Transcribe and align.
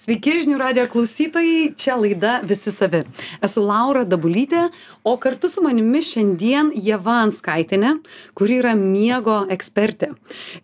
Sveiki, 0.00 0.32
žinių 0.40 0.56
radio 0.56 0.86
klausytojai, 0.88 1.74
čia 1.76 1.92
laida 2.00 2.38
Visi 2.48 2.72
savi. 2.72 3.02
Esu 3.44 3.60
Laura 3.60 4.06
Dabulytė, 4.08 4.70
o 5.04 5.12
kartu 5.20 5.50
su 5.52 5.60
manimi 5.60 6.00
šiandien 6.00 6.70
Jeva 6.72 7.18
Anskaitinė, 7.26 7.98
kuri 8.32 8.62
yra 8.62 8.72
miego 8.80 9.42
ekspertė. 9.52 10.14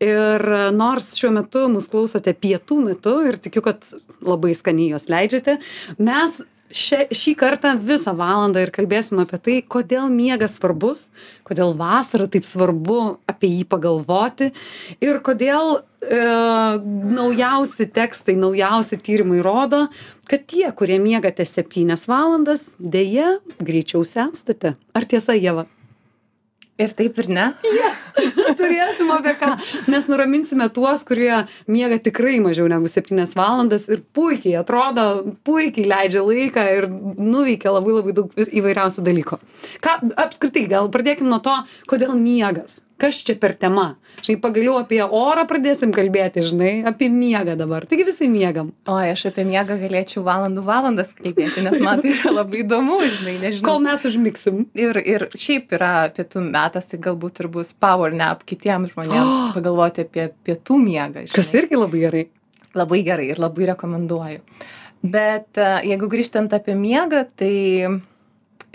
Ir 0.00 0.46
nors 0.72 1.10
šiuo 1.20 1.34
metu 1.36 1.66
mus 1.68 1.90
klausote 1.92 2.32
pietų 2.32 2.80
metu 2.86 3.18
ir 3.28 3.36
tikiu, 3.36 3.60
kad 3.66 3.84
labai 4.24 4.56
skaniai 4.56 4.94
jos 4.94 5.10
leidžiate, 5.12 5.58
mes 6.00 6.40
šia, 6.70 7.04
šį 7.14 7.34
kartą 7.38 7.74
visą 7.78 8.14
valandą 8.16 8.62
ir 8.64 8.72
kalbėsim 8.74 9.20
apie 9.22 9.38
tai, 9.42 9.56
kodėl 9.62 10.08
miegas 10.12 10.56
svarbus, 10.58 11.08
kodėl 11.46 11.74
vasara 11.78 12.28
taip 12.30 12.48
svarbu 12.48 13.18
apie 13.30 13.50
jį 13.52 13.66
pagalvoti 13.70 14.50
ir 15.04 15.20
kodėl 15.24 15.78
e, 15.78 16.20
naujausi 17.16 17.88
tekstai, 17.92 18.36
naujausi 18.40 18.98
tyrimai 18.98 19.42
rodo, 19.44 19.86
kad 20.26 20.46
tie, 20.50 20.66
kurie 20.76 20.98
miegate 21.02 21.46
septynias 21.46 22.08
valandas, 22.10 22.72
dėja 22.78 23.38
greičiau 23.62 24.06
senstate. 24.08 24.74
Ar 24.96 25.08
tiesa, 25.08 25.38
Jeva? 25.38 25.68
Ir 26.76 26.92
taip 26.92 27.16
ir 27.22 27.28
ne. 27.32 27.46
Yes. 27.72 28.02
Turėsim 28.58 29.08
apie 29.14 29.32
ką. 29.40 29.54
Mes 29.88 30.08
nuraminsime 30.10 30.68
tuos, 30.76 31.06
kurie 31.08 31.46
miega 31.72 31.96
tikrai 32.04 32.36
mažiau 32.44 32.68
negu 32.68 32.90
7 32.92 33.24
valandas 33.36 33.86
ir 33.88 34.02
puikiai 34.16 34.58
atrodo, 34.60 35.06
puikiai 35.46 35.88
leidžia 35.88 36.24
laiką 36.26 36.66
ir 36.76 36.88
nuveikia 36.92 37.72
labai 37.72 37.96
labai 37.96 38.16
daug 38.20 38.40
įvairiausių 38.46 39.06
dalykų. 39.08 39.40
Ką 39.84 40.00
apskritai, 40.26 40.66
gal 40.68 40.92
pradėkime 40.92 41.32
nuo 41.32 41.40
to, 41.44 41.56
kodėl 41.88 42.12
miegas 42.20 42.82
kas 43.00 43.18
čia 43.26 43.36
per 43.40 43.54
tema? 43.58 43.94
Žinai 44.24 44.38
pagaliau 44.40 44.76
apie 44.80 45.02
orą 45.04 45.44
pradėsim 45.48 45.92
kalbėti 45.94 46.44
žinai 46.46 46.70
apie 46.88 47.08
miegą 47.12 47.56
dabar. 47.58 47.84
Taigi 47.88 48.06
visi 48.08 48.28
miegam. 48.32 48.72
Oi 48.88 49.10
aš 49.12 49.26
apie 49.30 49.44
miegą 49.48 49.76
galėčiau 49.82 50.24
valandų 50.26 50.64
valandas 50.66 51.12
kalbėti 51.18 51.64
nes 51.66 51.76
man 51.82 52.00
tai 52.04 52.14
yra 52.14 52.32
labai 52.38 52.62
įdomu 52.64 52.98
žinai 53.04 53.36
nežinau. 53.42 53.66
Kol 53.68 53.82
mes 53.84 54.06
užmigsim. 54.08 54.64
Ir 54.78 55.00
ir 55.02 55.26
šiaip 55.36 55.76
yra 55.76 55.92
pietų 56.16 56.46
metas 56.48 56.88
tai 56.90 57.00
galbūt 57.04 57.44
ir 57.44 57.50
bus 57.52 57.74
power 57.76 58.16
nap 58.16 58.46
kitiems 58.48 58.94
žmonėms 58.94 59.36
oh. 59.36 59.52
pagalvoti 59.58 60.06
apie 60.08 60.30
pietų 60.48 60.80
miegą 60.80 61.26
žinai. 61.26 61.36
kas 61.36 61.52
irgi 61.56 61.80
labai 61.80 62.02
gerai. 62.06 62.26
Labai 62.76 63.04
gerai 63.04 63.30
ir 63.32 63.40
labai 63.40 63.70
rekomenduoju. 63.72 64.42
Bet 65.06 65.60
e, 65.60 65.68
jeigu 65.92 66.08
grįžtant 66.12 66.52
apie 66.56 66.74
miegą 66.76 67.22
tai 67.38 67.54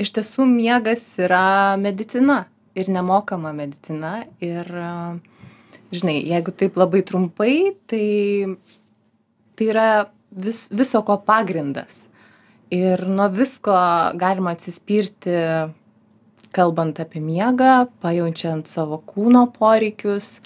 iš 0.02 0.14
tiesų 0.16 0.46
miegas 0.50 1.04
yra 1.22 1.78
medicina 1.82 2.46
ir 2.76 2.90
nemokama 2.90 3.52
medicina 3.56 4.24
ir 4.40 4.68
žinai 5.92 6.22
jeigu 6.24 6.54
taip 6.56 6.78
labai 6.80 7.04
trumpai 7.04 7.76
tai 7.88 8.08
tai 9.56 9.68
yra 9.74 9.88
vis 10.32 10.68
viso 10.72 11.02
ko 11.04 11.18
pagrindas. 11.28 12.02
Ir 12.72 13.04
nuo 13.08 13.28
visko 13.30 13.76
galima 14.16 14.56
atsispirti 14.56 15.36
kalbant 16.56 17.00
apie 17.00 17.20
miegą 17.24 17.88
pajaučiant 18.04 18.68
savo 18.68 19.02
kūno 19.08 19.48
poreikius 19.56 20.40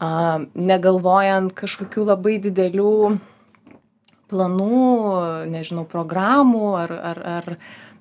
negalvojant 0.00 1.54
kažkokių 1.54 2.06
labai 2.08 2.38
didelių 2.42 2.94
planų 4.30 5.46
nežinau 5.50 5.86
programų 5.90 6.74
ar 6.80 6.92
ar 7.12 7.22
ar 7.36 7.48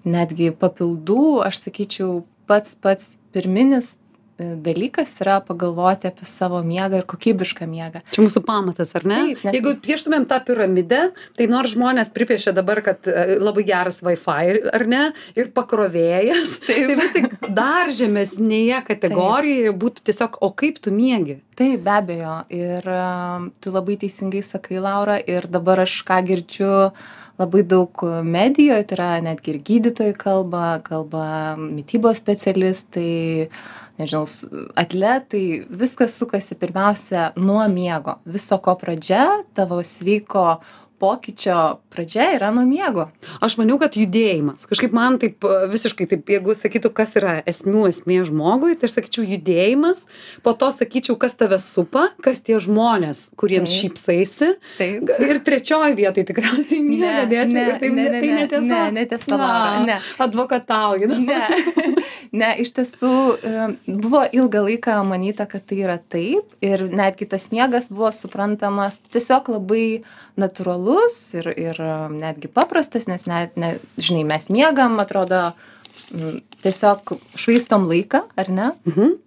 netgi 0.05 0.49
papildų. 0.55 1.45
Aš 1.45 1.65
sakyčiau 1.65 2.23
pats 2.47 2.75
pats 2.75 3.15
pirminis 3.35 3.95
e, 4.39 4.53
dalykas 4.65 5.11
yra 5.23 5.39
pagalvoti 5.45 6.09
apie 6.09 6.27
savo 6.27 6.61
miegą 6.65 7.01
ir 7.01 7.07
kokybišką 7.09 7.67
miegą. 7.69 8.01
Čia 8.13 8.23
mūsų 8.25 8.43
pamatas, 8.47 8.93
ar 8.97 9.05
ne? 9.09 9.19
Taip, 9.27 9.43
nes... 9.47 9.57
Jeigu 9.57 9.75
pieštumėm 9.83 10.27
tą 10.29 10.39
piramidę, 10.47 11.01
tai 11.37 11.49
nors 11.51 11.75
žmonės 11.75 12.13
pripiešia 12.15 12.53
dabar, 12.57 12.81
kad 12.85 13.09
e, 13.09 13.37
labai 13.41 13.65
geras 13.67 14.01
Wi-Fi, 14.05 14.63
ar 14.73 14.87
ne, 14.89 15.03
ir 15.39 15.51
pakrovėjas, 15.55 16.57
Taip. 16.65 16.89
tai 16.89 16.97
vis 17.01 17.13
tik 17.17 17.37
dar 17.61 17.93
žemesnėje 17.95 18.81
kategorijoje 18.89 19.69
Taip. 19.69 19.79
būtų 19.85 20.09
tiesiog, 20.11 20.41
o 20.45 20.51
kaip 20.63 20.81
tu 20.83 20.95
miegi? 20.95 21.39
Taip, 21.59 21.81
be 21.83 21.91
abejo. 21.91 22.35
Ir 22.55 22.85
uh, 22.87 23.49
tu 23.59 23.73
labai 23.75 23.97
teisingai 23.99 24.39
sakai, 24.47 24.79
Laura, 24.79 25.17
ir 25.19 25.49
dabar 25.51 25.83
aš 25.83 25.97
ką 26.07 26.21
girdžiu 26.29 26.71
labai 27.39 27.63
daug 27.63 28.03
medijoj 28.27 28.81
tai 28.87 28.97
yra 28.97 29.09
netgi 29.23 29.53
ir 29.53 29.59
gydytojai 29.69 30.15
kalba 30.19 30.63
kalba 30.83 31.25
mitybos 31.59 32.19
specialistai 32.19 33.49
nežinau 33.99 34.25
atletai 34.79 35.43
viskas 35.81 36.15
sukasi 36.19 36.55
pirmiausia 36.59 37.31
nuo 37.35 37.63
miego. 37.71 38.17
Viso 38.25 38.57
ko 38.63 38.75
pradžia 38.79 39.25
tavo 39.53 39.81
sveiko 39.83 40.59
pokyčio 40.99 41.79
pradžia 41.89 42.29
yra 42.35 42.51
nuo 42.55 42.65
miego. 42.67 43.07
Aš 43.43 43.57
maniau 43.59 43.79
kad 43.81 43.95
judėjimas. 43.97 44.67
Kažkaip 44.69 44.93
man 44.95 45.17
taip 45.21 45.45
visiškai 45.71 46.07
taip 46.11 46.29
jeigu 46.29 46.55
sakytų 46.57 46.91
kas 46.95 47.15
yra 47.19 47.39
esmių 47.49 47.87
esmė 47.89 48.21
žmogui 48.27 48.75
tai 48.79 48.89
aš 48.89 48.97
sakyčiau 48.99 49.25
judėjimas. 49.27 50.03
Po 50.45 50.53
to 50.53 50.69
sakyčiau 50.75 51.17
kas 51.19 51.37
tave 51.39 51.61
supa 51.63 52.09
kas 52.25 52.43
tie 52.45 52.59
žmonės 52.61 53.29
kuriems 53.39 53.73
šypsaisi. 53.73 54.53
Taip. 54.79 55.13
Ir 55.25 55.41
trečioj 55.45 55.95
vietoj 55.97 56.27
tikriausiai 56.29 56.83
miegą 56.85 57.25
dėčiau 57.31 57.65
ir 57.65 57.81
taip 57.81 57.95
ne, 57.95 58.07
ne, 58.09 58.19
tai 58.19 58.31
netiesa. 58.35 58.67
ne, 58.69 58.83
netiesa 58.99 59.39
Laura, 59.39 59.83
ne. 59.87 59.99
advokatauju 60.27 61.11
ne. 61.19 61.41
Ne 62.29 62.51
iš 62.61 62.69
tiesų 62.77 63.11
buvo 63.87 64.21
ilgą 64.35 64.61
laiką 64.67 64.99
manyta 65.07 65.47
kad 65.49 65.63
tai 65.65 65.79
yra 65.81 65.97
taip. 65.97 66.45
Ir 66.61 66.85
netgi 66.91 67.25
tas 67.29 67.47
miegas 67.53 67.89
buvo 67.89 68.11
suprantamas 68.13 68.99
tiesiog 69.13 69.49
labai 69.55 70.03
natūralus 70.89 71.17
ir 71.37 71.49
ir 71.55 71.79
netgi 72.13 72.49
paprastas 72.51 73.07
nes 73.07 73.25
net 73.25 73.57
ne 73.57 73.79
žinai 73.97 74.25
mes 74.25 74.49
miegam 74.49 74.99
atrodo 74.99 75.53
m, 76.11 76.41
tiesiog 76.63 77.17
švaistom 77.35 77.87
laiką 77.89 78.25
ar 78.35 78.49
ne 78.49 78.71
mhm. 78.85 79.17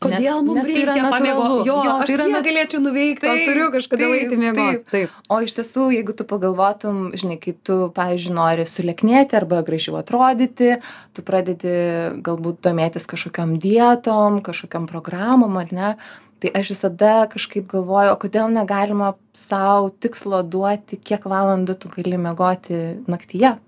Kodėl 0.00 0.38
nes, 0.40 0.44
mums 0.46 0.56
nes 0.56 0.68
tai 0.70 0.80
yra 0.80 0.92
natūralu? 0.96 1.56
Jo, 1.68 1.74
jo 1.84 1.94
aš 2.00 2.08
tai 2.08 2.14
yra 2.14 2.26
negalėčiau 2.32 2.78
nuveikti, 2.80 3.20
taip, 3.20 3.42
turiu 3.44 3.66
kažkada 3.74 4.06
eiti 4.16 4.38
miegoti. 4.40 4.78
Taip. 4.86 5.10
taip. 5.10 5.18
O 5.28 5.40
iš 5.44 5.52
tiesų, 5.58 5.90
jeigu 5.92 6.14
tu 6.16 6.24
pagalvotum, 6.24 7.02
žinai, 7.20 7.36
kai 7.42 7.52
tu, 7.52 7.76
pavyzdžiui, 7.92 8.32
nori 8.32 8.64
suleknėti 8.64 9.36
arba 9.36 9.60
gražiau 9.66 9.98
atrodyti, 10.00 10.78
tu 11.12 11.26
pradedi 11.26 11.74
galbūt 12.24 12.62
domėtis 12.64 13.04
kažkokiam 13.12 13.58
dietom, 13.60 14.40
kažkokiam 14.46 14.88
programom, 14.88 15.60
ar 15.60 15.76
ne, 15.76 15.92
tai 16.40 16.52
aš 16.60 16.74
visada 16.74 17.14
kažkaip 17.32 17.66
galvoju 17.70 18.14
o 18.14 18.20
kodėl 18.20 18.52
negalima 18.52 19.14
sau 19.36 19.90
tikslo 19.90 20.42
duoti 20.42 21.00
kiek 21.00 21.26
valandų 21.28 21.76
tu 21.80 21.92
gali 21.96 22.20
miegoti 22.20 22.80
naktyje 23.10 23.58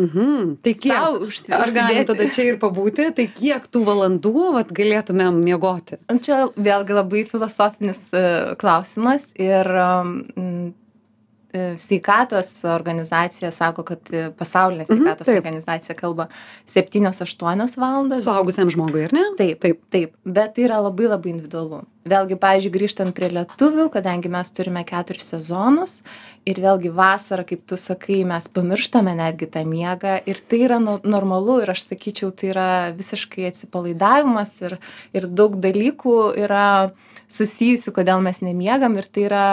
Mhm. 0.00 0.56
Tai 0.62 0.72
kiek? 0.74 0.94
Sau 0.94 1.18
užsi, 1.26 1.52
ar 1.52 1.70
galim 1.74 2.04
tada 2.08 2.28
čia 2.32 2.46
ir 2.52 2.58
pabūti, 2.62 3.10
tai 3.16 3.26
kiek 3.28 3.66
tų 3.68 3.82
valandų 3.84 4.44
vat, 4.54 4.70
galėtumėm 4.72 5.42
miegoti? 5.44 5.98
Čia 6.24 6.46
vėlgi 6.56 6.96
labai 6.96 7.24
filosofinis 7.28 8.00
uh, 8.14 8.54
klausimas 8.60 9.26
ir 9.36 9.68
E, 9.68 10.72
sveikatos 11.52 12.64
organizacija 12.64 13.50
sako, 13.50 13.82
kad 13.82 14.10
e, 14.14 14.28
pasaulinė 14.38 14.84
mhm, 14.84 14.92
sveikatos 14.92 15.26
mhm, 15.26 15.38
organizacija 15.40 15.96
kalba 15.98 16.28
7-8 16.70 17.78
valandas. 17.80 18.22
Suaugusiam 18.22 18.70
žmogui, 18.70 19.08
ar 19.08 19.14
ne? 19.16 19.24
Taip, 19.38 19.58
taip, 19.62 19.80
taip. 19.90 20.12
Bet 20.24 20.54
tai 20.54 20.68
yra 20.68 20.78
labai 20.84 21.08
labai 21.10 21.32
individualu. 21.34 21.82
Vėlgi, 22.10 22.38
pavyzdžiui, 22.40 22.72
grįžtant 22.74 23.14
prie 23.16 23.28
lietuvių, 23.34 23.88
kadangi 23.92 24.30
mes 24.32 24.52
turime 24.56 24.84
keturis 24.88 25.26
sezonus 25.34 25.98
ir 26.48 26.60
vėlgi 26.62 26.92
vasarą, 26.96 27.44
kaip 27.48 27.66
tu 27.68 27.76
sakai, 27.76 28.22
mes 28.28 28.46
pamirštame 28.54 29.12
netgi 29.18 29.50
tą 29.50 29.64
miegą 29.68 30.20
ir 30.30 30.38
tai 30.40 30.62
yra 30.68 30.78
normalu 30.80 31.58
ir 31.64 31.74
aš 31.74 31.84
sakyčiau, 31.90 32.30
tai 32.32 32.54
yra 32.54 32.68
visiškai 32.96 33.50
atsipalaidavimas 33.50 34.54
ir, 34.64 34.78
ir 35.18 35.26
daug 35.28 35.58
dalykų 35.60 36.16
yra 36.40 36.68
susijusių, 37.30 37.92
kodėl 37.98 38.22
mes 38.24 38.40
nemiegam 38.46 38.96
ir 38.96 39.10
tai 39.10 39.26
yra 39.26 39.44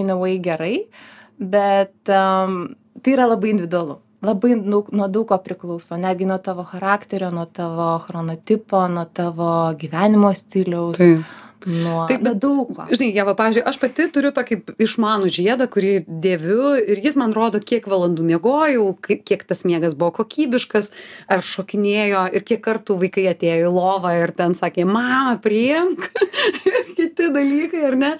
in 0.00 0.08
a 0.10 0.16
way 0.18 0.40
gerai. 0.42 0.86
Uh, 0.86 1.10
bet 1.50 1.94
um, 2.08 2.74
tai 3.02 3.14
yra 3.16 3.28
labai 3.30 3.54
individualu. 3.54 4.00
Labai 4.24 4.54
daug 4.64 4.88
nuo 4.96 5.08
daug 5.12 5.28
ko 5.28 5.38
priklauso. 5.44 5.98
Netgi 6.00 6.24
nuo 6.28 6.38
tavo 6.40 6.64
charakterio 6.64 7.30
nuo 7.30 7.44
tavo 7.46 7.98
chronotipo 8.06 8.86
nuo 8.88 9.04
tavo 9.12 9.50
gyvenimo 9.80 10.32
stiliaus. 10.34 10.98
Taip 10.98 11.43
nuo 11.66 12.04
taip 12.10 12.24
bet 12.26 12.40
daug 12.42 12.72
žinai 12.92 13.10
ieva 13.12 13.36
pavyzdžiui 13.38 13.66
aš 13.70 13.80
pati 13.82 14.08
turiu 14.14 14.32
tokį 14.36 14.60
išmanų 14.86 15.30
žiedą 15.32 15.68
kurį 15.72 15.94
dėviu 16.08 16.74
ir 16.80 17.02
jis 17.04 17.18
man 17.20 17.34
rodo 17.36 17.60
kiek 17.62 17.88
valandų 17.90 18.26
miegojau 18.32 18.88
kiek 19.00 19.44
tas 19.48 19.64
miegas 19.68 19.96
buvo 19.98 20.14
kokybiškas 20.20 20.90
ar 21.32 21.44
šokinėjo 21.46 22.26
ir 22.36 22.44
kiek 22.46 22.62
kartų 22.64 22.98
vaikai 23.00 23.26
atėjo 23.32 23.68
į 23.68 23.72
lovą 23.74 24.14
ir 24.20 24.32
ten 24.36 24.54
sakė 24.56 24.86
mama 24.88 25.36
priimk. 25.42 26.08
Kiti 26.96 27.28
dalykai 27.34 27.82
ar 27.88 27.96
ne? 27.98 28.10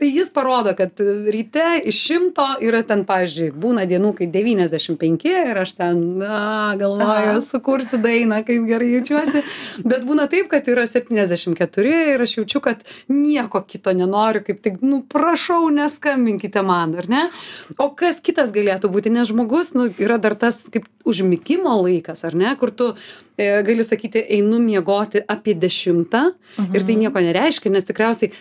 Tai 0.00 0.08
jis 0.08 0.30
parodo 0.34 0.74
kad 0.78 1.00
ryte 1.02 1.66
iš 1.88 2.00
šimto 2.08 2.46
yra 2.64 2.82
ten 2.86 3.04
pavyzdžiui 3.08 3.52
būna 3.62 3.86
dienų 3.90 4.14
kai 4.18 4.28
devyniasdešim 4.32 4.98
penki 5.00 5.32
ir 5.32 5.62
aš 5.62 5.76
ten 5.78 6.00
na 6.20 6.74
galvoju 6.80 7.42
sukursiu 7.44 8.00
dainą 8.02 8.42
kaip 8.46 8.66
gerai 8.68 8.92
jaučiuosi. 8.96 9.44
Bet 9.84 10.06
būna 10.08 10.28
taip 10.32 10.50
kad 10.52 10.68
yra 10.72 10.86
septyniasdešim 10.90 11.56
keturi 11.58 11.94
ir 12.14 12.26
aš 12.26 12.38
jaučiu 12.40 12.62
kad 12.64 12.82
nieko 13.12 13.62
kito 13.68 13.94
nenoriu 13.96 14.44
kaip 14.46 14.62
tik 14.64 14.80
nu 14.82 15.02
prašau 15.08 15.70
neskambinkite 15.74 16.62
man 16.66 16.94
ar 16.98 17.08
ne? 17.08 17.24
O 17.78 17.90
kas 17.96 18.20
kitas 18.24 18.54
galėtų 18.54 18.92
būti 18.92 19.12
nes 19.12 19.30
žmogus 19.30 19.74
nu 19.78 19.88
yra 19.98 20.18
dar 20.22 20.36
tas 20.38 20.62
kaip 20.72 20.88
užmigimo 21.08 21.74
laikas 21.82 22.24
ar 22.28 22.36
ne 22.38 22.54
kur 22.60 22.70
tu 22.70 22.92
e, 23.36 23.62
gali 23.66 23.84
sakyti 23.84 24.22
einu 24.38 24.62
miegoti 24.62 25.24
apie 25.26 25.54
dešimtą 25.58 26.24
ir 26.72 26.86
tai 26.86 26.98
nieko 27.00 27.22
nereiškia 27.22 27.72
nes 27.72 27.88
tikriausiai 27.88 28.32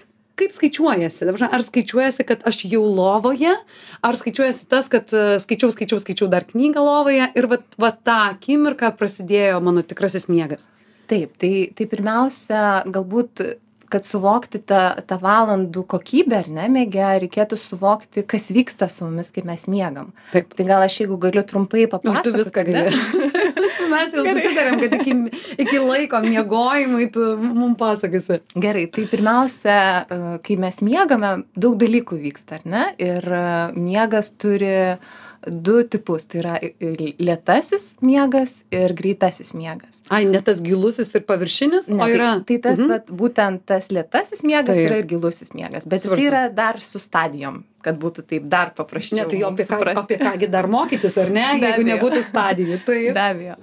kaip 0.41 0.53
skaičiuojasi? 0.55 1.27
Ar 1.51 1.63
skaičiuojasi 1.65 2.25
kad 2.27 2.43
aš 2.47 2.63
jau 2.65 2.83
lovoje 2.85 3.53
ar 4.01 4.17
skaičiuojasi 4.17 4.67
tas 4.71 4.89
kad 4.91 5.13
e, 5.13 5.39
skaičiau 5.43 5.73
skaičiau 5.73 6.01
skaičiau 6.01 6.29
dar 6.31 6.47
knygą 6.49 6.83
lovoje 6.85 7.31
ir 7.35 7.49
vat 7.51 7.65
va 7.81 7.91
tą 7.93 8.19
akimirką 8.35 8.93
prasidėjo 8.97 9.61
mano 9.63 9.85
tikrasis 9.85 10.29
miegas? 10.31 10.67
Taip 11.11 11.35
tai 11.41 11.69
tai 11.75 11.87
pirmiausia 11.91 12.63
galbūt 12.87 13.43
kad 13.91 14.07
suvokti 14.07 14.61
tą 14.67 14.81
tą 15.07 15.17
valandų 15.21 15.83
kokybę 15.93 16.41
ar 16.41 16.49
ne 16.51 16.67
miege 16.71 17.07
reikėtų 17.25 17.59
suvokti 17.59 18.23
kas 18.27 18.49
vyksta 18.55 18.89
su 18.91 19.05
mumis 19.05 19.31
kai 19.33 19.43
mes 19.47 19.67
miegam. 19.71 20.11
Taip. 20.31 20.53
tai 20.57 20.67
gal 20.69 20.85
aš 20.85 21.01
jeigu 21.03 21.19
galiu 21.21 21.43
trumpai 21.47 21.85
tu 21.87 21.93
papasakot 21.95 22.39
viską 22.41 22.65
gali. 22.67 22.95
Mes 23.91 24.13
jau 24.15 24.23
susitarėm 24.23 24.77
kad 24.79 24.93
iki 24.99 25.15
iki 25.59 25.79
laiko 25.81 26.21
miegojimui 26.23 27.09
tu 27.13 27.25
mum 27.41 27.73
pasakosi. 27.79 28.39
Gerai 28.55 28.85
tai 28.93 29.07
pirmiausia 29.11 29.77
e, 29.77 30.19
kai 30.45 30.57
mes 30.61 30.79
miegame 30.85 31.33
daug 31.55 31.75
dalykų 31.81 32.19
vyksta 32.21 32.59
ar 32.59 32.67
ne? 32.75 32.85
Ir 33.01 33.25
e, 33.25 33.43
miegas 33.75 34.31
turi 34.41 34.71
du 35.47 35.83
tipus 35.83 36.27
tai 36.29 36.39
yra 36.41 36.55
lėtasis 37.19 37.85
miegas 38.05 38.63
ir 38.73 38.93
greitasis 38.97 39.53
miegas 39.57 40.01
ai 40.13 40.23
ne 40.29 40.41
tas 40.45 40.61
gilusis 40.61 41.09
ir 41.15 41.23
paviršinis 41.27 41.87
Ne, 41.89 41.95
o 41.95 42.05
tai- 42.05 42.13
yra 42.15 42.29
tai 42.45 42.57
tas 42.59 42.79
Mhm. 42.79 42.89
vat 42.89 43.07
būtent 43.07 43.59
tas 43.65 43.87
lėtasis 43.89 44.43
miegas 44.43 44.75
Taip. 44.75 44.87
yra 44.89 44.97
ir 45.01 45.05
gilusis 45.07 45.53
miegas 45.53 45.85
bet 45.87 46.01
Supratau. 46.03 46.27
yra 46.27 46.49
dar 46.53 46.79
su 46.79 46.99
stadijom 46.99 47.63
kad 47.81 47.97
būtų 47.99 48.21
taip 48.27 48.43
dar 48.49 48.73
paprasčiau 48.77 49.17
ne 49.17 49.25
tai 49.25 49.41
apie 49.41 49.65
ką 49.65 49.95
apie 49.97 50.17
ką 50.19 50.37
gi 50.39 50.47
dar 50.47 50.67
mokytis 50.67 51.17
ar 51.17 51.29
ne 51.29 51.45
Be 51.59 51.67
jeigu 51.67 51.81
abejo. 51.81 51.97
nebūtų 51.97 52.23
stadijų 52.23 52.77
taip 52.85 53.13
Be 53.13 53.19
abejo. 53.19 53.55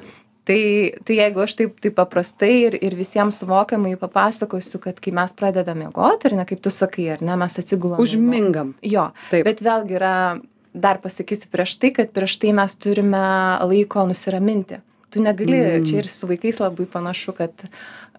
Tai, 0.48 0.92
tai 1.04 1.14
jeigu 1.16 1.42
aš 1.44 1.54
taip, 1.56 1.78
taip 1.78 1.94
paprastai 1.94 2.64
ir, 2.66 2.74
ir 2.80 2.94
visiems 2.96 3.36
suvokiamai 3.38 3.98
papasakosiu, 4.00 4.80
kad 4.80 4.98
kai 4.98 5.12
mes 5.12 5.30
pradedame 5.36 5.84
miegoti, 5.84 6.24
ar 6.24 6.32
ne, 6.32 6.44
kaip 6.48 6.62
tu 6.62 6.70
sakai, 6.70 7.10
ar 7.12 7.18
ne, 7.20 7.36
mes 7.36 7.58
atsigulame. 7.58 8.00
užmingam 8.00 8.72
Jo, 8.82 9.12
Taip. 9.30 9.44
bet 9.44 9.60
vėlgi 9.60 9.92
yra, 10.00 10.40
dar 10.80 11.00
pasakysiu 11.02 11.50
prieš 11.52 11.76
tai, 11.82 11.92
kad 11.96 12.12
prieš 12.14 12.38
tai 12.42 12.54
mes 12.56 12.74
turime 12.78 13.22
laiko 13.68 14.06
nusiraminti. 14.08 14.80
Tu 15.10 15.22
negali, 15.24 15.56
Mm. 15.56 15.86
čia 15.88 15.98
ir 16.02 16.08
su 16.08 16.26
vaikais 16.28 16.60
labai 16.60 16.86
panašu, 16.86 17.32
kad 17.32 17.52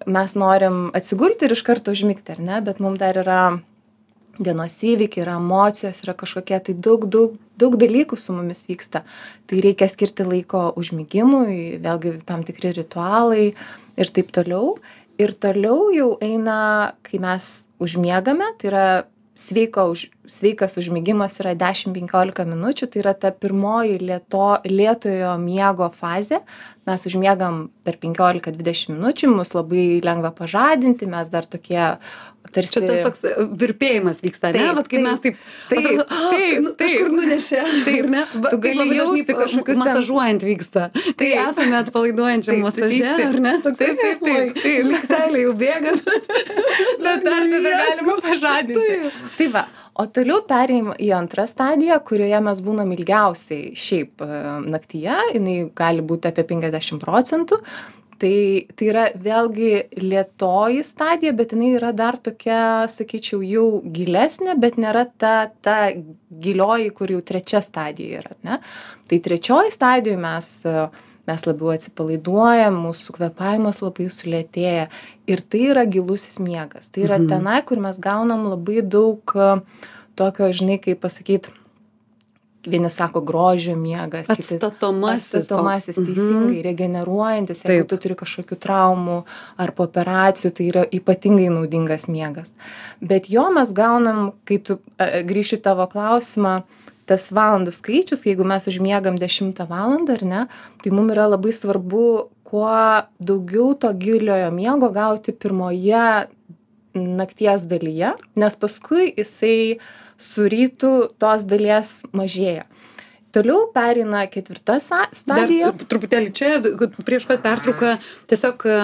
mes 0.05 0.33
norim 0.35 0.89
atsigulti 0.93 1.45
ir 1.45 1.51
iš 1.53 1.61
karto 1.61 1.91
užmigti, 1.91 2.31
ar 2.31 2.39
ne, 2.39 2.61
bet 2.61 2.79
mums 2.79 2.99
dar 2.99 3.15
yra 3.19 3.59
dienos 4.39 4.77
įvykiai, 4.81 5.25
yra 5.25 5.35
emocijos, 5.37 5.99
yra 6.05 6.15
kažkokie 6.15 6.59
tai 6.63 6.73
daug, 6.73 7.05
daug, 7.11 7.35
daug 7.59 7.75
dalykų 7.75 8.17
su 8.17 8.33
mumis 8.33 8.63
vyksta. 8.69 9.03
Tai 9.47 9.59
reikia 9.61 9.89
skirti 9.91 10.23
laiko 10.23 10.69
užmygimui, 10.79 11.79
vėlgi 11.83 12.23
tam 12.25 12.45
tikri 12.47 12.71
ritualai 12.77 13.53
ir 13.99 14.07
taip 14.15 14.31
toliau. 14.31 14.77
Ir 15.19 15.33
toliau 15.35 15.89
jau 15.91 16.17
eina, 16.23 16.93
kai 17.03 17.19
mes 17.19 17.65
užmiegame, 17.83 18.47
tai 18.57 18.71
yra 18.71 18.85
sveiko 19.39 19.85
už, 19.93 20.07
sveikas 20.29 20.75
užmigimas 20.79 21.37
yra 21.39 21.55
10-15 21.57 22.43
minučių, 22.49 22.89
tai 22.91 23.01
yra 23.03 23.13
ta 23.17 23.31
pirmoji 23.31 23.99
lėto, 24.03 24.59
lėtojo 24.67 25.35
miego 25.41 25.87
fazė. 25.95 26.41
Mes 26.89 27.05
užmiegam 27.07 27.67
per 27.85 27.99
15-20 28.01 28.95
minučių, 28.97 29.31
mus 29.37 29.53
labai 29.55 30.01
lengva 30.03 30.33
pažadinti, 30.35 31.07
mes 31.09 31.31
dar 31.31 31.47
tokie 31.47 31.95
tarsi... 32.55 32.73
Čia 32.75 32.81
tas 32.87 33.01
toks 33.05 33.23
e, 33.29 33.33
virpėjimas 33.61 34.21
vyksta, 34.23 34.51
ne? 34.53 34.59
Taip, 34.61 34.77
Vat 34.79 34.89
kai 34.91 34.97
taip, 34.97 35.05
mes 35.07 35.23
taip, 35.25 35.41
taip, 35.69 35.79
atrodo, 35.79 36.05
"Ah, 36.09 36.25
taip, 36.33 36.59
nu, 36.65 36.73
taip. 36.73 36.83
kažkur 36.85 37.11
nunešė. 37.17 37.61
Taip. 37.89 38.07
ne? 38.13 38.23
Va, 38.33 38.51
Tu 38.53 38.61
kaip 38.65 38.79
gali 38.81 38.97
jausti 38.99 39.35
kažkokius 39.39 39.81
masažuojant 39.83 40.45
vyksta. 40.47 40.87
Tai 40.93 41.13
Taip. 41.19 41.35
esame 41.47 41.77
atpalaiduojančiam 41.83 42.55
Taip, 42.55 42.65
masaže, 42.67 43.11
ar 43.27 43.39
ne? 43.45 43.53
Toks, 43.65 43.81
Taip, 43.81 43.99
taip, 44.01 44.23
taip, 44.25 44.63
taip. 44.63 44.89
Likselė 44.89 45.43
jau 45.45 45.53
bėga. 45.59 45.93
Bet 45.99 47.23
dar 47.27 47.45
tada 47.53 47.75
galima 47.83 48.17
pažadinti. 48.23 49.13
Tai 49.37 49.47
va, 49.53 49.63
o 49.99 50.05
toliau 50.15 50.41
perėjim 50.47 50.91
į 50.95 51.11
antrą 51.17 51.45
stadiją, 51.49 51.99
kurioje 52.07 52.39
mes 52.45 52.61
būnam 52.65 52.91
ilgiausiai 52.95 53.73
šiaip 53.77 54.23
e, 54.23 54.29
naktyje, 54.71 55.17
jinai 55.35 55.57
gali 55.75 56.05
būti 56.05 56.31
apie 56.31 56.45
50 56.53 57.01
procentų. 57.03 57.59
Tai, 58.19 58.67
tai 58.75 58.87
yra 58.91 59.05
vėlgi 59.15 59.69
lietoji 59.95 60.81
stadija, 60.83 61.31
bet 61.37 61.53
jinai 61.55 61.69
yra 61.77 61.93
dar 61.95 62.17
tokia, 62.19 62.85
sakyčiau, 62.91 63.39
jau 63.47 63.67
gilesnė, 63.95 64.57
bet 64.59 64.75
nėra 64.75 65.05
ta, 65.17 65.51
ta 65.63 65.77
gilioji, 66.29 66.89
kur 66.97 67.13
jau 67.15 67.21
trečia 67.23 67.61
stadija 67.63 68.19
yra. 68.19 68.35
Ne? 68.43 68.59
Tai 69.07 69.21
trečioji 69.29 69.71
stadijoje 69.71 70.19
mes 70.19 70.49
mes 71.29 71.43
labiau 71.45 71.69
atsipalaiduojam, 71.75 72.73
mūsų 72.87 73.13
kvepavimas 73.19 73.83
labai 73.83 74.07
sulėtėja. 74.09 74.87
Ir 75.29 75.43
tai 75.45 75.59
yra 75.69 75.83
gilusis 75.85 76.39
miegas. 76.41 76.89
Tai 76.89 77.03
yra 77.05 77.19
Mhm. 77.19 77.27
tenai, 77.29 77.59
kur 77.65 77.77
mes 77.77 77.99
gaunam 78.01 78.47
labai 78.49 78.81
daug 78.81 79.21
tokio, 80.15 80.49
žinai, 80.49 80.79
kaip 80.81 80.99
pasakyti, 80.99 81.53
vieni 82.67 82.89
sako 82.89 83.21
grožio 83.21 83.75
miegas, 83.75 84.29
Atstatomasis. 84.29 85.35
atstatomasis. 85.35 85.97
Mhm. 85.97 86.05
teisingai, 86.05 86.61
regeneruojantis, 86.63 87.63
jeigu 87.65 87.87
tu 87.87 87.97
turi 87.97 88.15
kažkokių 88.19 88.57
traumų 88.59 89.23
ar 89.57 89.71
po 89.71 89.87
operacijų, 89.87 90.51
tai 90.51 90.67
yra 90.67 90.83
ypatingai 90.91 91.49
naudingas 91.49 92.07
miegas. 92.07 92.51
Bet 93.01 93.29
jo 93.29 93.49
mes 93.51 93.71
gaunam, 93.73 94.33
kai 94.45 94.57
tu 94.59 94.79
e, 94.97 95.23
grįši 95.23 95.59
į 95.59 95.61
tavo 95.63 95.87
klausimą, 95.87 96.63
tas 97.09 97.31
valandų 97.33 97.71
skaičius, 97.73 98.25
jeigu 98.27 98.45
mes 98.45 98.67
užmiegam 98.69 99.17
10 99.17 99.57
valandą 99.69 100.19
ar 100.19 100.23
ne, 100.23 100.41
tai 100.83 100.91
mums 100.93 101.15
yra 101.15 101.25
labai 101.31 101.53
svarbu, 101.55 102.29
kuo 102.43 103.05
daugiau 103.19 103.73
to 103.77 103.89
giliojo 103.93 104.51
miego 104.51 104.89
gauti 104.93 105.31
pirmoje 105.33 106.27
nakties 106.93 107.65
dalyje, 107.69 108.13
nes 108.35 108.55
paskui 108.55 109.13
jisai 109.17 109.79
su 110.19 110.45
rytu 110.51 110.93
tos 111.19 111.47
dalies 111.49 111.95
mažėja. 112.13 112.67
Toliau 113.31 113.67
pereina 113.73 114.23
ketvirta 114.27 114.79
sa- 114.81 115.05
Dar 115.05 115.13
stadija. 115.13 115.71
truputėlį 115.89 116.31
čia, 116.33 116.55
prieš 117.05 117.27
pat 117.29 117.43
pertrauką, 117.45 117.99
tiesiog 118.27 118.63
e, 118.65 118.77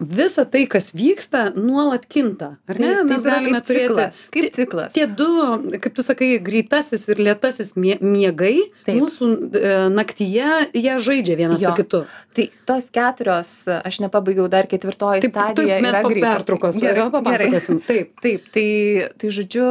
visa 0.00 0.42
tai, 0.48 0.64
kas 0.66 0.88
vyksta, 0.96 1.52
nuolat 1.54 2.02
kinta. 2.10 2.56
Ar 2.66 2.78
ne? 2.82 2.88
Taip, 2.96 3.04
Mes 3.12 3.22
taip 3.22 3.26
yra 3.28 3.36
galime 3.36 3.60
kaip 3.60 3.68
turėti 3.68 3.86
ciklas, 3.92 4.18
kaip 4.34 4.48
ciklas. 4.56 4.92
Tie 4.96 5.06
du, 5.06 5.28
kaip 5.84 5.94
tu 5.94 6.02
sakai, 6.02 6.30
greitasis 6.42 7.06
ir 7.12 7.20
lėtasis 7.22 7.70
mie 7.76 7.94
miegai, 8.02 8.56
Taip. 8.88 8.96
mūsų 8.98 9.28
e, 9.54 9.74
naktyje 9.94 10.48
jie 10.74 10.94
žaidžia 11.06 11.36
vienas 11.38 11.62
Jo. 11.62 11.70
su 11.70 11.82
kitu. 11.84 12.00
Tai 12.34 12.48
tos 12.66 12.90
keturios, 12.90 13.52
aš 13.68 14.00
nepabaigiau 14.02 14.48
dar 14.50 14.66
ketvirtoji 14.66 15.22
Taip, 15.28 15.32
taip 15.36 15.54
stadija. 15.54 15.78
mes 15.84 15.94
yra 15.94 16.02
po 16.02 16.10
pertraukos 16.10 16.80
Gerai, 16.80 16.96
vėliau 16.96 17.14
papasakosim. 17.14 17.78
Taip. 17.86 18.18
Taip, 18.24 18.50
tai, 18.50 18.66
tai 19.20 19.28
žodžiu, 19.30 19.68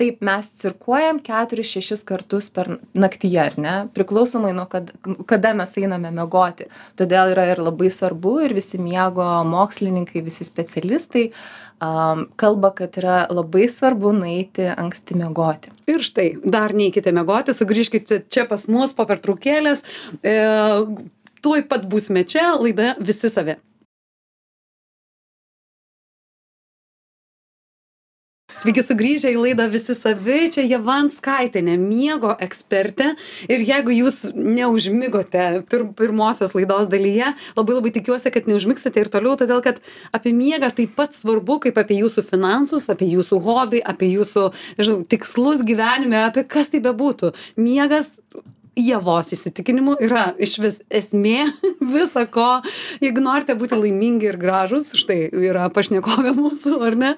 taip 0.00 0.22
mes 0.24 0.48
cirkuojam 0.62 1.20
4-6 1.24 2.04
kartus 2.08 2.48
per 2.52 2.72
naktyje, 2.96 3.40
ar 3.42 3.56
ne? 3.60 3.74
Priklausomai 3.94 4.52
nuo 4.56 4.64
kad, 4.70 4.92
kada 5.28 5.52
mes 5.58 5.74
einame 5.80 6.12
mėgoti. 6.16 6.70
Todėl 6.98 7.34
yra 7.34 7.50
ir 7.52 7.60
labai 7.60 7.90
svarbu 7.92 8.38
ir 8.46 8.56
visi 8.56 8.80
miego 8.80 9.26
mokslininkai, 9.50 10.24
visi 10.24 10.46
specialistai 10.48 11.26
um, 11.84 12.26
kalba, 12.40 12.72
kad 12.80 12.96
yra 13.00 13.22
labai 13.32 13.68
svarbu 13.72 14.14
nueiti 14.16 14.68
anksti 14.72 15.18
mėgoti. 15.20 15.72
Ir 15.90 16.04
štai, 16.04 16.28
dar 16.44 16.76
neikite 16.76 17.12
mėgoti, 17.16 17.56
sugrįžkite 17.56 18.24
čia 18.32 18.46
pas 18.48 18.68
mus 18.72 18.94
po 18.96 19.06
pertraukėlės. 19.08 19.84
E, 20.24 20.36
tuoj 21.44 21.66
pat 21.68 21.88
būsime 21.90 22.24
čia, 22.28 22.52
laida 22.60 22.94
visi 23.00 23.32
savi. 23.32 23.60
Sveiki 28.60 28.82
sugrįžę 28.84 29.30
į 29.32 29.38
laidą 29.40 29.64
Visi 29.72 29.94
savi, 29.96 30.50
čia 30.52 30.60
Javan 30.68 31.06
Skaitinė, 31.08 31.78
miego 31.80 32.34
ekspertė. 32.44 33.14
Ir 33.48 33.62
jeigu 33.64 33.94
jūs 33.94 34.18
neužmigote 34.36 35.46
pir 35.70 35.86
pirmosios 35.96 36.52
laidos 36.52 36.90
dalyje, 36.92 37.30
labai 37.56 37.78
labai 37.78 37.94
tikiuosi, 37.94 38.28
kad 38.34 38.50
neužmigsite 38.50 39.00
ir 39.00 39.08
toliau, 39.14 39.38
todėl 39.40 39.64
kad 39.64 39.80
apie 40.12 40.34
miegą 40.36 40.68
taip 40.76 40.92
pat 40.98 41.16
svarbu, 41.16 41.56
kaip 41.64 41.80
apie 41.80 42.02
jūsų 42.02 42.26
finansus, 42.28 42.90
apie 42.92 43.08
jūsų 43.14 43.40
hobį, 43.48 43.80
apie 43.94 44.12
jūsų, 44.12 44.50
nežinau, 44.76 45.00
tikslus 45.08 45.64
gyvenime, 45.64 46.20
apie 46.26 46.44
kas 46.44 46.68
tai 46.68 46.84
bebūtų. 46.84 47.32
Miegas 47.56 48.18
Jėvos 48.78 49.32
įsitikinimu 49.34 49.96
yra 50.04 50.30
iš 50.38 50.56
vis 50.62 50.76
esmė 50.92 51.48
visa 51.94 52.24
ko. 52.30 52.60
Jeigu 53.02 53.22
norite 53.24 53.56
būti 53.58 53.78
laimingi 53.78 54.28
ir 54.30 54.38
gražus, 54.40 54.92
štai 54.98 55.30
yra 55.32 55.68
pašnekovė 55.74 56.34
mūsų, 56.38 56.76
ar 56.86 56.98
ne, 56.98 57.12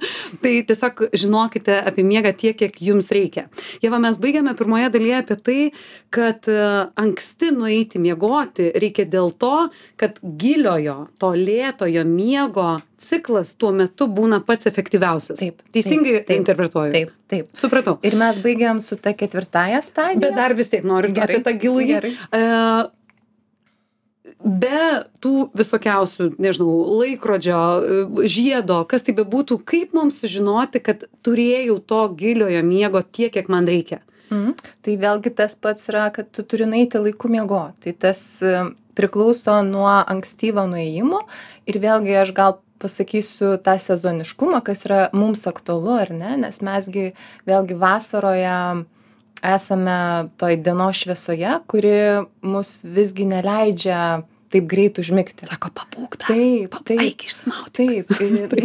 tai 0.44 0.54
tiesiog 0.68 1.04
žinokite 1.12 1.76
apie 1.82 2.06
miegą 2.06 2.32
tiek, 2.38 2.56
kiek 2.58 2.78
jums 2.82 3.10
reikia. 3.12 3.48
Jeva, 3.84 4.00
mes 4.02 4.18
baigiame 4.22 4.56
pirmoje 4.58 4.92
dalyje 4.94 5.18
apie 5.20 5.38
tai, 5.48 5.58
kad 6.12 6.48
e, 6.50 6.62
anksti 7.02 7.52
nueiti 7.56 8.00
miegoti 8.02 8.70
reikia 8.72 9.06
dėl 9.12 9.32
to, 9.36 9.68
kad 10.00 10.18
giliojo, 10.22 11.06
to 11.20 11.34
lėtojo 11.36 12.06
miego 12.08 12.80
ciklas 13.02 13.54
tuo 13.58 13.72
metu 13.76 14.08
būna 14.10 14.40
pats 14.46 14.68
efektyviausias. 14.70 15.40
Taip, 15.42 15.60
Teisingai 15.74 16.18
taip, 16.20 16.26
taip, 16.30 16.40
interpretuoju. 16.42 16.94
Taip, 16.94 17.12
taip. 17.32 17.52
Supratau. 17.56 17.98
Ir 18.06 18.16
mes 18.20 18.40
baigiam 18.44 18.80
su 18.84 18.98
ta 19.00 19.14
ketvirtąją 19.16 19.82
stadiją. 19.84 20.22
Bet 20.24 20.36
dar 20.38 20.56
vis 20.58 20.72
tiek 20.72 20.86
noriu 20.86 21.12
Gerai, 21.14 21.38
apie 21.40 21.46
tą 21.46 21.56
gilųjį. 21.62 22.02
Be 24.42 24.78
tų 25.22 25.52
visokiausių, 25.54 26.32
nežinau, 26.42 26.72
laikrodžio, 26.98 27.58
e, 27.58 28.28
žiedo, 28.30 28.80
kas 28.90 29.06
tai 29.06 29.14
bebūtų, 29.14 29.60
kaip 29.62 29.92
mums 29.94 30.18
sužinoti, 30.18 30.80
kad 30.82 31.04
turėjau 31.22 31.78
to 31.86 32.00
giliojo 32.18 32.62
miego 32.66 33.04
tiek, 33.06 33.30
kiek 33.34 33.50
man 33.52 33.70
reikia? 33.70 34.00
Mhm. 34.32 34.56
Tai 34.82 34.96
vėlgi 34.98 35.34
tas 35.38 35.54
pats 35.54 35.86
yra, 35.90 36.08
kad 36.14 36.30
tu 36.34 36.42
turi 36.42 36.66
nueiti 36.66 36.98
laiku 36.98 37.30
miego. 37.30 37.68
Tai 37.84 37.92
tas 37.92 38.18
e, 38.42 38.72
priklauso 38.98 39.60
nuo 39.66 39.90
ankstyvo 39.90 40.64
nuėjimo 40.70 41.22
ir 41.68 41.78
vėlgi 41.82 42.18
aš 42.24 42.34
gal 42.36 42.58
pasakysiu 42.82 43.54
tą 43.62 43.76
sezoniškumą, 43.80 44.62
kas 44.66 44.84
yra 44.88 45.04
mums 45.16 45.46
aktualu 45.50 45.94
ar 46.02 46.12
ne, 46.14 46.34
nes 46.42 46.58
mesgi 46.64 47.12
vėlgi 47.48 47.78
vasaroje 47.78 48.56
esame 49.42 49.98
toj 50.38 50.58
dienos 50.62 51.02
šviesoje, 51.02 51.56
kuri 51.70 51.96
mus 52.46 52.80
visgi 52.86 53.26
neleidžia 53.26 54.22
taip 54.52 54.66
greit 54.70 54.98
užmigti. 55.02 55.46
Sako, 55.48 55.70
pabūk 55.74 56.18
dar. 56.20 56.30
Taip, 56.30 56.76
taip. 56.88 57.00
Eik 57.02 57.24
išsimauti. 57.26 57.86
Taip, 58.12 58.12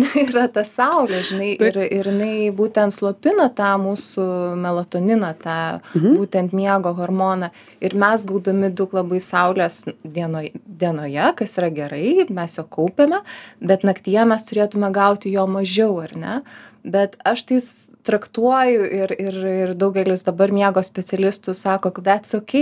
yra 0.28 0.46
ta 0.52 0.64
saulė, 0.68 1.24
žinai, 1.28 1.54
ir, 1.64 1.80
ir 1.88 2.12
jinai 2.12 2.50
būtent 2.56 2.94
slopina 2.96 3.48
tą 3.56 3.74
mūsų 3.82 4.28
melatoniną, 4.62 5.34
tą 5.44 5.58
Mhm. 5.96 6.16
būtent 6.20 6.54
miego 6.54 6.94
hormoną. 6.98 7.50
Ir 7.82 7.96
mes 7.96 8.24
gaudami 8.28 8.70
daug 8.74 8.94
labai 8.94 9.20
saulės 9.24 9.84
dienoje, 10.04 10.54
dienoje, 10.68 11.28
kas 11.38 11.58
yra 11.60 11.70
gerai, 11.74 12.26
mes 12.30 12.58
jo 12.58 12.64
kaupiame, 12.64 13.22
bet 13.62 13.84
naktyje 13.88 14.26
mes 14.28 14.44
turėtume 14.44 14.92
gauti 14.96 15.32
jo 15.34 15.46
mažiau, 15.48 16.00
ar 16.04 16.16
ne? 16.18 16.42
Bet 16.88 17.18
aš 17.28 17.44
tai 17.50 17.60
traktuoju 18.08 18.86
ir, 18.96 19.12
ir, 19.20 19.38
ir 19.64 19.74
daugelis 19.76 20.24
dabar 20.24 20.54
miego 20.56 20.80
specialistų 20.86 21.54
sako, 21.58 21.92
kad 21.98 22.06
that's 22.08 22.34
ok, 22.38 22.54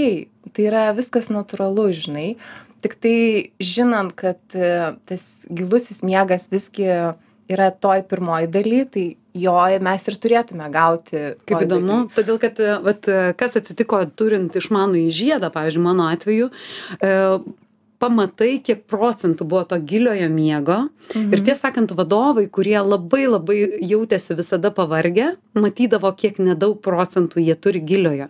tai 0.56 0.66
yra 0.70 0.86
viskas 0.98 1.30
natūralu, 1.30 1.92
žinai. 1.94 2.30
Tik 2.86 2.98
tai 3.02 3.18
žinant, 3.58 4.14
kad 4.14 4.38
e, 4.54 4.94
tas 5.10 5.24
gilusis 5.50 6.04
miegas 6.06 6.46
visgi 6.52 6.86
yra 7.50 7.70
toj 7.74 8.04
pirmoji 8.10 8.50
daly, 8.54 8.84
tai 8.90 9.06
jo 9.36 9.56
mes 9.88 10.08
ir 10.10 10.18
turėtume 10.22 10.70
gauti. 10.74 11.22
Kaip 11.50 11.66
įdomu, 11.66 12.00
todėl 12.16 12.40
kad, 12.42 12.62
e, 12.62 12.78
vat, 12.86 13.10
e, 13.10 13.34
kas 13.40 13.58
atsitiko 13.60 14.04
turint 14.18 14.56
išmanų 14.58 15.06
į 15.06 15.14
žiedą, 15.20 15.52
pavyzdžiui, 15.54 15.86
mano 15.86 16.10
atveju, 16.14 16.52
pamatai, 18.06 18.60
kiek 18.64 18.86
procentų 18.90 19.48
buvo 19.50 19.64
to 19.70 19.80
giliojo 19.82 20.30
miego. 20.32 20.78
Mhm. 21.12 21.34
Ir 21.34 21.44
tiesą 21.46 21.68
sakant, 21.68 21.94
vadovai, 21.98 22.46
kurie 22.50 22.78
labai 22.80 23.26
labai 23.28 23.58
jautėsi 23.82 24.38
visada 24.38 24.72
pavargę, 24.74 25.34
matydavo, 25.58 26.12
kiek 26.18 26.38
nedaug 26.40 26.78
procentų 26.86 27.42
jie 27.44 27.56
turi 27.58 27.82
giliojo. 27.82 28.30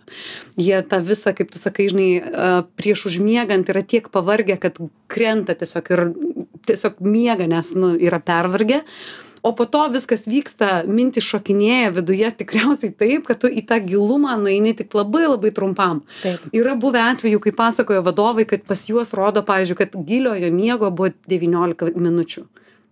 Jie 0.56 0.80
tą 0.88 1.02
visą, 1.04 1.34
kaip 1.36 1.52
tu 1.52 1.60
sakai, 1.60 1.90
žinai, 1.92 2.08
prieš 2.80 3.06
užmiegant 3.12 3.68
yra 3.72 3.84
tiek 3.84 4.08
pavargę, 4.12 4.58
kad 4.60 4.80
krenta 5.12 5.56
tiesiog 5.58 5.92
ir 5.94 6.04
tiesiog 6.66 6.98
miega, 7.04 7.46
nes 7.46 7.70
nu, 7.78 7.94
yra 8.00 8.20
pervargę 8.22 8.82
o 9.46 9.52
po 9.54 9.66
to 9.70 9.84
viskas 9.94 10.26
vyksta 10.26 10.82
mintys 10.90 11.26
šokinėja 11.30 11.92
viduje 11.94 12.30
tikriausiai 12.40 12.90
taip 12.98 13.28
kad 13.28 13.38
tu 13.44 13.50
į 13.50 13.62
tą 13.68 13.78
gilumą 13.84 14.34
nueini 14.42 14.74
tik 14.74 14.94
labai 14.98 15.26
labai 15.28 15.52
trumpam 15.54 16.02
Taip. 16.24 16.42
yra 16.56 16.74
buvę 16.82 17.04
atvejų 17.12 17.42
kai 17.44 17.54
pasakojo 17.54 18.02
vadovai 18.06 18.46
kad 18.50 18.66
pas 18.66 18.82
juos 18.90 19.14
rodo 19.14 19.44
pavyzdžiui 19.46 19.78
kad 19.78 19.98
giliojo 20.08 20.50
miego 20.54 20.90
buvo 20.90 21.12
devyniolika 21.30 21.92
minučių 21.94 22.42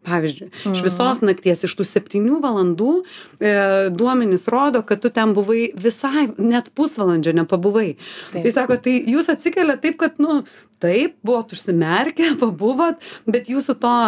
pavyzdžiui 0.06 0.50
iš 0.72 0.84
visos 0.84 1.24
nakties 1.26 1.66
iš 1.66 1.74
tų 1.78 1.88
septynių 1.90 2.38
valandų 2.44 2.92
e, 3.00 3.54
duomenys 3.96 4.46
rodo 4.52 4.84
kad 4.86 5.02
tu 5.02 5.10
ten 5.10 5.34
buvai 5.34 5.72
visai 5.74 6.28
net 6.38 6.70
pusvalandžio 6.78 7.34
nepabuvai 7.40 7.96
Taip. 7.96 8.44
tai 8.44 8.54
sako 8.54 8.78
tai 8.86 9.00
jūs 9.16 9.32
atsikeliat 9.32 9.82
taip 9.82 9.98
kad 10.04 10.22
nu 10.22 10.44
taip 10.82 11.18
buvot 11.26 11.56
užsimerkę 11.56 12.34
pabuvot 12.42 13.02
bet 13.26 13.50
jūsų 13.50 13.78
to 13.82 13.98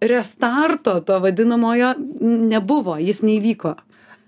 restarto 0.00 1.00
to 1.00 1.18
vadinamojo 1.22 1.94
nebuvo 2.50 2.98
jis 2.98 3.22
neįvyko 3.22 3.74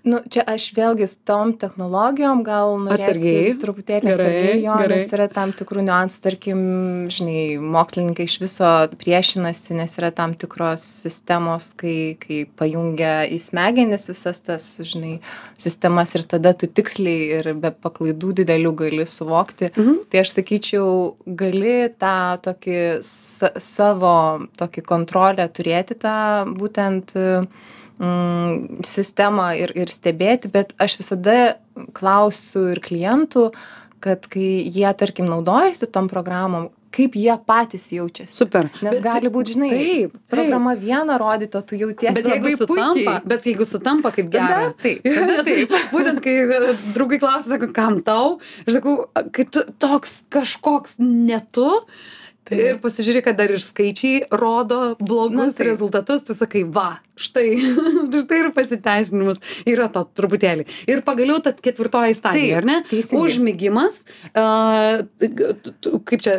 Nu, 0.01 0.17
čia 0.33 0.41
aš 0.49 0.71
vėlgi 0.73 1.05
su 1.05 1.19
tom 1.29 1.51
technologijom 1.61 2.39
gal 2.45 2.73
norėčiau 2.81 3.53
truputėlį 3.61 4.13
atsargiai 4.15 4.55
jo, 4.63 4.77
nes 4.89 5.11
yra 5.13 5.27
tam 5.29 5.51
tikrų 5.53 5.83
niuansų, 5.85 6.21
tarkim, 6.23 6.61
žinai, 7.13 7.59
mokslininkai 7.61 8.25
iš 8.25 8.39
viso 8.41 8.69
priešinasi, 8.97 9.75
nes 9.77 9.93
yra 9.99 10.09
tam 10.17 10.33
tikros 10.33 10.87
sistemos, 11.03 11.69
kai, 11.77 12.17
kai 12.21 12.39
pajungia 12.57 13.27
į 13.29 13.37
smegenis 13.45 14.09
visas 14.09 14.41
tas, 14.41 14.69
žinai, 14.89 15.19
sistemas 15.61 16.15
ir 16.17 16.25
tada 16.33 16.55
tu 16.57 16.65
tiksliai 16.65 17.37
ir 17.37 17.51
be 17.61 17.69
paklaidų 17.69 18.33
didelių 18.41 18.71
gali 18.81 19.05
suvokti. 19.05 19.69
Mhm. 19.75 19.99
Tai 20.09 20.23
aš 20.23 20.33
sakyčiau, 20.39 20.87
gali 21.27 21.91
tą 22.01 22.15
tokį 22.47 22.79
sa 23.05 23.53
savo 23.61 24.15
tokį 24.57 24.83
kontrolę 24.89 25.45
turėti, 25.53 25.99
tą 26.01 26.15
būtent 26.57 27.13
mm, 28.01 28.81
sistemą 28.87 29.51
ir, 29.61 29.71
ir 29.77 29.93
stebėti, 29.93 30.49
bet 30.51 30.73
aš 30.81 30.97
visada 31.01 31.37
klausiu 31.97 32.71
ir 32.73 32.81
klientų, 32.83 33.51
kad 34.01 34.25
kai 34.33 34.65
jie, 34.65 34.89
tarkim, 34.97 35.27
naudojasi 35.29 35.85
tom 35.93 36.07
programom, 36.09 36.71
kaip 36.91 37.13
jie 37.15 37.31
patys 37.47 37.85
jaučiasi. 37.93 38.33
super 38.35 38.65
Nes 38.83 38.97
Bet- 38.97 39.03
gali 39.05 39.29
būti, 39.31 39.53
žinai, 39.55 39.69
taip, 39.71 40.11
taip. 40.11 40.23
programa 40.33 40.73
viena 40.75 41.15
rodyto, 41.21 41.61
tu 41.63 41.77
jautiesi 41.79 42.17
bet 42.17 42.25
jeigu 42.27 42.49
labai 42.49 42.57
sutampa 42.59 42.95
puikiai. 42.97 43.21
bet 43.31 43.45
jeigu 43.47 43.67
sutampa 43.69 44.11
kaip 44.11 44.31
Tada 44.33 44.47
gera 44.49 44.73
taip, 44.81 45.05
Jo, 45.07 45.13
tada 45.21 45.43
taip. 45.47 45.69
būtent 45.95 46.19
kai 46.25 46.33
e, 46.41 46.73
draugai 46.97 47.19
klausia 47.23 47.53
sako 47.53 47.69
kam 47.77 48.01
tau 48.03 48.39
aš 48.65 48.79
sakau 48.81 48.97
kai 49.31 49.45
tu 49.47 49.63
toks 49.79 50.25
kažkoks 50.35 50.97
ne 50.99 51.39
tu 51.55 51.69
Taip. 52.51 52.59
ir 52.59 52.77
pasižiūri 52.83 53.21
kad 53.23 53.37
dar 53.39 53.53
ir 53.53 53.61
skaičiai 53.63 54.25
rodo 54.33 54.97
blogus 54.99 55.55
taip. 55.55 55.67
rezultatus 55.69 56.25
tu 56.27 56.33
sakai 56.35 56.65
va 56.67 56.97
štai. 57.17 57.47
Štai 58.21 58.39
ir 58.43 58.49
pasiteisinimas 58.55 59.39
yra 59.67 59.87
to 59.93 60.03
truputėlį. 60.17 60.65
Ir 60.91 61.01
pagaliau 61.07 61.39
ta 61.43 61.51
ketvirtoji 61.53 62.15
stadija 62.17 62.55
Taip, 62.55 62.57
ar 62.61 62.67
ne? 62.69 62.77
teisingai. 62.89 63.21
t- 65.81 65.99
kaip 66.07 66.21
čia 66.23 66.35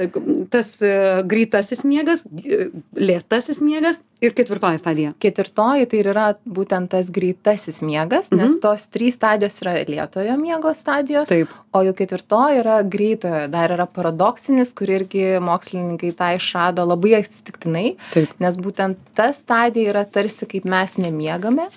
tas 0.52 0.71
e, 0.83 0.93
greitasis 1.29 1.85
miegas 1.88 2.23
g- 2.29 2.71
lėtasis 2.97 3.61
miegas 3.64 4.00
ir 4.23 4.35
ketvirtoji 4.38 4.79
stadija. 4.79 5.12
Ketvirtoji 5.23 5.88
tai 5.91 6.00
yra 6.05 6.26
būtent 6.47 6.91
tas 6.93 7.09
greitasis 7.11 7.81
miegas, 7.83 8.31
nes 8.31 8.52
Mhm. 8.52 8.61
tos 8.62 8.87
trys 8.95 9.17
stadijos 9.19 9.59
yra 9.62 9.75
lėtojo 9.88 10.37
miego 10.38 10.71
stadijos, 10.79 11.29
taip. 11.29 11.49
o 11.75 11.83
jau 11.83 11.93
ketvirtoji 11.95 12.61
yra 12.62 12.83
greitojo, 12.85 13.49
dar 13.50 13.71
yra 13.75 13.87
paradoksinis, 13.87 14.73
kur 14.75 14.87
irgi 14.87 15.38
mokslininkai 15.43 16.12
tą 16.14 16.31
išrado 16.38 16.87
labai 16.87 17.17
atsitiktinai, 17.23 17.97
taip. 18.12 18.29
nes 18.38 18.57
būtent 18.57 18.97
ta 19.14 19.33
stadija 19.33 19.91
yra 19.95 20.05
tarsi 20.05 20.47
kaip 20.47 20.62
mes 20.69 20.97
nemiegame 21.00 21.69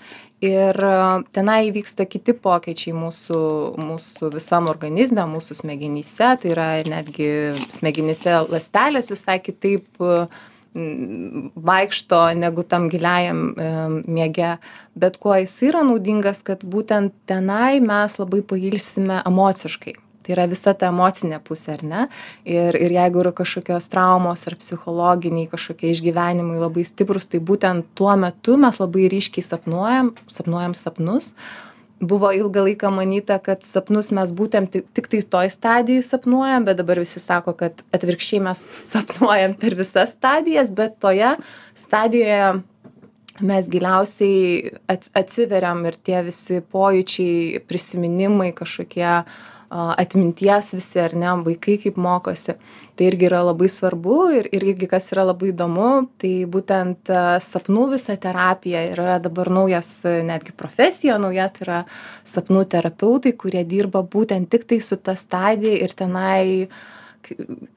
ir 0.44 0.80
e, 0.80 0.96
tenai 1.36 1.60
įvyksta 1.70 2.08
kiti 2.10 2.36
pokyčiai 2.38 2.96
mūsų, 2.96 3.40
mūsų 3.80 4.32
visam 4.36 4.70
organizme, 4.72 5.26
mūsų 5.32 5.62
smegenyse, 5.62 6.34
tai 6.42 6.52
yra 6.54 6.68
netgi 6.88 7.30
smegenyse 7.74 8.42
lastelės 8.52 9.12
visai 9.14 9.40
kitaip 9.44 9.88
e, 10.02 10.26
vaikšto 10.76 12.22
negu 12.36 12.66
tam 12.68 12.90
giliajam 12.92 13.46
e, 13.56 13.70
miege. 14.08 14.56
Bet 14.96 15.20
kuo 15.24 15.38
jis 15.40 15.56
yra 15.70 15.86
naudingas, 15.88 16.44
kad 16.46 16.64
būtent 16.68 17.16
tenai 17.30 17.80
mes 17.84 18.20
labai 18.20 18.44
pailsime 18.46 19.22
emociškai. 19.26 19.96
Tai 20.26 20.34
yra 20.34 20.48
visa 20.50 20.74
ta 20.74 20.90
emocinė 20.90 21.38
pusė, 21.46 21.76
ar 21.76 21.84
ne? 21.86 22.06
Ir, 22.50 22.74
ir 22.74 22.96
jeigu 22.96 23.22
yra 23.22 23.30
kažkokios 23.36 23.86
traumos 23.94 24.48
ar 24.50 24.56
psichologiniai 24.58 25.46
kažkokie 25.52 25.92
išgyvenimai 25.94 26.58
labai 26.64 26.86
stiprus, 26.88 27.30
tai 27.30 27.44
būtent 27.46 27.86
tuo 27.94 28.16
metu 28.18 28.58
mes 28.58 28.82
labai 28.82 29.06
ryškiai 29.14 29.46
sapnuojam, 29.46 30.16
sapnuojam 30.34 30.74
sapnus. 30.74 31.36
Buvo 32.02 32.34
ilgą 32.34 32.66
laiką 32.66 32.90
manyta, 32.92 33.38
kad 33.40 33.62
sapnus 33.64 34.10
mes 34.18 34.34
būtent 34.36 34.74
tik, 34.74 34.90
tik 34.98 35.14
tai 35.14 35.22
toj 35.38 35.54
stadijoj 35.54 36.04
sapnuojam, 36.10 36.66
bet 36.66 36.82
dabar 36.82 37.00
visi 37.06 37.22
sako, 37.22 37.54
kad 37.62 37.86
atvirkščiai 37.96 38.42
mes 38.50 38.66
sapnuojam 38.96 39.54
per 39.62 39.78
visas 39.78 40.18
stadijas, 40.18 40.74
bet 40.74 40.98
toje 41.06 41.36
stadijoje 41.78 42.56
mes 43.46 43.70
giliausiai 43.70 44.72
ats- 44.90 45.12
atsiveriam 45.14 45.86
ir 45.86 45.98
tie 46.02 46.22
visi 46.26 46.62
pojūčiai, 46.74 47.60
prisiminimai 47.68 48.54
kažkokie 48.56 49.12
atminties 49.76 50.74
visi 50.76 51.00
ar 51.02 51.16
ne, 51.18 51.34
vaikai 51.46 51.78
kaip 51.84 52.00
mokosi. 52.02 52.56
Tai 52.96 53.08
irgi 53.10 53.28
yra 53.28 53.42
labai 53.44 53.68
svarbu 53.72 54.18
ir, 54.38 54.50
ir 54.56 54.64
irgi 54.72 54.88
kas 54.92 55.10
yra 55.12 55.26
labai 55.28 55.52
įdomu, 55.52 55.90
tai 56.22 56.34
būtent 56.52 57.12
sapnų 57.44 57.90
visa 57.96 58.16
terapija 58.16 58.86
ir 58.92 59.02
yra 59.04 59.18
dabar 59.24 59.52
naujas 59.52 59.98
netgi 60.06 60.56
profesija 60.56 61.20
nauja, 61.20 61.50
tai 61.52 61.66
yra 61.68 61.80
sapnų 62.24 62.66
terapeutai, 62.72 63.36
kurie 63.36 63.66
dirba 63.68 64.04
būtent 64.04 64.50
tik 64.52 64.68
tai 64.70 64.80
su 64.80 64.96
ta 64.96 65.18
stadija 65.20 65.76
ir 65.84 65.96
tenai 65.98 66.70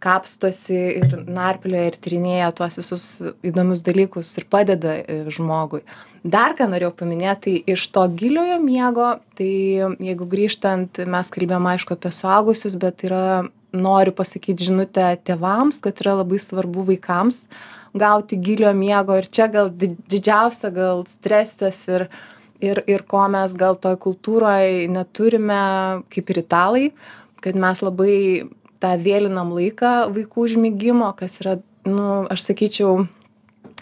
kapstosi 0.03 0.77
ir 1.01 1.15
narplioja 1.25 1.89
ir 1.89 1.97
tyrinėja 2.03 2.51
tuos 2.57 2.79
visus 2.81 3.07
įdomius 3.47 3.83
dalykus 3.87 4.35
ir 4.41 4.47
padeda 4.51 4.99
e, 5.01 5.23
žmogui. 5.33 5.83
Dar 6.27 6.55
ką 6.59 6.67
norėjau 6.71 6.93
paminėti, 6.99 7.59
tai 7.63 7.75
iš 7.75 7.85
to 7.95 8.03
giliojo 8.19 8.59
miego, 8.63 9.13
tai 9.39 9.51
jeigu 10.03 10.27
grįžtant, 10.31 10.99
mes 11.07 11.31
kalbėjome 11.35 11.75
aišku 11.75 11.95
apie 11.95 12.11
suaugusius, 12.15 12.75
bet 12.81 13.05
yra, 13.07 13.47
noriu 13.73 14.15
pasakyti 14.17 14.71
žinutę 14.71 15.11
tėvams, 15.29 15.81
kad 15.85 16.01
yra 16.03 16.19
labai 16.23 16.41
svarbu 16.41 16.87
vaikams 16.89 17.45
gauti 17.99 18.39
gilio 18.41 18.73
miego 18.77 19.17
ir 19.19 19.29
čia 19.29 19.49
gal 19.53 19.71
didžiausia 19.71 20.71
gal 20.75 21.05
stresas 21.09 21.81
ir, 21.89 22.09
ir, 22.61 22.83
ir 22.87 23.05
ko 23.09 23.25
mes 23.33 23.55
gal 23.59 23.79
toj 23.81 23.99
kultūroje 24.01 24.89
neturime, 24.93 25.61
kaip 26.13 26.33
ir 26.33 26.43
italai, 26.43 26.85
kad 27.45 27.59
mes 27.59 27.83
labai 27.85 28.49
tą 28.83 28.95
vėlinam 29.03 29.53
laiką 29.55 30.11
vaikų 30.15 30.49
užmigimo, 30.49 31.11
kas 31.19 31.41
yra, 31.43 31.59
nu, 31.89 32.27
aš 32.31 32.47
sakyčiau, 32.51 33.07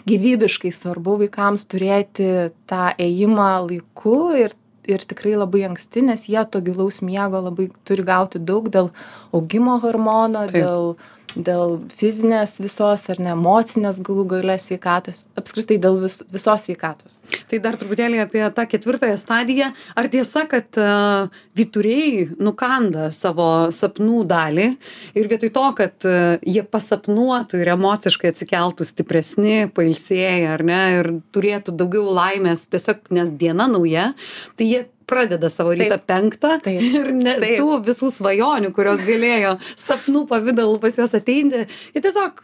gyvybiškai 0.07 0.71
svarbu 0.75 1.17
vaikams 1.23 1.67
turėti 1.71 2.29
tą 2.69 2.91
ėjimą 3.01 3.49
laiku 3.67 4.17
ir, 4.39 4.55
ir 4.87 5.03
tikrai 5.09 5.35
labai 5.37 5.65
anksti, 5.69 6.05
nes 6.09 6.27
jie 6.31 6.43
to 6.51 6.61
gilaus 6.63 7.01
miego 7.03 7.41
labai 7.43 7.69
turi 7.87 8.05
gauti 8.07 8.39
daug 8.39 8.69
dėl 8.73 8.91
augimo 9.35 9.77
hormono, 9.83 10.45
dėl 10.51 10.95
dėl 11.35 11.77
fizinės 11.97 12.57
visos 12.63 13.03
ar 13.11 13.19
ne 13.21 13.33
emocinės 13.33 13.99
galų 14.05 14.25
gale 14.31 14.55
sveikatos 14.61 15.25
apskritai 15.37 15.77
dėl 15.81 15.99
vis 16.01 16.17
visos 16.31 16.65
sveikatos. 16.65 17.17
Tai 17.49 17.59
dar 17.63 17.77
truputėlį 17.79 18.21
apie 18.23 18.43
tą 18.55 18.65
ketvirtąją 18.69 19.17
stadiją. 19.19 19.69
Ar 19.97 20.09
tiesa 20.11 20.45
kad 20.49 20.79
uh, 20.81 21.29
vyturiai 21.57 22.27
nukanda 22.39 23.09
savo 23.15 23.69
sapnų 23.75 24.23
dalį 24.29 24.67
ir 25.17 25.29
vietoj 25.31 25.53
to 25.55 25.65
kad 25.77 26.09
uh, 26.09 26.37
jie 26.41 26.63
pasapnuotų 26.63 27.61
ir 27.63 27.73
emociškai 27.75 28.33
atsikeltų 28.33 28.87
stipresni 28.87 29.57
pailsėję 29.75 30.51
ar 30.55 30.65
ne 30.67 30.83
ir 30.99 31.11
turėtų 31.35 31.75
daugiau 31.77 32.11
laimės 32.17 32.67
tiesiog 32.71 33.11
nes 33.15 33.33
diena 33.39 33.69
nauja 33.71 34.11
tai 34.57 34.71
jie 34.71 34.85
pradeda 35.07 35.49
savo 35.53 35.75
rytą 35.77 35.99
penktą 36.09 36.57
ir 36.75 37.11
ne 37.15 37.37
tų 37.41 37.81
visų 37.87 38.11
svajonių 38.19 38.73
kurios 38.75 39.03
galėjo 39.07 39.57
sapnų 39.79 40.25
pavidalu 40.29 40.79
pas 40.83 40.99
juos 40.99 41.15
ateiti. 41.17 41.65
Jie 41.95 42.03
tiesiog 42.03 42.43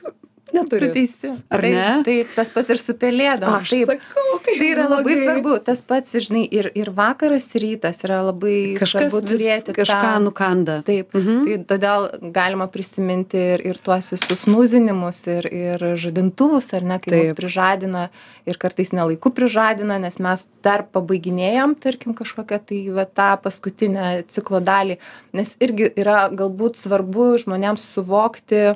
neturi. 0.56 0.90
Tu 0.90 0.98
teisi. 0.98 1.32
Ar 1.50 1.64
taip, 1.64 1.74
ne? 1.76 1.88
Taip, 2.08 2.32
tas 2.38 2.52
pats 2.54 2.74
ir 2.74 2.82
su 2.82 2.96
pelėdom. 3.00 3.58
Aš 3.60 3.74
taip. 3.74 3.92
Sakau, 3.94 4.40
tai 4.46 4.70
yra 4.70 4.88
blogai. 4.88 5.00
labai 5.00 5.18
svarbu. 5.20 5.56
Tas 5.68 5.84
pats, 5.86 6.16
žinai, 6.28 6.44
ir, 6.60 6.70
ir 6.78 6.92
vakaras, 6.96 7.50
ir 7.58 7.66
rytas 7.66 8.02
yra 8.06 8.22
labai 8.28 8.56
Kažkas 8.80 9.10
svarbu 9.10 9.24
turėti. 9.32 9.76
Kažką 9.78 10.00
tą... 10.06 10.14
nukanda. 10.24 10.78
Taip. 10.88 11.14
Mhm. 11.18 11.44
Tai 11.48 11.58
todėl 11.74 12.08
galima 12.36 12.70
prisiminti 12.72 13.42
ir, 13.56 13.66
ir 13.74 13.82
tuos 13.84 14.12
visus 14.14 14.46
nuzinimus, 14.50 15.24
ir, 15.32 15.50
ir 15.50 15.88
žadintuvus, 16.00 16.72
ar 16.78 16.88
ne, 16.94 17.00
kai 17.04 17.14
taip. 17.14 17.22
mus 17.24 17.38
prižadina 17.38 18.08
ir 18.50 18.60
kartais 18.62 18.92
nelaiku 18.96 19.32
prižadina, 19.36 20.00
nes 20.02 20.20
mes 20.24 20.48
dar 20.66 20.86
pabaiginėjom, 20.94 21.78
tarkim, 21.84 22.16
kažkokią 22.18 22.60
tai 22.70 22.82
va, 22.96 23.06
tą 23.08 23.34
paskutinę 23.44 24.24
ciklo 24.32 24.62
dalį. 24.64 25.00
Nes 25.38 25.56
irgi 25.64 25.90
yra 26.00 26.28
galbūt 26.34 26.82
svarbu 26.82 27.34
žmonėms 27.44 27.86
suvokti, 27.96 28.76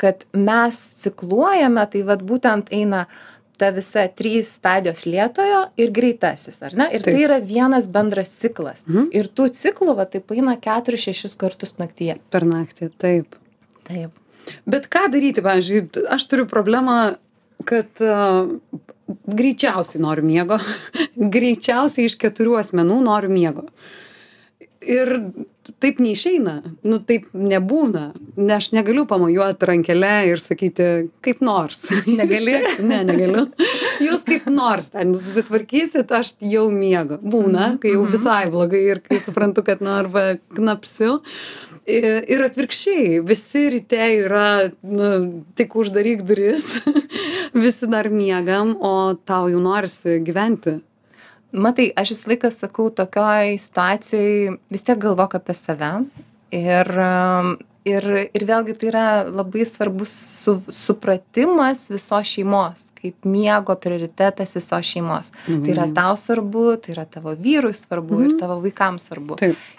kad 0.00 0.24
mes 0.36 0.78
cikluojame, 1.02 1.84
tai 1.92 2.04
vad 2.06 2.22
būtent 2.26 2.70
eina 2.74 3.06
ta 3.58 3.72
visa 3.74 4.04
trys 4.14 4.52
stadijos 4.60 5.02
lėtojo 5.08 5.64
ir 5.82 5.90
greitasis, 5.94 6.60
ar 6.62 6.76
ne? 6.78 6.86
Ir 6.94 7.02
taip. 7.02 7.10
tai 7.10 7.24
yra 7.26 7.38
vienas 7.42 7.88
bendras 7.90 8.30
ciklas. 8.38 8.84
Mhm. 8.86 9.10
Ir 9.18 9.30
tų 9.34 9.50
ciklų, 9.56 9.96
va, 9.98 10.06
taip 10.06 10.30
eina 10.34 10.54
4-6 10.62 11.34
kartus 11.40 11.74
naktyje. 11.80 12.20
Per 12.30 12.46
naktį, 12.46 12.92
taip. 13.02 13.38
Taip. 13.88 14.14
Bet 14.68 14.86
ką 14.92 15.08
daryti, 15.12 15.44
pavyzdžiui, 15.44 16.06
aš 16.14 16.24
turiu 16.30 16.46
problemą, 16.48 17.16
kad 17.68 18.04
uh, 18.04 18.48
greičiausiai 19.26 20.02
noriu 20.02 20.24
miego, 20.26 20.60
greičiausiai 21.36 22.08
iš 22.08 22.16
keturių 22.20 22.58
asmenų 22.62 23.00
noriu 23.04 23.32
miego. 23.32 23.66
Ir 24.84 25.10
taip 25.82 25.98
neišeina. 26.02 26.54
Nu 26.86 26.98
taip 27.04 27.28
nebūna. 27.34 28.08
Ne 28.38 28.56
aš 28.56 28.70
negaliu 28.76 29.04
pamojuot 29.10 29.62
rankele 29.68 30.12
ir 30.30 30.42
sakyti 30.42 30.88
kaip 31.24 31.42
nors. 31.44 31.82
Negali? 32.20 32.58
ne 32.86 33.02
negaliu. 33.06 33.46
Jūs 34.02 34.22
kaip 34.26 34.48
nors 34.52 34.92
ten 34.94 35.14
susitvarkysit 35.18 36.12
aš 36.14 36.36
jau 36.42 36.68
miegu. 36.74 37.18
Būna 37.22 37.74
kai 37.82 37.94
jau 37.96 38.04
mhm. 38.04 38.14
visai 38.14 38.42
blogai 38.52 38.84
ir 38.94 39.02
kai 39.04 39.20
suprantu 39.24 39.66
kad 39.66 39.82
nu 39.84 39.96
arba 39.98 40.28
knapsiu. 40.56 41.18
Ir 41.88 42.42
atvirkščiai 42.44 43.22
visi 43.24 43.62
ryte 43.72 44.08
yra 44.26 44.48
nu 44.84 45.12
tik 45.56 45.72
uždaryk 45.80 46.26
duris. 46.28 46.74
Visi 47.56 47.88
dar 47.88 48.10
miegam 48.12 48.74
o 48.84 49.16
tau 49.26 49.48
jau 49.48 49.62
norisi 49.64 50.18
gyventi 50.20 50.76
matai 51.52 51.90
aš 51.96 52.14
visą 52.14 52.32
laiką 52.32 52.50
sakau 52.52 52.90
tokioj 52.90 53.56
situacijoj 53.62 54.58
vis 54.70 54.84
tiek 54.84 55.00
galvok 55.00 55.38
apie 55.38 55.56
save 55.56 55.92
ir 56.52 56.92
ir 57.88 58.06
ir 58.34 58.44
vėlgi 58.48 58.76
tai 58.78 58.90
yra 58.90 59.06
labai 59.28 59.64
svarbus 59.68 60.12
su 60.12 60.58
supratimas 60.72 61.86
visos 61.92 62.34
šeimos 62.34 62.84
kaip 62.98 63.28
miego 63.28 63.76
prioritetas 63.78 64.54
visos 64.56 64.90
šeimos 64.92 65.30
mhm. 65.46 65.62
tai 65.64 65.72
yra 65.76 65.86
mhm. 65.86 65.94
tau 65.96 66.18
svarbu 66.18 66.66
tai 66.82 66.94
yra 66.96 67.06
tavo 67.06 67.34
vyrui 67.34 67.74
svarbu 67.76 68.18
mhm. 68.18 68.28
ir 68.28 68.42
tavo 68.42 68.60
vaikams 68.64 69.08
svarbu 69.08 69.38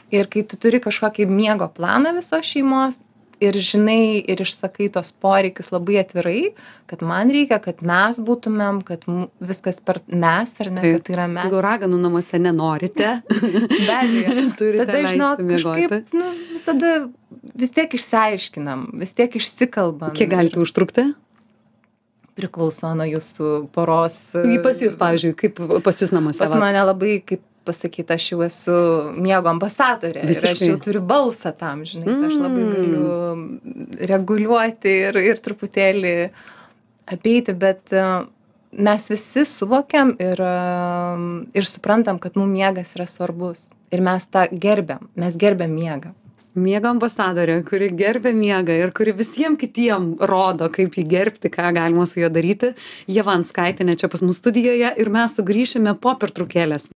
ir 0.09 0.31
kai 0.31 0.43
tu 0.43 0.57
turi 0.57 0.81
kažkokį 0.83 1.29
miego 1.29 1.69
planą 1.75 2.15
visos 2.17 2.45
šeimos 2.45 2.99
ir 3.43 3.57
žinai 3.63 4.19
ir 4.19 4.41
išsakai 4.43 4.89
tuos 4.93 5.11
poreikius 5.23 5.71
labai 5.73 5.99
atvirai 6.01 6.51
kad 6.89 7.03
man 7.05 7.31
reikia 7.33 7.59
kad 7.63 7.81
mes 7.85 8.19
būtumėm 8.25 8.81
kad 8.87 9.05
viskas 9.39 9.79
per 9.83 10.01
mes 10.07 10.53
ar 10.59 10.71
ne 10.75 10.83
kad 10.83 11.05
tai 11.07 11.15
yra 11.15 11.27
mes. 11.31 11.47
Jeigu 11.47 11.63
raganų 11.65 12.01
namuose 12.03 12.41
nenorite 12.41 13.11
be 13.87 13.95
abejo. 13.95 14.35
tada 14.81 14.99
žinok 15.07 15.43
kažkaip 15.53 16.13
nu 16.15 16.29
visada 16.51 16.93
vis 17.63 17.75
tiek 17.75 17.97
išsiaiškinam 17.99 18.89
vis 18.99 19.15
tiek 19.17 19.39
išsikalbam 19.39 20.15
kiek 20.17 20.31
gali 20.35 20.53
tai 20.53 20.63
užtrukti? 20.65 21.09
Priklauso 22.39 22.93
nuo 22.95 23.07
jūsų 23.07 23.53
poros 23.75 24.21
pas 24.63 24.83
jus 24.83 24.99
pavyzdžiui 24.99 25.35
kaip 25.39 25.63
pas 25.85 26.03
jus 26.03 26.15
namuose 26.15 26.43
pas 26.43 26.59
mane 26.59 26.83
labai 26.91 27.19
kaip 27.23 27.43
pasakyt 27.69 28.11
aš 28.17 28.27
jau 28.33 28.41
esu 28.45 28.77
miego 29.15 29.53
ambasadorė 29.53 30.25
ir 30.25 30.49
aš 30.51 30.65
jau 30.65 30.77
turiu 30.83 31.01
balsą 31.13 31.53
tam 31.57 31.85
žinai 31.87 32.09
tai 32.09 32.31
aš 32.31 32.37
labai 32.41 32.65
mm. 32.65 32.73
galiu 32.75 34.07
reguliuoti 34.13 34.95
ir 35.09 35.21
ir 35.23 35.43
truputėlį 35.45 36.15
apeiti 37.13 37.55
bet 37.57 37.93
e, 37.93 38.05
mes 38.89 39.09
visi 39.11 39.45
suvokiam 39.49 40.13
ir 40.21 40.41
e, 40.45 40.53
ir 41.57 41.69
suprantam 41.69 42.21
kad 42.21 42.37
mum 42.39 42.51
miegas 42.53 42.95
yra 42.97 43.07
svarbus 43.09 43.67
ir 43.91 44.03
mes 44.05 44.25
tą 44.29 44.47
gerbiam 44.51 45.09
mes 45.15 45.37
gerbiam 45.37 45.73
miegą. 45.73 46.13
Miego 46.59 46.89
ambasadorė 46.89 47.59
kuri 47.67 47.91
gerbia 47.93 48.31
miegą 48.33 48.75
ir 48.83 48.91
kuri 48.95 49.13
visiem 49.15 49.55
kitiem 49.59 50.15
rodo 50.31 50.67
kaip 50.73 50.97
jį 50.97 51.05
gerbti 51.11 51.51
ką 51.53 51.69
galima 51.77 52.07
su 52.09 52.23
juo 52.23 52.29
daryti. 52.33 52.73
Ieva 53.07 53.35
anskaitienė 53.37 53.95
čia 54.01 54.09
pas 54.11 54.25
mus 54.25 54.41
studijoje 54.41 54.89
ir 54.97 55.13
mes 55.13 55.37
sugrįšime 55.37 55.93
po 56.01 56.15
pertraukėlės 56.19 56.89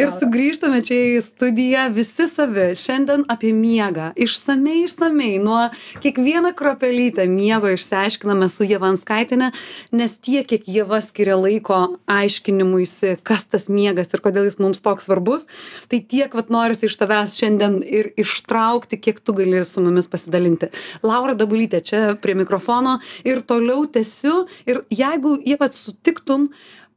ir 0.00 0.10
sugrįžtame 0.10 0.80
čia 0.86 0.98
į 1.14 1.22
studiją 1.24 1.84
visi 1.94 2.26
savi. 2.30 2.66
Šiandien 2.78 3.24
apie 3.30 3.52
miegą. 3.54 4.10
Išsamiai 4.18 4.84
išsamiai 4.88 5.38
nuo 5.42 5.68
kiekvieną 6.02 6.54
kruopelytę 6.58 7.26
miego 7.30 7.70
išsiaiškiname 7.70 8.48
su 8.50 8.66
ieva 8.66 8.90
anskaitiene 8.90 9.52
nes 9.94 10.16
tiek 10.18 10.46
kiek 10.50 10.66
ieva 10.68 11.00
skiria 11.04 11.36
laiko 11.38 11.80
aiškinimuisi 12.10 13.16
kas 13.26 13.46
tas 13.50 13.68
miegas 13.70 14.12
ir 14.14 14.22
kodėl 14.24 14.48
jis 14.48 14.58
mums 14.62 14.82
toks 14.84 15.06
svarbus 15.06 15.46
tai 15.88 16.00
tiek 16.00 16.34
vat 16.34 16.50
norisi 16.52 16.88
iš 16.90 16.98
tavęs 17.00 17.38
šiandien 17.38 17.80
ir 17.84 18.10
ištraukti 18.20 18.98
kiek 19.00 19.20
tu 19.20 19.36
gali 19.36 19.64
su 19.64 19.82
mumis 19.84 20.10
pasidalinti. 20.10 20.70
Laura 21.06 21.36
dabulytė 21.38 21.82
čia 21.84 22.04
prie 22.20 22.34
mikrofono 22.38 22.98
ir 23.24 23.42
toliau 23.46 23.86
tęsiu. 23.86 24.44
Ir 24.66 24.82
jeigu 24.90 25.36
ieva 25.46 25.68
sutiktum 25.72 26.50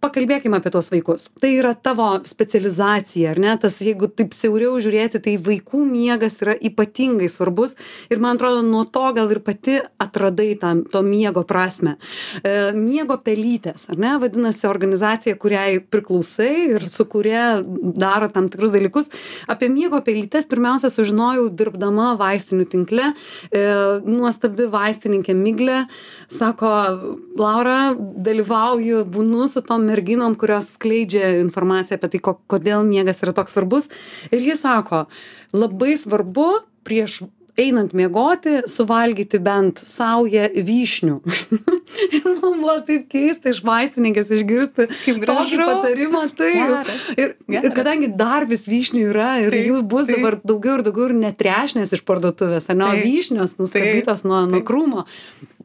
pakalbėkim 0.03 0.53
apie 0.53 0.69
tuos 0.73 0.91
vaikus. 0.93 1.25
Tai 1.41 1.49
yra 1.57 1.73
tavo 1.73 2.10
specializacija 2.29 3.31
ar 3.33 3.39
ne? 3.41 3.53
Tas 3.62 3.79
jeigu 3.81 4.10
taip 4.13 4.36
siauriau 4.38 4.77
žiūrėti 4.83 5.21
tai 5.25 5.33
vaikų 5.41 5.81
miegas 5.89 6.38
yra 6.43 6.53
ypatingai 6.69 7.29
svarbus 7.31 7.73
ir 8.13 8.21
man 8.21 8.38
atrodo 8.38 8.62
nuo 8.65 8.83
to 8.86 9.05
gal 9.17 9.31
ir 9.33 9.41
pati 9.45 9.79
atradai 10.03 10.51
tą 10.62 10.73
to 10.93 11.01
miego 11.05 11.41
prasmę 11.47 11.95
e, 12.43 12.53
miego 12.77 13.17
pelytės 13.25 13.88
ar 13.89 13.97
ne? 14.01 14.13
Vadinasi 14.21 14.69
organizacija 14.69 15.38
kuriai 15.41 15.79
priklausai 15.81 16.51
ir 16.75 16.86
su 16.86 17.07
kuria 17.10 17.63
daro 17.65 18.29
tam 18.33 18.51
tikrus 18.53 18.75
dalykus. 18.75 19.10
Apie 19.49 19.71
miego 19.73 20.03
pelytes 20.05 20.45
pirmiausia 20.49 20.93
sužinojau 20.93 21.49
dirbdama 21.57 22.13
vaistinių 22.21 22.69
tinkle. 22.69 23.10
E, 23.49 23.65
nuostabi 24.05 24.69
vaistininkė 24.69 25.33
miglė 25.38 25.81
sako 26.29 26.69
laura 27.39 27.95
dalyvauju 27.97 29.01
būnu 29.10 29.49
su 29.49 29.65
tom 29.65 29.87
merginom 29.88 30.36
kurios 30.39 30.73
skleidžia 30.76 31.38
informaciją 31.41 32.00
apie 32.00 32.12
tai 32.15 32.23
ko 32.23 32.38
kodėl 32.52 32.86
miegas 32.88 33.23
yra 33.26 33.36
toks 33.38 33.56
svarbus. 33.58 33.89
Ir 34.32 34.43
ji 34.52 34.60
sako 34.60 35.06
labai 35.56 35.95
svarbu 36.00 36.52
prieš 36.88 37.23
einant 37.58 37.93
miegoti 37.97 38.62
suvalgyti 38.69 39.39
bent 39.41 39.82
saują 39.82 40.45
vyšnių. 40.67 41.15
Ir 42.17 42.28
man 42.38 42.60
buvo 42.62 42.76
taip 42.86 43.08
keista 43.10 43.50
iš 43.50 43.63
vaistininkės 43.65 44.30
išgirsti 44.38 44.88
tokį 45.26 45.58
patarimą 45.58 46.23
taip. 46.38 46.91
Ir 47.17 47.34
ir 47.58 47.69
kadangi 47.76 48.12
dar 48.19 48.45
vis 48.50 48.67
vyšnių 48.69 49.08
yra 49.10 49.32
ir 49.41 49.56
Taip, 49.56 49.69
jų 49.71 49.82
bus 49.89 50.10
taip. 50.10 50.19
dabar 50.19 50.38
daugiau 50.43 50.78
ir 50.78 50.86
daugiau 50.86 51.10
ir 51.10 51.17
ne 51.17 51.34
trešnės 51.34 51.95
iš 51.97 52.06
parduotuvės 52.08 52.69
ar 52.69 52.78
ne 52.78 52.91
vyšnios 53.02 53.58
nuskabdytos 53.58 54.26
nuo 54.28 54.45
nuo 54.52 54.62
krūmo 54.67 55.08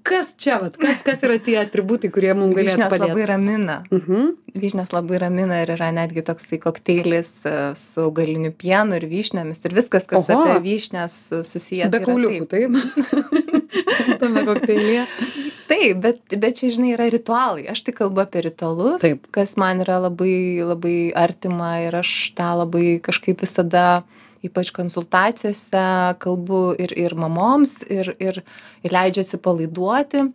kas 0.07 0.33
čia 0.41 0.59
vat 0.63 0.77
kas 0.81 1.03
kas 1.07 1.23
yra 1.27 1.39
tie 1.43 1.59
atributai 1.63 2.11
kurie 2.13 2.33
mum 2.35 2.55
galėtų 2.57 2.77
Vyšnios 2.77 2.95
labai 2.95 3.09
padėt 3.13 3.31
ramina. 3.33 3.77
mhm 3.91 4.33
Vyšnios 4.53 4.91
labai 4.93 5.21
ramina 5.23 5.63
ir 5.63 5.71
yra 5.73 5.89
netgi 5.97 6.25
toksai 6.27 6.59
kokteilis 6.61 7.31
e, 7.49 7.55
su 7.81 8.11
galiniu 8.13 8.51
pienu 8.53 8.99
ir 8.99 9.07
vyšniomis 9.09 9.63
ir 9.65 9.77
viskas, 9.79 10.05
kas 10.05 10.29
Oho. 10.29 10.43
apie 10.43 10.59
vyšnias 10.67 11.17
susiję. 11.49 11.89
be 11.89 12.03
tai 12.03 12.07
kauliukų 12.11 12.51
taip. 12.51 12.77
taip 12.77 14.19
tame 14.21 14.45
kokteilyje 14.51 15.07
Taip, 15.73 16.01
bet, 16.05 16.21
bet 16.37 16.59
čia, 16.59 16.69
žinai, 16.75 16.93
yra 16.97 17.07
ritualai. 17.13 17.65
Aš 17.73 17.85
tik 17.87 17.97
kalbu 18.03 18.25
apie 18.25 18.43
ritualus, 18.45 19.01
Taip. 19.01 19.25
kas 19.33 19.55
man 19.61 19.81
yra 19.85 20.01
labai, 20.05 20.61
labai 20.67 20.97
artima 21.17 21.79
ir 21.87 21.97
aš 22.03 22.33
tą 22.37 22.51
labai 22.61 22.99
kažkaip 23.05 23.41
visada, 23.41 24.03
ypač 24.43 24.71
konsultacijose, 24.75 25.87
kalbu 26.23 26.75
ir, 26.83 26.93
ir 26.99 27.15
mamoms, 27.19 27.81
ir, 27.91 28.15
ir, 28.23 28.43
ir 28.83 28.95
leidžiuosi 28.95 29.39
palaiduoti. 29.43 30.29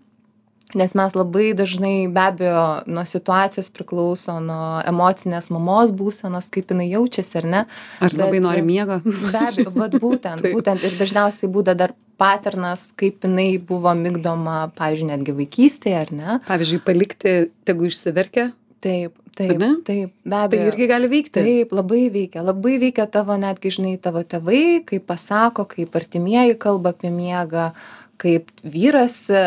Nes 0.75 0.91
mes 0.99 1.13
labai 1.15 1.53
dažnai 1.55 2.09
be 2.11 2.19
abejo 2.19 2.63
nuo 2.91 3.05
situacijos 3.07 3.69
priklauso, 3.71 4.33
nuo 4.43 4.81
emocinės 4.89 5.47
mamos 5.55 5.93
būsenos, 5.95 6.49
kaip 6.51 6.73
jinai 6.73 6.89
jaučiasi, 6.91 7.37
ar 7.39 7.45
ne? 7.47 7.61
ar 8.03 8.11
labai 8.11 8.41
Bet- 8.41 8.43
nori 8.43 8.65
miego 8.67 8.97
Be 9.05 9.37
abejo, 9.45 9.71
vat 9.79 9.95
būtent, 9.95 10.43
būtent 10.55 10.83
ir 10.83 10.97
dažniausiai 10.99 11.47
būda 11.55 11.71
dar 11.79 11.95
paternas, 12.19 12.89
kaip 12.99 13.23
jinai 13.23 13.53
buvo 13.63 13.93
migdoma, 13.95 14.65
pavyzdžiui, 14.75 15.07
netgi 15.13 15.37
vaikystėje, 15.39 16.01
ar 16.03 16.11
ne? 16.11 16.39
pavyzdžiui 16.49 16.83
palikti 16.83 17.37
tegu 17.63 17.87
išsiverkia 17.87 18.49
Taip, 18.83 19.15
taip, 19.38 19.62
taip, 19.88 20.15
be 20.23 20.34
tai 20.34 20.41
abejo. 20.47 20.71
irgi 20.71 20.88
gali 20.89 21.12
veikti 21.12 21.43
Taip, 21.43 21.76
labai 21.76 22.08
veikia, 22.13 22.43
labai 22.45 22.78
veikia 22.82 23.06
tavo 23.12 23.38
netgi, 23.39 23.71
žinai, 23.78 23.93
tavo 24.02 24.23
tėvai, 24.26 24.82
kaip 24.88 25.06
pasako, 25.10 25.67
kaip 25.69 25.95
artimieji 26.00 26.58
kalba 26.62 26.95
apie 26.95 27.12
miegą, 27.13 27.71
kaip 28.17 28.50
vyras 28.65 29.15
e, 29.30 29.41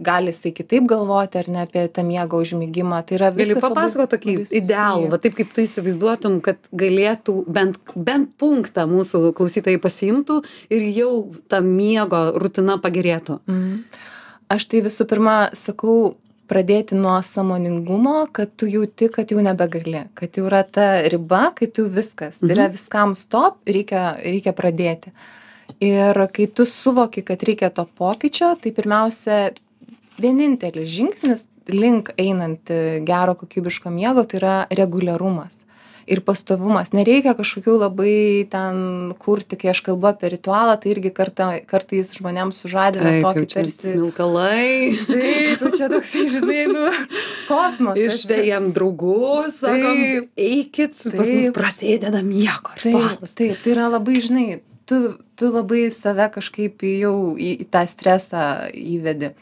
gali 0.00 0.32
jisai 0.32 0.52
kitaip 0.56 0.86
galvoti 0.88 1.40
ar 1.40 1.50
ne 1.52 1.64
apie 1.66 1.84
tą 1.92 2.04
miego 2.06 2.40
užmigimą. 2.40 3.02
Tai 3.08 3.18
yra 3.18 3.30
Gali 3.36 3.56
papasakot 3.60 4.14
tokį 4.14 4.36
idealų, 4.62 5.10
va 5.12 5.20
taip 5.22 5.36
kaip 5.38 5.52
tu 5.52 5.64
įsivaizduotum, 5.66 6.40
kad 6.44 6.72
galėtų 6.72 7.36
bent, 7.52 7.76
bent 7.94 8.32
punktą 8.40 8.86
mūsų 8.90 9.34
klausytojai 9.36 9.80
pasiimtų 9.82 10.40
ir 10.72 10.88
jau 10.96 11.12
ta 11.52 11.60
miego 11.64 12.30
rutina 12.40 12.80
pagerėtų. 12.82 13.42
Mhm. 13.46 14.08
Aš 14.52 14.66
tai 14.68 14.82
visų 14.84 15.06
pirma 15.08 15.36
sakau, 15.56 16.14
pradėti 16.48 16.94
nuo 16.98 17.18
samoningumo, 17.22 18.26
kad 18.32 18.50
tu 18.56 18.66
jauti, 18.66 19.08
kad 19.12 19.30
jau 19.30 19.40
nebegali, 19.40 20.06
kad 20.14 20.32
jau 20.36 20.46
yra 20.50 20.62
ta 20.64 21.02
riba, 21.08 21.52
kai 21.54 21.66
tu 21.66 21.86
viskas, 21.88 22.38
tai 22.40 22.50
yra 22.54 22.68
Mhm. 22.68 22.72
viskam 22.76 23.14
stop, 23.16 23.56
reikia, 23.66 24.16
reikia 24.20 24.52
pradėti. 24.52 25.12
Ir 25.80 26.14
kai 26.32 26.46
tu 26.46 26.64
suvoki, 26.64 27.24
kad 27.24 27.38
reikia 27.40 27.70
to 27.74 27.86
pokyčio, 27.98 28.60
tai 28.60 28.70
pirmiausia, 28.72 29.52
vienintelis 30.20 30.88
žingsnis 30.88 31.46
link 31.68 32.10
einant 32.18 32.64
gero 33.06 33.34
kokybiško 33.34 33.90
miego, 33.90 34.24
tai 34.24 34.38
yra 34.38 34.66
reguliarumas. 34.70 35.58
Ir 36.10 36.22
pastovumas. 36.26 36.90
Nereikia 36.96 37.36
kažkokių 37.38 37.76
labai 37.78 38.14
ten 38.50 39.12
kurti, 39.22 39.58
kai 39.60 39.70
aš 39.70 39.82
kalbu 39.86 40.10
apie 40.10 40.32
ritualą, 40.32 40.74
tai 40.82 40.90
irgi 40.94 41.12
kartą, 41.14 41.48
kartais 41.68 42.10
žmonėms 42.16 42.58
sužadina 42.64 43.14
tokį 43.22 43.44
tarsi... 43.52 43.92
smilkalai. 43.92 44.98
Taip, 45.06 45.62
jau 45.62 45.70
čia 45.76 45.90
toksai, 45.92 46.26
žinai, 46.34 46.64
nu, 46.72 46.90
kosmosas. 47.46 48.18
Išvėjam 48.18 48.72
draugus, 48.74 49.60
sakom, 49.62 50.02
eikit, 50.34 50.98
pas 51.14 51.30
mus 51.30 51.48
prasideda 51.54 52.24
miego 52.26 52.74
ritualas. 52.80 53.38
taip, 53.38 53.62
tai 53.62 53.76
yra 53.76 53.86
labai, 53.92 54.18
žinai, 54.24 54.46
tu, 54.90 55.14
tu 55.38 55.52
labai 55.52 55.86
save 55.94 56.28
kažkaip 56.34 56.82
jau 56.86 57.16
į, 57.38 57.54
į 57.64 57.70
tą 57.72 57.86
stresą 57.90 58.44
įvedi. 58.74 59.32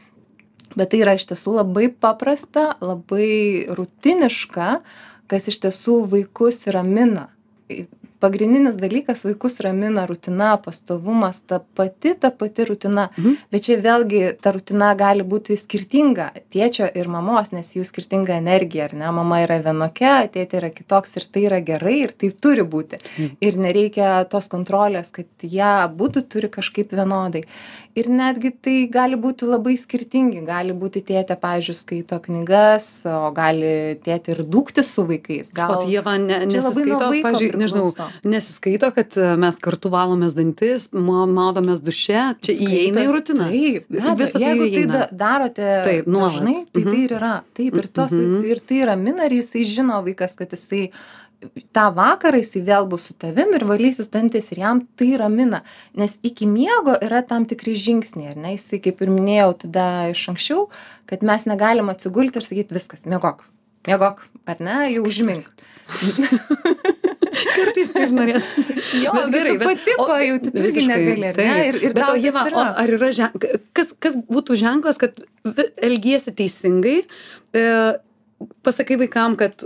Bet 0.78 0.92
tai 0.92 1.00
yra 1.02 1.16
iš 1.18 1.26
tiesų 1.30 1.56
labai 1.58 1.88
paprasta, 1.90 2.76
labai 2.78 3.66
rutiniška, 3.74 4.68
kas 5.30 5.46
iš 5.50 5.60
tiesų 5.62 6.00
vaikus 6.10 6.64
ramina. 6.74 7.28
Pagrindinis 8.20 8.76
dalykas 8.76 9.24
vaikus 9.24 9.58
ramina 9.64 10.04
rutina, 10.08 10.52
pastovumas, 10.60 11.40
ta 11.46 11.60
pati, 11.74 12.12
ta 12.20 12.30
pati 12.30 12.66
rutina. 12.68 13.08
Mhm. 13.16 13.36
Bet 13.52 13.64
čia 13.64 13.78
vėlgi 13.80 14.22
ta 14.42 14.52
rutina 14.52 14.92
gali 14.94 15.24
būti 15.24 15.56
skirtinga 15.56 16.30
tėčio 16.52 16.90
ir 16.94 17.08
mamos, 17.08 17.52
nes 17.56 17.72
jų 17.76 17.86
skirtinga 17.88 18.36
energija, 18.36 18.90
ar 18.90 18.94
ne? 18.94 19.10
Mama 19.20 19.40
yra 19.46 19.60
vienokia, 19.64 20.28
tėtė 20.28 20.60
yra 20.60 20.70
kitoks 20.74 21.16
ir 21.16 21.28
tai 21.32 21.46
yra 21.48 21.60
gerai 21.64 21.96
ir 22.04 22.12
tai 22.12 22.30
turi 22.30 22.62
būti. 22.62 23.00
Mhm. 23.00 23.36
Ir 23.40 23.60
nereikia 23.66 24.12
tos 24.28 24.50
kontrolės, 24.52 25.12
kad 25.12 25.28
jie 25.40 25.72
būtų 25.96 26.26
turi 26.28 26.52
kažkaip 26.52 26.92
vienodai. 26.92 27.46
Ir 27.98 28.06
netgi 28.06 28.52
tai 28.54 28.74
gali 28.86 29.16
būti 29.18 29.48
labai 29.48 29.74
skirtingi. 29.80 30.44
Gali 30.46 30.74
būti 30.76 31.02
tėtė, 31.02 31.34
pavyzdžiui, 31.40 31.74
skaito 31.74 32.20
knygas, 32.22 32.86
o 33.08 33.32
gali 33.34 33.96
tėtė 34.04 34.36
ir 34.36 34.44
dūkti 34.46 34.84
su 34.86 35.02
vaikais. 35.08 35.50
Gal... 35.56 35.72
O 35.74 35.80
tai 35.82 35.90
jie 35.90 36.04
man 36.06 36.28
ne, 36.28 36.38
nesiskaito, 36.46 37.00
pavyzdžiui, 37.00 37.50
nežinau. 37.58 37.88
Nesiskaito, 38.24 38.90
kad 38.94 39.16
e, 39.16 39.36
mes 39.36 39.56
kartu 39.62 39.90
valomės 39.92 40.34
dantis, 40.34 40.88
ma- 40.92 41.26
maudomės 41.30 41.80
duše, 41.84 42.34
čia 42.42 42.52
įeina 42.54 43.04
į 43.06 43.12
rutiną. 43.14 43.48
Taip, 43.50 43.86
Visa 44.18 44.38
tai 44.38 44.42
jeigu 44.48 44.68
tai 44.74 44.84
da, 44.90 45.06
darote 45.12 45.70
Taip, 45.84 46.04
dažnai, 46.06 46.66
tai 46.72 46.82
Mhm. 46.82 46.90
tai 46.90 47.00
ir 47.04 47.10
yra. 47.18 47.34
Taip, 47.54 47.74
ir, 47.74 47.86
tos, 47.88 48.10
Mhm. 48.12 48.44
ir 48.44 48.60
tai 48.60 48.84
ramina, 48.86 49.24
ir 49.26 49.40
jisai 49.42 49.64
žino 49.64 50.02
vaikas, 50.04 50.36
kad 50.36 50.50
jisai 50.50 50.90
tą 51.72 51.86
vakarą 51.96 52.36
jisai 52.36 52.60
vėl 52.66 52.86
bus 52.86 53.04
su 53.08 53.14
tavim 53.14 53.54
ir 53.54 53.60
valysis 53.64 54.10
dantis 54.12 54.52
ir 54.52 54.58
jam 54.58 54.86
tai 54.96 55.16
ramina. 55.16 55.62
Nes 55.96 56.18
iki 56.22 56.44
miego 56.46 56.98
yra 57.00 57.22
tam 57.26 57.46
tikri 57.46 57.72
žingsniai, 57.74 58.30
ar 58.32 58.36
ne? 58.36 58.56
Jisai, 58.56 58.78
kaip 58.82 59.00
ir 59.00 59.08
minėjau 59.08 59.54
tada 59.64 60.10
iš 60.12 60.26
anksčiau, 60.28 60.68
kad 61.06 61.22
mes 61.22 61.46
negalim 61.46 61.88
atsigulti 61.88 62.36
ir 62.36 62.42
sakyti 62.42 62.76
viskas, 62.76 63.06
miegok. 63.06 63.40
Miegok, 63.88 64.18
ar 64.50 64.58
ne, 64.60 64.74
jau 64.92 65.04
užmink. 65.08 65.46
Kartais 67.40 67.90
taip 67.94 68.10
norėtų. 68.12 68.64
Jo, 69.00 69.12
Bet 69.16 69.30
gerai, 69.32 69.54
bet- 69.60 69.66
pati 69.68 69.94
pajauti, 70.00 70.52
tu 70.52 70.64
visiškai, 70.64 70.86
negali, 70.90 71.22
ne? 71.22 71.30
taip. 71.36 71.68
Ir, 71.70 71.78
ir 71.88 71.94
Bet 71.96 72.02
o, 72.04 72.08
tas 72.10 72.24
Ieva, 72.26 72.42
o 72.44 72.50
yra. 72.50 72.64
ar 72.82 72.92
yra 72.96 73.10
ženklas, 73.16 73.62
kas, 73.78 73.92
kas 74.04 74.16
būtų 74.28 74.56
ženklas, 74.60 74.98
kad 75.00 75.16
elgiesi 75.86 76.34
teisingai, 76.36 76.96
e, 77.56 77.64
pasakai 78.66 78.98
vaikam, 79.00 79.36
kad 79.40 79.64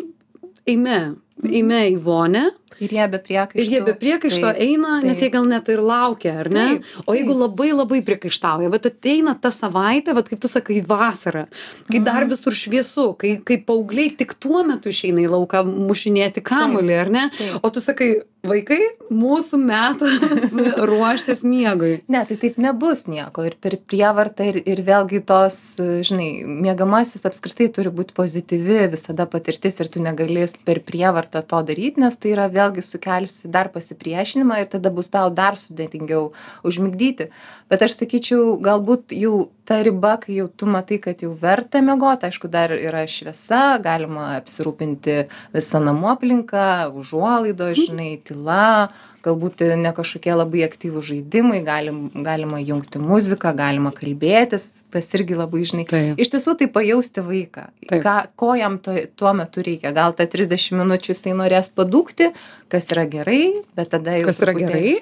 eime, 0.70 0.98
eime 1.42 1.88
į 1.92 1.97
vonę 2.05 2.51
Ir 2.83 2.90
jie 2.90 3.05
be 3.07 3.18
priekaištų. 3.23 3.61
ir 3.62 3.68
jie 3.70 3.81
be 3.87 3.92
priekaišto 3.94 4.49
Taip, 4.51 4.57
eina, 4.64 4.97
nes 5.01 5.14
taip. 5.14 5.23
jie 5.23 5.31
gal 5.31 5.44
net 5.47 5.68
ir 5.70 5.79
laukia, 5.79 6.40
ar 6.42 6.49
ne? 6.51 6.64
Taip, 6.81 6.85
O 7.07 7.14
jeigu 7.14 7.31
taip. 7.31 7.40
labai 7.44 7.68
labai 7.70 8.01
priekaištauja, 8.03 8.70
bet 8.73 8.88
ateina 8.90 9.35
ta 9.40 9.53
savaitė, 9.55 10.11
bet 10.14 10.27
kaip 10.29 10.40
tu 10.42 10.49
sakai, 10.51 10.81
vasara, 10.83 11.47
kai 11.88 12.01
dar 12.03 12.25
Mhm. 12.25 12.31
visur 12.31 12.51
šviesu, 12.53 13.16
kai, 13.16 13.37
kai 13.44 13.59
paaugliai 13.62 14.16
tik 14.18 14.35
tuo 14.40 14.64
metu 14.66 14.88
išeina 14.90 15.23
į 15.23 15.31
lauką 15.31 15.62
mušinėti 15.64 16.42
kamulį, 16.42 17.01
ar 17.01 17.11
ne? 17.11 17.31
Taip. 17.38 17.61
O 17.62 17.70
tu 17.70 17.79
sakai, 17.79 18.23
vaikai, 18.42 18.81
mūsų 19.09 19.57
metas 19.62 20.51
ruoštis 20.90 21.44
miegui. 21.47 22.03
Ne, 22.09 22.25
tai 22.27 22.37
taip 22.37 22.59
nebus 22.59 23.07
nieko. 23.07 23.47
Ir 23.47 23.55
per 23.61 23.77
prievartą, 23.79 24.49
ir, 24.51 24.59
ir 24.66 24.83
vėlgi 24.83 25.23
tos, 25.25 25.77
žinai, 25.79 26.42
miegamasis 26.44 27.23
apskritai 27.25 27.70
turi 27.73 27.88
būti 27.94 28.12
pozityvi 28.18 28.90
visada 28.90 29.27
patirtis 29.31 29.79
ir 29.79 29.87
tu 29.88 30.01
negali 30.03 30.44
per 30.64 30.81
prievartą 30.81 31.23
to 31.32 31.60
daryti, 31.66 32.02
nes 32.02 32.16
tai 32.16 32.32
yra 32.34 32.48
vėlgi 32.52 32.84
sukelsi 32.84 33.50
dar 33.50 33.70
pasipriešinimą 33.74 34.60
ir 34.62 34.70
tada 34.72 34.92
bus 34.94 35.10
tau 35.12 35.30
dar 35.30 35.58
sudėtingiau 35.60 36.32
užmigdyti. 36.66 37.30
Bet 37.72 37.84
aš 37.87 37.98
sakyčiau, 38.00 38.56
galbūt 38.62 39.14
jau 39.16 39.48
ta 39.64 39.81
riba, 39.83 40.16
kai 40.20 40.37
jau 40.38 40.48
tu 40.48 40.68
matai, 40.68 40.98
kad 41.03 41.22
jau 41.24 41.33
verta 41.40 41.81
miegoti, 41.85 42.29
aišku, 42.29 42.50
dar 42.53 42.74
yra 42.77 43.05
šviesa, 43.09 43.79
galima 43.85 44.35
apsirūpinti 44.37 45.16
visą 45.55 45.81
namų 45.85 46.11
aplinką, 46.12 46.66
užuolaido, 47.00 47.70
žinai, 47.79 48.11
tyla, 48.27 48.90
galbūt 49.24 49.64
ne 49.81 49.92
kažkokie 49.96 50.35
labai 50.37 50.66
aktyvūs 50.66 51.09
žaidimai, 51.09 51.62
galim, 51.64 52.03
galima 52.27 52.61
jungti 52.61 53.00
muziką, 53.00 53.55
galima 53.57 53.94
kalbėtis, 53.96 54.68
tas 54.92 55.09
irgi 55.16 55.38
labai, 55.38 55.64
žinai, 55.70 55.87
iš 56.20 56.35
tiesų 56.35 56.59
tai 56.61 56.68
pajausti 56.74 57.24
vaiką, 57.24 57.66
ką, 58.05 58.18
ko 58.37 58.53
jam 58.61 58.79
to, 58.85 58.98
tuo 59.16 59.33
metu 59.37 59.64
reikia. 59.64 59.94
Gal 59.96 60.16
tą 60.18 60.29
30 60.29 60.77
minučių 60.83 61.14
jisai 61.14 61.35
norės 61.40 61.72
padūkti, 61.72 62.35
kas 62.72 62.92
yra 62.92 63.09
gerai, 63.09 63.42
bet 63.79 63.94
tada 63.96 64.20
jau... 64.20 64.29
Kas 64.29 64.44
yra 64.44 64.57
gerai? 64.61 64.98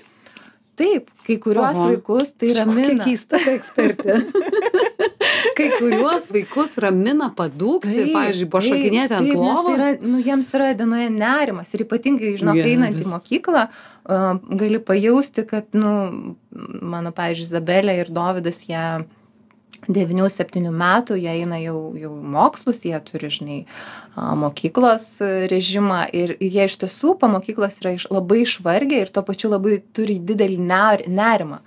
Taip, 0.80 1.10
kai 1.26 1.36
kuriuos 1.36 1.76
Oho. 1.76 1.88
vaikus 1.90 2.32
tai 2.32 2.48
Čia 2.54 2.62
ramina. 2.64 3.04
keista 3.04 3.36
ta 3.36 3.52
ekspertė. 3.52 4.14
kai 5.58 5.68
kuriuos 5.76 6.28
vaikus 6.32 6.72
ramina 6.80 7.28
padūkti, 7.36 8.06
pavyzdžiui, 8.14 8.48
pašokinėti 8.52 9.16
ant 9.18 9.32
lovos. 9.36 9.66
Tai 9.66 9.74
yra, 9.76 9.90
nu, 10.00 10.20
jiems 10.24 10.48
yra 10.56 10.70
dienoje 10.78 11.10
nerimas 11.12 11.74
ir 11.76 11.84
ypatingai, 11.84 12.32
žinok, 12.40 12.56
Geras. 12.56 12.72
einant 12.72 13.02
į 13.04 13.10
mokyklą, 13.10 13.66
uh, 13.68 14.28
gali 14.62 14.80
pajausti, 14.88 15.44
kad, 15.50 15.68
nu, 15.76 15.92
mano, 16.94 17.12
pavyzdžiui, 17.16 17.50
Izabelė 17.50 17.98
ir 18.00 18.14
Dovydas, 18.16 18.64
jie 19.88 20.06
9-7 20.06 20.70
metų, 20.70 21.16
jie 21.18 21.32
eina 21.42 21.58
jau, 21.62 21.92
jau 21.98 22.12
į 22.14 22.32
mokslus, 22.34 22.84
jie 22.86 22.98
turi, 23.06 23.30
žinai, 23.32 23.58
a, 24.14 24.32
mokyklos 24.38 25.06
e, 25.20 25.48
režimą 25.50 26.04
ir, 26.14 26.36
ir 26.38 26.56
jie 26.56 26.66
iš 26.68 26.78
tiesų 26.84 27.16
po 27.18 27.30
mokyklos 27.32 27.80
yra 27.82 27.96
iš, 27.98 28.08
labai 28.12 28.42
išvargę 28.44 29.02
ir 29.02 29.12
tuo 29.12 29.24
pačiu 29.26 29.50
labai 29.52 29.80
turi 29.94 30.20
didelį 30.22 30.58
ner, 30.62 31.06
nerimą. 31.08 31.62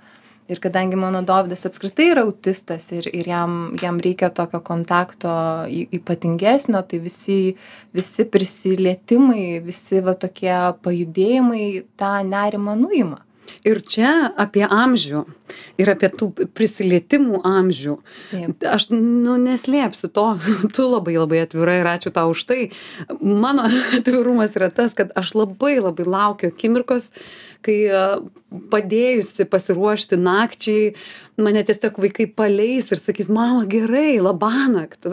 Ir 0.46 0.60
kadangi 0.62 0.94
mano 0.94 1.24
Dovydas 1.26 1.66
apskritai 1.66 2.12
yra 2.12 2.22
autistas 2.22 2.84
ir, 2.94 3.08
ir 3.10 3.26
jam, 3.26 3.74
jam 3.82 3.98
reikia 3.98 4.28
tokio 4.30 4.60
kontakto 4.62 5.32
ypatingesnio, 5.66 6.84
tai 6.86 7.00
visi, 7.02 7.56
visi 7.90 8.28
prisilietimai, 8.30 9.58
visi 9.66 9.98
va 10.06 10.14
tokie 10.14 10.54
pajudėjimai 10.86 11.64
tą 11.98 12.12
nerimą 12.30 12.78
nuima. 12.78 13.25
Ir 13.66 13.80
čia 13.84 14.30
apie 14.36 14.64
amžių 14.66 15.24
ir 15.80 15.90
apie 15.92 16.10
tų 16.10 16.30
prisilietimų 16.56 17.40
amžių. 17.46 17.96
Taip. 18.30 18.66
Aš, 18.70 18.88
nu, 18.92 19.36
neslėpsiu 19.40 20.10
to, 20.12 20.26
tu 20.76 20.88
labai 20.88 21.16
labai 21.18 21.42
atvira 21.44 21.78
ir 21.80 21.90
ačiū 21.96 22.12
tau 22.14 22.32
už 22.34 22.46
tai. 22.48 22.60
Mano 23.20 23.66
atvirumas 23.98 24.56
yra 24.58 24.70
tas, 24.74 24.96
kad 24.96 25.12
aš 25.18 25.34
labai 25.38 25.76
labai 25.80 26.08
laukiu 26.08 26.50
akimirkos, 26.52 27.10
kai 27.66 27.78
a, 27.90 28.06
padėjusi 28.72 29.46
pasiruošti 29.50 30.18
nakčiai, 30.22 30.94
mane 31.42 31.62
tiesiog 31.66 32.00
vaikai 32.06 32.28
paleis 32.30 32.90
ir 32.90 33.02
sakys, 33.02 33.30
mama 33.32 33.66
gerai, 33.70 34.16
labanakt. 34.22 35.08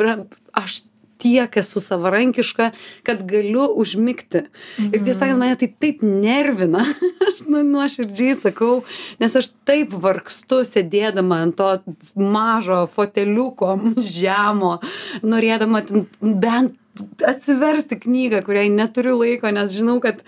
Aš 0.54 0.84
tiek 1.24 1.58
esu 1.62 1.82
savarankiška, 1.84 2.70
kad 3.08 3.24
galiu 3.30 3.66
užmigti. 3.82 4.46
Mhm. 4.78 4.92
Ir 4.92 5.06
tiesą 5.06 5.24
sakant, 5.24 5.40
mane 5.40 5.58
tai 5.60 5.72
taip 5.72 6.04
nervina, 6.04 6.84
aš 7.30 7.44
nu, 7.48 7.64
nuoširdžiai 7.72 8.38
sakau, 8.42 8.84
nes 9.24 9.40
aš 9.40 9.50
taip 9.68 9.96
vargstu 10.06 10.64
sėdėdama 10.68 11.42
ant 11.48 11.60
to 11.60 11.72
mažo 12.20 12.84
foteliuko 12.92 13.78
žemo, 14.14 14.78
norėdama 15.24 15.84
bent 16.22 16.80
atsiversti 17.26 17.98
knygą, 17.98 18.44
kuriai 18.46 18.70
neturiu 18.70 19.16
laiko, 19.18 19.50
nes 19.54 19.72
žinau, 19.74 19.98
kad 20.04 20.22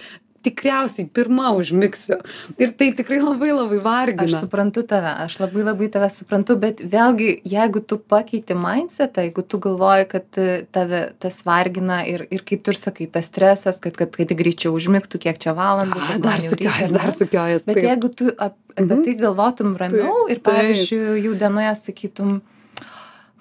tikriausiai 0.46 1.08
pirma 1.12 1.52
užmigsiu. 1.58 2.20
Ir 2.62 2.72
tai 2.78 2.92
tikrai 2.98 3.20
labai 3.24 3.52
labai 3.56 3.80
Aš 3.80 3.86
vargina. 3.86 4.40
suprantu 4.44 4.84
tave, 4.88 5.12
aš 5.26 5.38
labai 5.42 5.64
labai 5.66 5.90
tave 5.94 6.10
suprantu, 6.14 6.56
bet 6.62 6.80
vėlgi, 6.86 7.30
jeigu 7.56 7.82
tu 7.82 7.98
pakeiti 7.98 8.56
mindsetą, 8.58 9.26
jeigu 9.28 9.44
tu 9.44 9.60
galvoji, 9.66 10.08
kad 10.14 10.40
e, 10.42 10.48
tave 10.76 11.02
tas 11.20 11.40
vargina 11.48 12.04
ir, 12.08 12.26
ir 12.32 12.46
kaip 12.46 12.64
tu 12.66 12.74
ir 12.76 12.80
sakai, 12.80 13.08
tas 13.12 13.30
stresas, 13.32 13.82
kad, 13.84 13.98
kad, 14.00 14.14
kad 14.16 14.36
greičiau 14.38 14.76
užmigtų, 14.78 15.20
kiek 15.26 15.42
čia 15.42 15.56
valandų. 15.58 16.00
A, 16.00 16.20
dar 16.24 16.42
sukiojas, 16.46 16.92
ar 16.92 16.98
dar 17.00 17.16
sukiojas. 17.16 17.66
Bet 17.68 17.80
taip. 17.82 17.88
jeigu 17.92 18.14
tu 18.16 18.30
ap, 18.38 18.56
apie 18.76 18.86
Mhm. 18.92 19.04
tai 19.06 19.14
galvotum 19.16 19.76
ramiau 19.80 20.28
ir, 20.30 20.40
taip. 20.40 20.52
pavyzdžiui, 20.54 21.24
jau 21.26 21.34
dienoje 21.40 21.72
sakytum, 21.80 22.42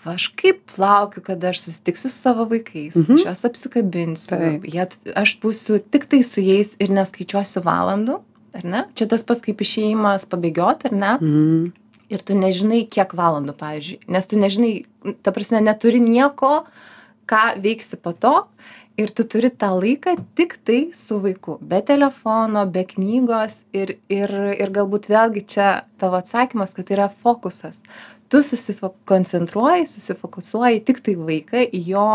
va, 0.05 0.14
aš 0.14 0.29
kaip 0.37 0.77
laukiu, 0.81 1.23
kada 1.25 1.49
aš 1.53 1.62
susitiksiu 1.67 2.11
su 2.11 2.19
savo 2.19 2.47
vaikais, 2.51 2.95
Mhm. 2.97 3.14
aš 3.19 3.25
juos 3.25 3.45
apsikabinsiu, 3.51 4.61
jie, 4.64 4.87
aš 5.17 5.38
būsiu 5.40 5.81
tik 5.90 6.07
tai 6.07 6.23
su 6.23 6.40
jais 6.40 6.77
ir 6.81 6.88
neskaičiuosiu 6.88 7.62
valandų, 7.64 8.21
ar 8.55 8.64
ne? 8.64 8.85
Čia 8.95 9.09
tas 9.09 9.23
pats 9.23 9.40
kaip 9.40 9.59
išėjimas 9.59 10.27
pabėgioti, 10.31 10.90
ar 10.90 10.93
ne? 10.93 11.19
Mm. 11.21 11.73
Ir 12.11 12.19
tu 12.21 12.35
nežinai, 12.35 12.85
kiek 12.88 13.14
valandų, 13.17 13.55
pavyzdžiui, 13.57 14.01
nes 14.09 14.27
tu 14.27 14.37
nežinai, 14.37 14.85
ta 15.23 15.33
prasme, 15.33 15.61
neturi 15.64 15.99
nieko, 16.01 16.64
ką 17.27 17.57
veiksi 17.64 17.97
po 17.97 18.12
to. 18.12 18.45
Ir 18.97 19.11
tu 19.11 19.25
turi 19.25 19.49
tą 19.51 19.73
laiką 19.75 20.12
tik 20.37 20.53
tai 20.64 20.93
su 20.95 21.19
vaiku, 21.19 21.59
be 21.61 21.81
telefono, 21.83 22.62
be 22.71 22.85
knygos 22.85 23.64
ir, 23.75 23.97
ir, 24.09 24.31
ir 24.55 24.71
galbūt 24.71 25.09
vėlgi 25.11 25.43
čia 25.51 25.83
tavo 25.99 26.14
atsakymas, 26.21 26.71
kad 26.77 26.87
tai 26.87 26.95
yra 26.95 27.09
fokusas. 27.25 27.81
Tu 28.28 28.40
susikoncentruoji, 28.42 29.87
susifokusuoji 29.87 30.80
tik 30.84 31.00
tai 31.04 31.14
vaiką 31.18 31.64
į 31.70 31.80
jo, 31.92 32.06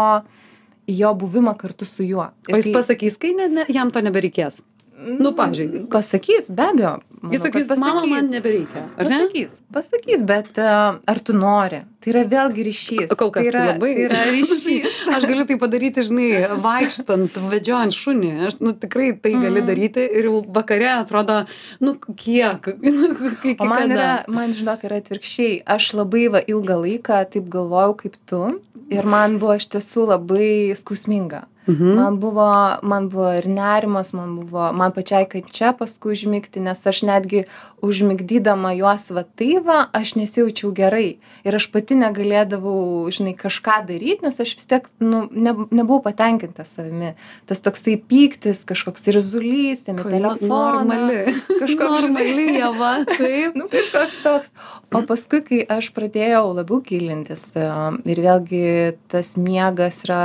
į 0.89 0.95
jo 1.03 1.11
buvimą 1.21 1.53
kartu 1.57 1.85
su 1.85 2.03
juo. 2.03 2.29
O 2.51 2.55
jis 2.57 2.65
kai- 2.65 2.73
pasakys, 2.73 3.17
kai 3.21 3.33
ne, 3.37 3.47
ne, 3.47 3.65
jam 3.69 3.91
to 3.91 4.01
nebereikės. 4.01 4.61
Nu, 4.99 5.31
pavyzdžiui. 5.31 5.85
Pasakys, 5.87 6.49
be 6.51 6.63
abejo. 6.63 6.97
Manau, 7.21 7.33
Jis 7.35 7.41
sakys, 7.45 7.69
mama, 7.79 8.03
man 8.07 8.29
nebereikia. 8.31 8.83
Ar 8.97 9.05
ne? 9.09 9.17
Pasakys, 9.19 9.55
pasakys, 9.75 10.21
bet 10.29 10.57
uh, 10.61 10.99
ar 11.07 11.19
tu 11.25 11.33
nori? 11.35 11.81
Tai 11.99 12.11
yra 12.13 12.21
vėlgi 12.31 12.63
ryšys. 12.63 13.09
Kol 13.19 13.31
kas 13.35 13.43
tai 13.43 13.49
yra, 13.51 13.59
tai 13.65 13.73
labai. 13.73 13.89
Tai 13.97 14.05
yra 14.07 14.21
ryšys. 14.35 15.01
Aš 15.17 15.25
galiu 15.27 15.45
tai 15.49 15.57
padaryti, 15.59 16.05
žinai, 16.07 16.29
vaikštant, 16.63 17.35
vedžiojant 17.51 17.95
šunį. 17.97 18.31
Aš, 18.47 18.57
nu, 18.63 18.71
tikrai 18.73 19.09
tai 19.19 19.33
gali 19.35 19.59
Mhm. 19.59 19.67
daryti 19.67 20.05
ir 20.19 20.29
jau 20.29 20.39
vakare 20.55 20.87
atrodo, 20.95 21.41
nu, 21.83 21.95
kiek. 22.15 22.71
Iki 23.51 23.57
O 23.59 23.67
man 23.67 23.89
kada? 23.89 23.93
yra, 23.99 24.09
man 24.31 24.55
žinok, 24.55 24.87
yra 24.87 25.01
atvirkščiai. 25.03 25.59
Aš 25.75 25.91
labai 25.99 26.27
va, 26.31 26.39
ilgą 26.47 26.79
laiką 26.85 27.19
taip 27.35 27.49
galvojau 27.51 27.97
kaip 27.99 28.15
tu 28.29 28.41
ir 28.89 29.05
man 29.05 29.35
buvo 29.41 29.59
iš 29.59 29.67
tiesų 29.75 30.07
labai 30.15 30.73
skausminga. 30.79 31.43
Mhm. 31.69 31.95
Man 31.99 32.19
buvo, 32.19 32.49
man 32.81 33.09
buvo 33.09 33.29
ir 33.37 33.47
nerimas, 33.47 34.13
man 34.17 34.35
buvo, 34.41 34.71
man 34.73 34.91
pačiai, 34.95 35.27
kad 35.29 35.49
čia 35.53 35.73
paskui 35.77 36.15
užmigti, 36.17 36.59
nes 36.65 36.81
aš 36.87 37.03
netgi 37.05 37.45
užmigdydama 37.85 38.73
juos 38.75 39.05
va 39.15 39.23
tai 39.23 39.59
va, 39.63 39.85
aš 39.95 40.15
nesijaučiau 40.19 40.71
gerai. 40.75 41.19
Ir 41.47 41.55
aš 41.55 41.69
pati 41.71 41.95
negalėdavau, 41.99 43.07
žinai, 43.13 43.35
kažką 43.39 43.77
daryti, 43.87 44.25
nes 44.25 44.39
aš 44.43 44.55
vis 44.57 44.67
tiek, 44.67 44.89
nu, 44.99 45.21
ne, 45.31 45.53
nebuvau 45.71 46.01
patenkinta 46.03 46.65
savimi. 46.67 47.13
Tas 47.47 47.63
toksai 47.63 47.95
pyktis, 48.09 48.65
kažkoks 48.67 49.07
irzulys, 49.13 49.85
ten 49.87 50.01
į 50.01 50.03
Ko- 50.03 50.11
telefoną. 50.11 50.83
Normali. 50.89 51.35
Kažkoks, 51.47 52.09
Normali, 52.09 52.47
java. 52.59 52.91
Taip. 53.13 53.55
nu, 53.59 53.69
kažkoks 53.71 54.19
toks. 54.25 54.51
O 54.91 55.03
paskui, 55.07 55.41
kai 55.45 55.61
aš 55.77 55.91
pradėjau 55.95 56.49
labiau 56.57 56.81
gilintis 56.83 57.45
e, 57.55 57.63
ir 58.09 58.21
vėlgi 58.25 58.63
tas 59.11 59.35
miegas 59.39 60.01
yra, 60.07 60.21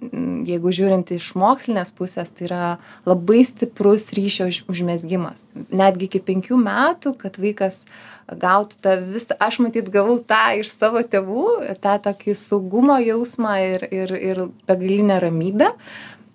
jeigu 0.00 0.72
žiūrint 0.72 1.10
iš 1.12 1.32
mokslinės 1.38 1.92
pusės, 1.96 2.30
tai 2.32 2.46
yra 2.48 2.64
labai 3.08 3.42
stiprus 3.44 4.08
ryšio 4.16 4.48
už- 4.48 4.62
užmezgimas. 4.72 5.42
Netgi 5.68 6.08
iki 6.08 6.20
penkių 6.24 6.56
metų, 6.56 7.14
kad 7.20 7.36
vaikas 7.36 7.82
gautų 8.30 8.78
tą 8.80 8.96
visą, 9.04 9.36
aš 9.38 9.60
matyt 9.60 9.90
gavau 9.90 10.18
tą 10.18 10.60
iš 10.60 10.72
savo 10.72 11.02
tėvų, 11.02 11.76
tą 11.82 11.98
tokį 12.00 12.36
saugumo 12.36 12.96
jausmą 13.02 13.58
ir, 13.60 13.88
ir, 13.90 14.14
ir 14.14 14.48
begalinę 14.66 15.20
ramybę. 15.20 15.74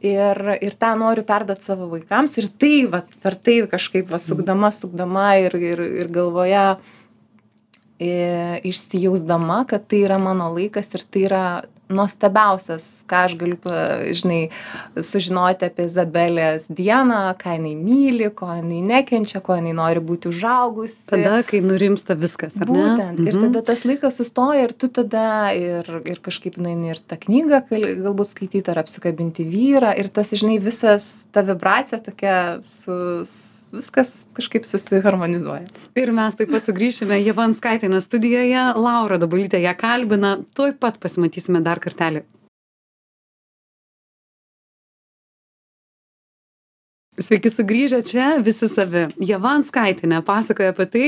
Ir, 0.05 0.37
ir 0.61 0.75
tą 0.77 0.91
noriu 0.99 1.23
perduoti 1.25 1.65
savo 1.65 1.87
vaikams. 1.89 2.37
Ir 2.37 2.51
tai, 2.61 2.85
va, 2.85 3.01
per 3.23 3.33
tai 3.33 3.63
kažkaip, 3.65 4.05
va, 4.11 4.19
sukdama, 4.21 4.69
sukdama 4.69 5.39
ir, 5.41 5.55
ir, 5.57 5.81
ir 6.03 6.11
galvoje 6.13 6.77
e, 7.97 8.59
išsijausdama, 8.69 9.63
kad 9.65 9.87
tai 9.89 10.03
yra 10.05 10.19
mano 10.21 10.51
laikas 10.53 10.93
ir 10.93 11.07
tai 11.09 11.23
yra 11.25 11.45
nuostabiausias, 11.89 13.03
ką 13.09 13.21
aš 13.27 13.35
galiu, 13.39 13.57
žinai, 14.17 14.49
sužinoti 14.97 15.67
apie 15.67 15.85
Izabelės 15.89 16.67
dieną, 16.69 17.19
ką 17.41 17.55
jinai 17.57 17.73
myli, 17.77 18.29
ko 18.35 18.49
jinai 18.57 18.81
nekenčia, 18.85 19.41
ko 19.45 19.57
jinai 19.59 19.73
nori 19.77 20.01
būti 20.03 20.29
užaugusi. 20.31 21.05
Tada, 21.11 21.39
kai 21.47 21.61
nurimsta 21.65 22.15
viskas. 22.17 22.55
Būtent. 22.57 23.19
Ir 23.25 23.33
Mhm. 23.35 23.41
tada 23.47 23.61
tas 23.65 23.83
laikas 23.85 24.17
sustoja 24.17 24.63
ir 24.63 24.73
tu 24.73 24.87
tada 24.89 25.53
ir, 25.55 25.83
ir 26.05 26.17
kažkaip 26.19 26.57
nueini 26.57 26.89
ir 26.91 26.99
tą 27.07 27.17
knygą 27.17 27.63
gal- 27.69 27.95
galbūt 28.05 28.33
skaityti 28.33 28.69
ar 28.69 28.83
apsikabinti 28.83 29.45
vyrą. 29.45 29.97
Ir 29.99 30.09
tas, 30.09 30.31
žinai, 30.31 30.59
visas 30.61 31.25
ta 31.31 31.41
vibracija 31.41 31.99
tokia 32.03 32.61
su... 32.61 33.21
s- 33.23 33.54
Viskas 33.75 34.13
kažkaip 34.37 34.67
susiharmonizuoja. 34.67 35.67
Ir 35.99 36.11
mes 36.15 36.37
taip 36.39 36.53
pat 36.53 36.67
sugrįšime 36.67 37.19
Javanskaitinė 37.25 37.99
studijoje, 38.03 38.61
Laura 38.79 39.19
Dabulytė 39.19 39.59
ją 39.63 39.75
kalbina, 39.79 40.37
tuoj 40.55 40.77
pat 40.79 41.01
pasimatysime 41.03 41.59
dar 41.65 41.83
kartelį. 41.83 42.23
Sveiki 47.15 47.47
sugrįžę 47.47 48.01
čia, 48.03 48.25
visi 48.43 48.67
savi. 48.67 49.05
Javanskaitinė 49.23 50.19
pasakoja 50.27 50.73
apie 50.73 50.87
tai, 50.91 51.05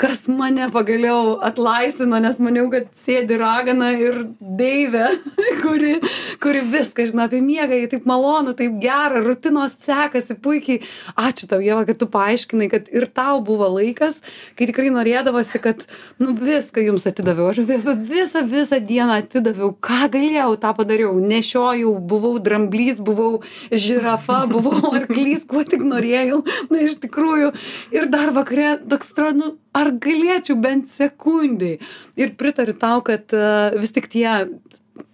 kas 0.00 0.22
mane 0.32 0.64
pagaliau 0.72 1.34
atlaisvino, 1.44 2.16
nes 2.24 2.38
maniau, 2.40 2.70
kad 2.72 2.86
sėdi 2.96 3.36
ragana 3.40 3.90
ir 4.00 4.22
deivė, 4.40 5.10
kuri, 5.62 5.98
kuri 6.40 6.62
viską 6.72 7.04
žino 7.10 7.26
apie 7.26 7.42
miegą, 7.44 7.76
jai 7.82 7.90
taip 7.92 8.06
malonu, 8.08 8.54
taip 8.56 8.78
gera, 8.80 9.20
rutinos 9.24 9.74
sekasi 9.84 10.38
puikiai. 10.40 10.80
Ačiū 11.20 11.50
tau, 11.50 11.60
Jeva, 11.60 11.84
kad 11.88 12.00
tu 12.00 12.08
paaiškinai, 12.08 12.70
kad 12.72 12.88
ir 12.88 13.04
tau 13.12 13.42
buvo 13.44 13.68
laikas, 13.74 14.22
kai 14.56 14.70
tikrai 14.70 14.88
norėdavosi, 14.94 15.60
kad 15.60 15.84
nu, 16.22 16.32
viską 16.32 16.86
jums 16.86 17.04
atidaviau. 17.10 17.50
Aš 17.52 17.60
vi- 17.68 17.80
visą, 18.14 18.40
visą 18.48 18.80
dieną 18.80 19.20
atidaviau, 19.26 19.74
ką 19.84 20.08
galėjau, 20.16 20.54
tą 20.64 20.72
padariau. 20.80 21.12
Nešiojau, 21.20 21.92
buvau 22.00 22.38
dramblys, 22.40 23.04
buvau 23.04 23.42
žirafa, 23.68 24.46
buvau 24.54 24.94
arklys, 24.96 25.44
kuo 25.44 25.60
tik 25.68 25.84
norėjau. 25.84 26.40
Na, 26.72 26.86
iš 26.88 26.96
tikrųjų. 27.04 27.52
Ir 27.92 28.08
dar 28.08 28.32
vakare 28.32 28.78
toks 28.88 29.12
atrodo, 29.12 29.36
nu, 29.40 29.56
ar 29.76 29.92
galėčiau 30.02 30.58
bent 30.60 30.90
sekundei. 30.90 31.78
Ir 32.18 32.34
pritariu 32.38 32.76
tau 32.78 33.00
kad 33.06 33.30
a, 33.36 33.70
vis 33.78 33.94
tik 33.94 34.10
tie 34.12 34.28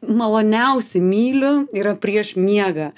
maloniausi 0.06 1.00
myliu 1.02 1.66
yra 1.76 1.94
prieš 1.98 2.34
miegą. 2.38 2.90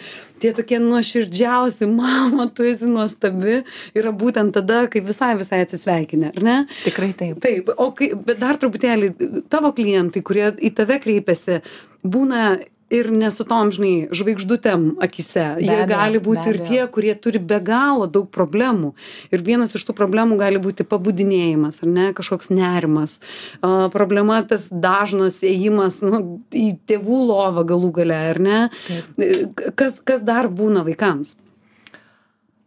Tie 0.43 0.53
tokie 0.57 0.79
nuoširdžiausi 0.83 1.89
mama 1.99 2.49
tu 2.53 2.67
esi 2.69 2.89
nuostabi 2.89 3.63
yra 3.99 4.13
būtent 4.15 4.55
tada 4.57 4.85
kai 4.93 5.03
visai 5.05 5.35
visai 5.41 5.63
atsisveikini 5.67 6.33
ar 6.33 6.43
ne? 6.45 6.57
Tikrai 6.87 7.13
taip. 7.19 7.43
taip 7.45 7.73
o 7.77 7.91
kai 7.97 8.13
bet 8.15 8.41
dar 8.43 8.61
truputėlį 8.61 9.13
tavo 9.53 9.73
klientai 9.77 10.25
kurie 10.25 10.51
į 10.57 10.73
tave 10.79 11.01
kreipiasi 11.03 11.63
būna 12.07 12.59
ir 12.91 13.11
ne 13.13 13.31
su 13.31 13.45
tom 13.49 13.71
žinai 13.75 14.09
žvaigždutėm 14.17 14.85
akyse 15.05 15.45
jie 15.61 15.73
abejo, 15.75 15.89
gali 15.91 16.21
būti 16.25 16.53
ir 16.53 16.61
tie 16.65 16.81
kurie 16.93 17.15
turi 17.15 17.41
be 17.41 17.61
galo 17.65 18.09
daug 18.09 18.29
problemų. 18.33 18.95
Ir 19.35 19.45
vienas 19.45 19.75
iš 19.77 19.85
tų 19.89 19.97
problemų 19.99 20.39
gali 20.41 20.61
būti 20.63 20.87
pabudinėjimas 20.89 21.83
ar 21.85 21.93
ne 21.93 22.07
kažkoks 22.17 22.51
nerimas. 22.55 23.19
A, 23.61 23.91
problema 23.93 24.41
tas 24.49 24.69
dažnas 24.73 25.43
ėjimas 25.47 26.01
nu, 26.07 26.41
į 26.53 26.71
tėvų 26.89 27.21
lovą 27.29 27.67
galų 27.69 27.93
gale 28.01 28.23
ar 28.33 28.41
ne? 28.41 28.63
Taip. 28.89 29.61
kas 29.77 30.01
kas 30.05 30.25
dar 30.25 30.49
būna 30.49 30.87
vaikams? 30.87 31.37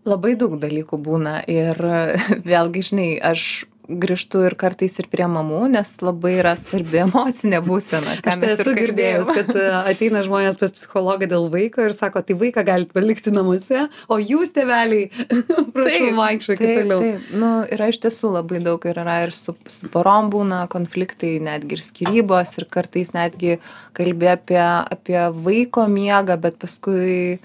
Labai 0.06 0.34
daug 0.38 0.56
dalykų 0.62 0.98
būna 1.02 1.42
ir 1.50 1.78
vėlgi, 2.50 2.86
žinai, 2.92 3.10
aš 3.32 3.66
grįžtu 4.02 4.44
ir 4.48 4.56
kartais 4.60 4.98
ir 5.02 5.08
prie 5.12 5.28
mamų, 5.30 5.66
nes 5.74 5.92
labai 6.04 6.34
yra 6.40 6.54
svarbi 6.60 7.02
emocinė 7.06 7.62
būsena. 7.66 8.18
Aš 8.22 8.40
tai 8.42 8.52
esu 8.56 8.76
kalbėjom. 8.78 9.32
kad 9.38 9.52
e, 9.56 9.68
ateina 9.94 10.24
žmonės 10.28 10.60
pas 10.62 10.74
psichologą 10.76 11.30
dėl 11.32 11.48
vaiko 11.54 11.86
ir 11.88 11.96
sako, 11.98 12.24
tai 12.26 12.38
vaiką 12.40 12.66
galite 12.68 12.96
palikti 12.96 13.34
namuose, 13.34 13.88
o 14.12 14.20
jūs 14.22 14.54
tėveliai, 14.56 15.10
prašau, 15.76 15.88
Taip, 15.92 16.20
vaikščiokit 16.20 16.66
Taip, 16.66 16.82
toliau. 16.82 17.06
taip, 17.06 17.32
nu, 17.44 17.54
yra 17.78 17.90
iš 17.92 18.02
tiesų 18.06 18.34
labai 18.38 18.62
daug 18.64 18.90
ir 18.90 19.02
yra 19.04 19.18
ir 19.28 19.36
su, 19.36 19.56
su 19.72 19.90
porom 19.94 20.32
būna 20.34 20.64
konfliktai, 20.72 21.38
netgi 21.44 21.78
ir 21.78 21.86
skirybos 21.86 22.58
ir 22.60 22.68
kartais 22.72 23.14
netgi 23.16 23.58
kalbė 23.98 24.36
apie, 24.36 24.62
apie 24.62 25.20
vaiko 25.44 25.88
miegą, 25.92 26.38
bet 26.42 26.60
paskui 26.62 27.40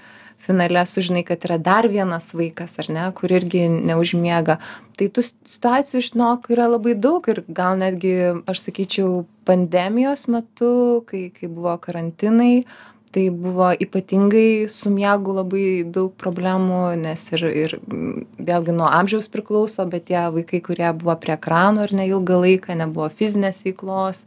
finale 0.47 0.83
sužinai, 0.87 1.23
kad 1.27 1.43
yra 1.45 1.59
dar 1.61 1.87
vienas 1.91 2.31
vaikas, 2.33 2.75
ar 2.81 2.91
ne, 2.93 3.05
kur 3.17 3.33
irgi 3.35 3.67
neužmiega. 3.69 4.57
Tai 4.97 5.07
tų 5.13 5.27
situacijų, 5.27 6.03
žinok, 6.09 6.51
yra 6.55 6.69
labai 6.71 6.95
daug 6.97 7.27
ir 7.31 7.43
gal 7.47 7.77
netgi, 7.79 8.17
aš 8.49 8.65
sakyčiau, 8.65 9.25
pandemijos 9.47 10.27
metu, 10.31 11.03
kai, 11.07 11.27
kai 11.35 11.47
buvo 11.51 11.75
karantinai, 11.83 12.65
tai 13.11 13.29
buvo 13.29 13.71
ypatingai 13.71 14.67
su 14.69 14.91
miegu 14.93 15.33
labai 15.37 15.67
daug 15.95 16.11
problemų, 16.19 16.81
nes 17.01 17.23
ir, 17.33 17.45
ir 17.63 17.77
mm, 17.79 18.25
vėlgi 18.49 18.75
nuo 18.75 18.89
amžiaus 18.91 19.29
priklauso, 19.31 19.85
bet 19.89 20.09
tie 20.11 20.19
vaikai, 20.35 20.59
kurie 20.65 20.91
buvo 20.93 21.15
prie 21.21 21.37
ekranų 21.37 21.87
ir 21.87 21.95
neilgą 22.01 22.41
laiką, 22.43 22.75
nebuvo 22.77 23.07
fizinės 23.09 23.63
veiklos, 23.65 24.25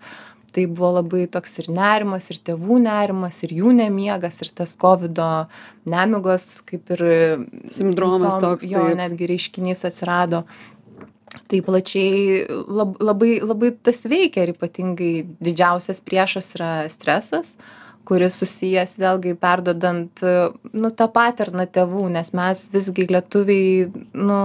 tai 0.54 0.66
buvo 0.66 0.92
labai 0.98 1.26
toks 1.30 1.58
ir 1.62 1.70
nerimas, 1.74 2.28
ir 2.32 2.40
tėvų 2.46 2.80
nerimas, 2.84 3.40
ir 3.46 3.54
jų 3.60 3.74
nemiegas, 3.78 4.40
ir 4.44 4.50
tas 4.56 4.74
COVID 4.80 5.20
nemigos, 5.90 6.48
kaip 6.68 6.92
ir 6.96 7.04
Sindromas 7.72 8.38
toks, 8.42 8.68
Jo, 8.70 8.88
netgi 8.98 9.30
reiškinys 9.30 9.86
atsirado. 9.88 10.44
Tai 11.50 11.60
plačiai 11.62 12.46
lab, 12.50 12.96
labai, 12.98 13.36
labai 13.42 13.70
tas 13.86 14.02
veikia 14.10 14.44
ir 14.44 14.54
ypatingai 14.56 15.12
didžiausias 15.38 16.02
priešas 16.02 16.56
yra 16.56 16.70
stresas, 16.90 17.54
kuris 18.08 18.40
susijęs 18.40 18.96
vėlgi 18.98 19.36
perdodant 19.38 20.24
nu, 20.24 20.90
tą 20.90 21.06
patterną 21.14 21.68
tėvų, 21.70 22.08
nes 22.16 22.32
mes 22.34 22.64
visgi 22.74 23.06
lietuviai, 23.06 23.86
nu, 24.18 24.40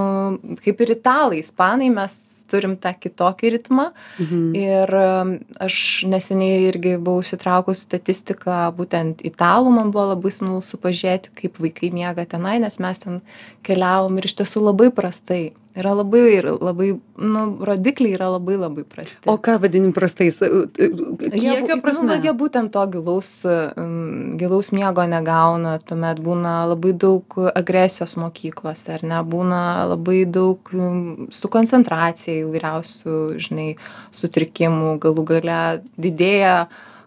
kaip 0.61 0.85
ir 0.85 0.93
italai, 0.99 1.41
ispanai, 1.41 1.89
mes 1.93 2.13
turim 2.55 2.77
tą 2.79 2.95
kitokį 2.95 3.51
ritmą. 3.57 3.89
Mhm. 4.23 4.45
Ir 4.55 4.95
um, 5.01 5.35
aš 5.67 5.77
neseniai 6.09 6.63
irgi 6.69 6.95
buvau 6.95 7.25
įsitraukus 7.25 7.83
statistiką, 7.85 8.63
būtent 8.79 9.21
italų 9.27 9.75
man 9.75 9.91
buvo 9.95 10.13
labai 10.13 10.31
smalsu 10.33 10.79
pažiūrėti, 10.81 11.35
kaip 11.43 11.61
vaikai 11.61 11.91
miega 11.95 12.25
tenai, 12.29 12.57
nes 12.63 12.79
mes 12.79 13.03
ten 13.03 13.21
keliavom 13.67 14.17
ir 14.17 14.31
iš 14.31 14.39
tiesų 14.41 14.65
labai 14.71 14.89
prastai. 14.95 15.43
Yra 15.75 15.91
labai, 15.91 16.21
ir 16.37 16.45
labai, 16.63 16.85
nu, 17.19 17.41
rodikliai 17.67 18.15
yra 18.15 18.29
labai 18.31 18.55
labai 18.55 18.85
prasti. 18.87 19.17
O 19.27 19.35
ką 19.43 19.57
vadini 19.59 19.89
prastais? 19.91 20.37
Kiekio 20.39 21.75
bu- 21.75 21.81
prasme? 21.83 22.07
Nu, 22.13 22.15
jie 22.23 22.31
būtent 22.31 22.71
to 22.71 22.85
gilaus, 22.93 23.29
um, 23.43 24.37
gilaus 24.39 24.71
miego 24.71 25.03
negauna, 25.03 25.75
tuomet 25.83 26.21
būna 26.23 26.53
labai 26.71 26.93
daug 26.95 27.37
agresijos 27.51 28.15
mokyklose, 28.21 28.87
ar 28.95 29.03
ne, 29.03 29.19
būna 29.35 29.61
labai 29.91 30.21
daug 30.23 30.71
um, 30.73 31.27
su 31.35 31.51
koncentracija 31.51 32.45
įvairiausių, 32.45 33.19
žinai, 33.43 33.69
sutrikimų, 34.15 34.95
galų 35.03 35.27
gale 35.35 35.59
didėja 35.99 36.55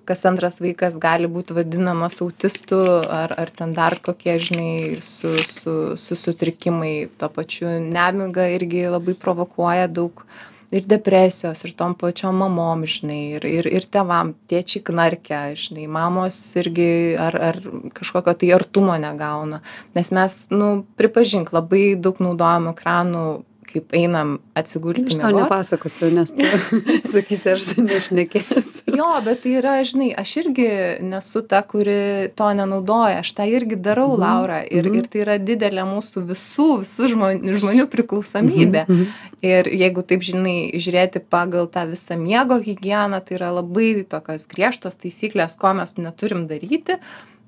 kas 0.08 0.24
antras 0.28 0.58
vaikas 0.62 0.96
gali 1.00 1.28
būti 1.30 1.56
vadinamas 1.56 2.20
autistu 2.24 2.80
ar, 3.12 3.34
ar 3.36 3.52
ten 3.54 3.74
dar 3.76 3.98
kokie, 4.02 4.38
žinai, 4.48 5.00
su, 5.04 5.34
su, 5.52 5.74
su 6.00 6.18
sutrikimai. 6.18 7.10
Tuo 7.20 7.28
pačiu 7.32 7.78
nemiga 7.84 8.48
irgi 8.54 8.86
labai 8.88 9.16
provokuoja 9.20 9.90
daug 9.92 10.24
ir 10.70 10.84
depresijos, 10.88 11.62
ir 11.64 11.72
tom 11.76 11.94
pačiom 11.96 12.42
mamom, 12.42 12.84
žinai, 12.88 13.20
ir, 13.38 13.46
ir, 13.48 13.68
ir 13.78 13.86
tevam, 13.88 14.34
tėčiai 14.50 14.84
knarkia, 14.84 15.40
žinai, 15.56 15.86
mamos 15.90 16.38
irgi 16.60 17.16
ar, 17.20 17.36
ar 17.50 17.60
kažkokio 17.96 18.34
tai 18.42 18.52
artumo 18.56 18.96
negauna. 19.00 19.62
Nes 19.96 20.12
mes, 20.12 20.36
nu, 20.52 20.70
pripažink, 21.00 21.52
labai 21.56 21.94
daug 21.96 22.20
naudojam 22.24 22.68
ekranų, 22.74 23.24
kaip 23.68 23.96
einam 23.96 24.36
atsigulti. 24.58 25.06
Aš 25.08 25.18
tau 25.20 25.32
nepasakosiu, 25.36 26.10
nes 26.12 26.34
tu 26.34 26.44
sakysi, 27.14 27.54
aš 27.54 27.70
nešnekėsiu. 27.78 28.96
Jo, 28.98 29.10
bet 29.24 29.44
tai 29.44 29.56
yra, 29.62 29.78
žinai, 29.88 30.10
aš 30.18 30.36
irgi 30.42 30.68
nesu 31.04 31.44
ta, 31.48 31.62
kuri 31.66 32.28
to 32.38 32.52
nenaudoja, 32.58 33.22
aš 33.22 33.32
tą 33.38 33.48
irgi 33.48 33.78
darau, 33.80 34.18
Mhm, 34.18 34.20
Laura, 34.20 34.62
ir, 34.64 34.84
mhm. 34.84 34.98
ir 34.98 35.08
tai 35.10 35.22
yra 35.22 35.36
didelė 35.38 35.84
mūsų 35.88 36.24
visų, 36.28 36.68
visų 36.82 37.10
žmonių, 37.14 37.56
žmonių 37.62 37.86
priklausomybė. 37.92 38.84
Mhm, 38.88 39.00
mhm. 39.00 39.32
Ir 39.46 39.70
jeigu 39.70 40.02
taip, 40.02 40.24
žinai, 40.26 40.56
žiūrėti 40.74 41.22
pagal 41.22 41.68
tą 41.70 41.86
visą 41.90 42.18
miego 42.18 42.58
higieną, 42.58 43.20
tai 43.24 43.38
yra 43.38 43.52
labai 43.60 44.04
tokios 44.08 44.48
griežtos 44.50 44.98
taisyklės, 44.98 45.54
ko 45.58 45.76
mes 45.78 45.94
neturim 46.00 46.48
daryti. 46.50 46.98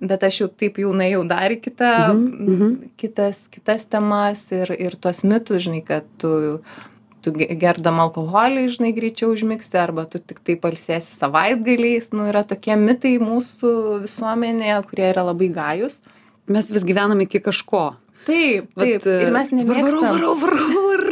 Bet 0.01 0.23
aš 0.25 0.39
jau 0.41 0.49
taip 0.49 0.79
jau 0.81 0.95
nuėjau 0.97 1.27
dar 1.29 1.53
į 1.53 1.59
kitą, 1.61 1.91
Mhm, 2.15 2.53
mhm. 2.53 2.71
kitas, 2.97 3.43
kitas 3.53 3.85
temas 3.85 4.47
ir, 4.53 4.71
ir 4.81 4.97
tuos 4.97 5.21
mitus, 5.25 5.63
žinai, 5.67 5.83
kad 5.85 6.05
tu, 6.17 6.61
tu 7.21 7.33
ge- 7.37 7.51
gerdama 7.61 8.07
alkoholį, 8.09 8.63
žinai, 8.79 8.95
greičiau 8.97 9.35
užmigsi, 9.35 9.77
arba 9.77 10.07
tu 10.09 10.19
tik 10.19 10.41
tai 10.41 10.57
palsėsi 10.57 11.13
savaitgaliais. 11.21 12.13
Nu, 12.17 12.25
yra 12.33 12.43
tokie 12.49 12.77
mitai 12.81 13.19
mūsų 13.21 13.75
visuomenėje, 14.07 14.79
kurie 14.89 15.11
yra 15.13 15.27
labai 15.29 15.51
gajus. 15.53 16.01
Mes 16.49 16.71
vis 16.73 16.83
gyvename 16.83 17.29
iki 17.29 17.39
kažko. 17.45 17.97
Taip, 18.25 18.73
taip. 18.77 19.05
Vat, 19.05 19.07
ir 19.07 19.31
mes 19.33 19.51
nemėgstam. 19.53 20.01
Varau, 20.01 20.35
varau, 20.41 20.65
varau. 20.89 21.10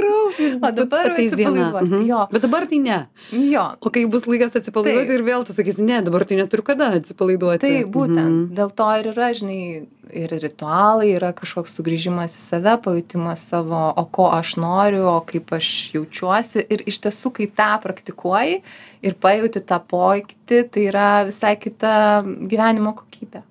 O 0.56 0.70
dabar 0.72 1.11
atsipalaiduosi, 1.12 1.94
Mhm. 1.94 2.06
jo. 2.08 2.20
Bet 2.32 2.42
dabar 2.42 2.66
tai 2.66 2.78
ne. 2.78 2.98
Jo, 3.32 3.64
O 3.80 3.90
kai 3.90 4.06
bus 4.06 4.24
laikas 4.26 4.56
atsipalaiduoti 4.56 5.06
Taip. 5.06 5.18
ir 5.18 5.22
vėl 5.26 5.44
tu 5.46 5.52
sakysi, 5.52 5.82
ne, 5.84 6.00
dabar 6.02 6.24
tai 6.24 6.37
neturiu 6.40 6.64
kada 6.64 6.90
atsipalaiduoti. 6.98 7.61
tai 7.61 7.84
būtent. 7.84 8.48
Mhm. 8.48 8.54
Dėl 8.54 8.70
to 8.74 8.88
ir 9.00 9.12
yra, 9.14 9.28
žinai, 9.34 9.87
ir 10.12 10.28
ritualai, 10.40 11.11
yra 11.18 11.32
kažkoks 11.37 11.74
sugrįžimas 11.76 12.32
į 12.32 12.40
save, 12.40 12.76
pajutimas 12.82 13.38
savo, 13.44 13.92
o 13.96 14.04
ko 14.11 14.30
aš 14.32 14.56
noriu, 14.56 15.04
o 15.06 15.20
kaip 15.20 15.52
aš 15.52 15.92
jaučiuosi. 15.92 16.64
Ir 16.70 16.78
iš 16.87 17.00
tiesų, 17.00 17.32
kai 17.32 17.46
tą 17.46 17.70
praktikuoji 17.82 18.62
ir 19.02 19.14
pajauti 19.14 19.61
tą 19.61 19.78
pokytį, 19.87 20.70
tai 20.72 20.80
yra 20.88 21.24
visai 21.28 21.56
kita 21.61 22.24
gyvenimo 22.24 22.94
kokybė. 22.96 23.42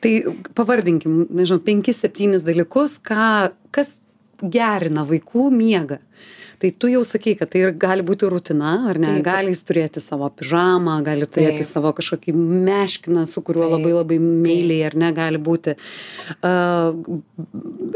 Tai 0.00 0.10
pavardinkim, 0.54 1.26
nežinau, 1.34 1.58
penkis, 1.58 1.98
septynis 2.00 2.44
dalykus, 2.46 3.00
ką, 3.02 3.50
kas 3.72 4.00
gerina 4.40 5.04
vaikų 5.04 5.50
miegą. 5.50 5.98
Tai 6.62 6.70
tu 6.78 6.88
jau 6.88 7.02
sakai, 7.04 7.34
kad 7.38 7.50
tai 7.52 7.60
ir 7.64 7.72
gali 7.76 8.02
būti 8.06 8.28
rutina, 8.30 8.72
ar 8.90 8.98
ne? 8.98 9.14
Taip. 9.16 9.24
Gali 9.26 9.52
jis 9.54 9.62
turėti 9.66 10.00
savo 10.02 10.28
pižamą, 10.30 10.96
gali 11.06 11.26
turėti 11.26 11.60
Taip. 11.62 11.68
savo 11.68 11.90
kažkokį 11.96 12.34
meškiną, 12.38 13.24
su 13.28 13.42
kuriuo 13.44 13.66
Taip. 13.66 13.74
labai 13.76 13.92
labai 13.96 14.18
meiliai, 14.22 14.84
ar 14.88 14.94
ne, 15.02 15.10
gali 15.16 15.40
būti. 15.42 15.74
Uh, 16.40 16.94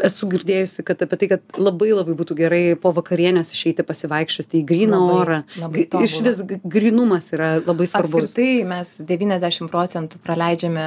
esu 0.09 0.29
girdėjusi, 0.33 0.85
kad 0.87 1.01
apie 1.07 1.21
tai, 1.23 1.29
kad 1.37 1.59
labai 1.59 1.91
labai 1.95 2.17
būtų 2.19 2.37
gerai 2.39 2.63
po 2.81 2.93
vakarienės 2.97 3.53
išeiti 3.55 3.87
pasivaikščioti 3.87 4.61
į 4.61 4.67
gryną 4.69 4.99
Labai, 5.01 5.21
orą. 5.23 5.39
labai 5.63 5.87
G- 5.89 6.05
Iš 6.09 6.19
vis 6.27 6.43
grynumas 6.65 7.31
yra 7.37 7.55
labai 7.63 7.87
svarbus. 7.91 8.33
Apskritai 8.35 8.65
mes 8.69 8.95
90 9.01 9.71
procentų 9.73 10.21
praleidžiame 10.25 10.85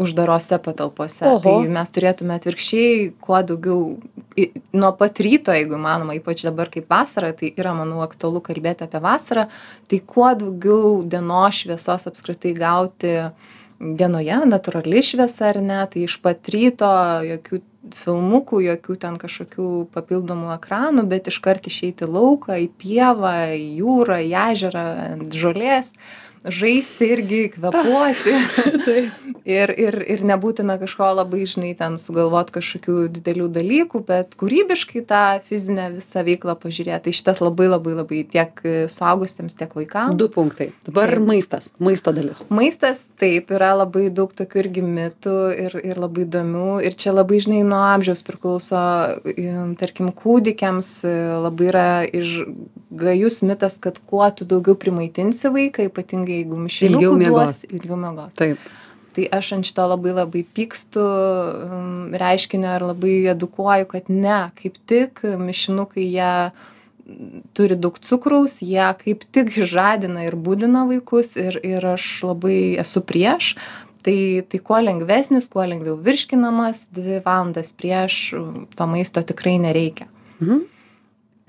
uždarose 0.00 0.58
patalpose. 0.64 1.26
Oho. 1.28 1.42
Tai 1.44 1.72
mes 1.72 1.92
turėtume 1.94 2.36
atvirkščiai 2.38 3.10
kuo 3.22 3.40
daugiau 3.46 3.98
nuo 4.72 4.90
pat 4.96 5.20
ryto, 5.20 5.54
jeigu 5.54 5.76
įmanoma, 5.76 6.16
ypač 6.18 6.44
dabar 6.46 6.70
kaip 6.72 6.88
vasara, 6.90 7.32
tai 7.36 7.52
yra, 7.52 7.74
manau, 7.76 8.00
aktualu 8.04 8.42
kalbėti 8.44 8.86
apie 8.86 9.00
vasarą, 9.04 9.48
tai 9.90 10.00
kuo 10.00 10.30
daugiau 10.38 11.00
dienos 11.04 11.62
šviesos 11.62 12.08
apskritai 12.10 12.54
gauti 12.56 13.16
dienoje, 13.80 14.38
natūrali 14.48 15.02
šviesa 15.04 15.50
ar 15.52 15.60
ne, 15.64 15.82
tai 15.90 16.06
iš 16.08 16.20
pat 16.24 16.48
ryto 16.52 16.90
jokių 17.26 17.62
filmukų 17.96 18.60
jokių 18.64 18.96
ten 19.00 19.16
kažkokių 19.20 19.68
papildomų 19.94 20.52
ekranų 20.56 21.06
bet 21.08 21.30
iškart 21.32 21.68
išeit 21.70 22.02
į 22.04 22.10
lauką 22.12 22.58
į 22.60 22.68
pievą 22.80 23.32
į 23.56 23.64
jūrą 23.80 24.18
į 24.26 24.34
ežerą 24.52 24.84
ant 25.06 25.36
žolės 25.36 25.94
žaisti 26.44 27.10
irgi 27.14 27.42
kvėpuoti. 27.56 28.36
Ir 29.50 29.70
ir 29.72 29.96
ir 30.04 30.20
nebūtina 30.28 30.76
kažko 30.78 31.06
labai 31.16 31.46
žinai 31.48 31.70
ten 31.78 31.94
sugalvot 31.98 32.50
kažkokių 32.52 33.06
didelių 33.16 33.46
dalykų 33.54 34.02
bet 34.06 34.34
kūrybiškai 34.38 35.00
tą 35.08 35.22
fizinę 35.46 35.86
visą 35.94 36.22
veiklą 36.26 36.54
pažiūrėt. 36.60 37.06
Tai 37.06 37.14
šitas 37.16 37.40
labai 37.40 37.70
labai 37.70 37.94
labai 37.96 38.20
tiek 38.28 38.60
suaugusiems 38.92 39.56
tiek 39.56 39.72
vaikams. 39.74 40.18
Du 40.20 40.28
punktai. 40.30 40.68
Dabar 40.84 41.14
Taip. 41.14 41.24
maistas. 41.24 41.70
Maisto 41.80 42.12
dalis. 42.14 42.44
Maistas 42.52 43.06
taip 43.20 43.50
yra 43.56 43.72
labai 43.80 44.10
daug 44.12 44.34
tokių 44.36 44.60
irgi 44.60 44.84
mitų 44.84 45.38
ir 45.56 45.78
ir 45.80 46.02
labai 46.04 46.26
įdomių. 46.28 46.68
Ir 46.84 46.98
čia 47.00 47.16
labai 47.16 47.40
žinai 47.40 47.64
nuo 47.64 47.80
amžiaus 47.94 48.22
priklauso 48.26 48.84
im, 49.34 49.72
tarkim 49.80 50.12
kūdikiams 50.12 50.92
e, 51.08 51.16
labai 51.46 51.72
yra 51.72 51.88
iš 52.04 52.42
gajus 52.90 53.40
mitas 53.46 53.80
kad 53.80 53.98
kuo 54.06 54.28
tu 54.36 54.44
daugiau 54.44 54.76
primaitinsi 54.78 55.48
vaiką 55.54 55.88
ypatingai 55.88 56.29
jeigu 56.30 56.56
Ilgiau 56.56 56.66
mišinukų 56.66 57.18
duosi 57.26 57.70
ilgiau 57.74 57.98
miegos 58.00 58.36
taip. 58.38 58.70
Tai 59.10 59.26
aš 59.34 59.52
ant 59.56 59.66
šito 59.66 59.84
labai 59.90 60.12
labai 60.14 60.42
pykstu 60.56 61.02
um, 61.02 62.10
reiškinio 62.14 62.74
ir 62.78 62.84
labai 62.92 63.14
edukuoju 63.32 63.88
kad 63.90 64.10
ne 64.10 64.40
kaip 64.60 64.78
tik 64.90 65.22
mišinukai 65.40 66.06
jie 66.06 66.32
mm, 66.50 67.42
turi 67.56 67.78
daug 67.78 67.98
cukraus 67.98 68.60
jie 68.62 68.86
kaip 69.02 69.26
tik 69.34 69.50
žadina 69.72 70.28
ir 70.28 70.38
budina 70.38 70.86
vaikus 70.86 71.34
ir 71.36 71.58
ir 71.66 71.86
aš 71.96 72.06
labai 72.30 72.60
esu 72.84 73.02
prieš. 73.02 73.56
Tai 74.00 74.16
tai 74.48 74.58
kuo 74.64 74.78
lengvesnis 74.80 75.50
kuo 75.52 75.66
lengviau 75.66 75.98
virškinamas 75.98 76.86
dvi 76.94 77.18
valandas 77.26 77.74
prieš 77.76 78.22
um, 78.38 78.64
to 78.76 78.86
maisto 78.86 79.26
tikrai 79.26 79.58
nereikia. 79.58 80.06
Mhm. 80.40 80.62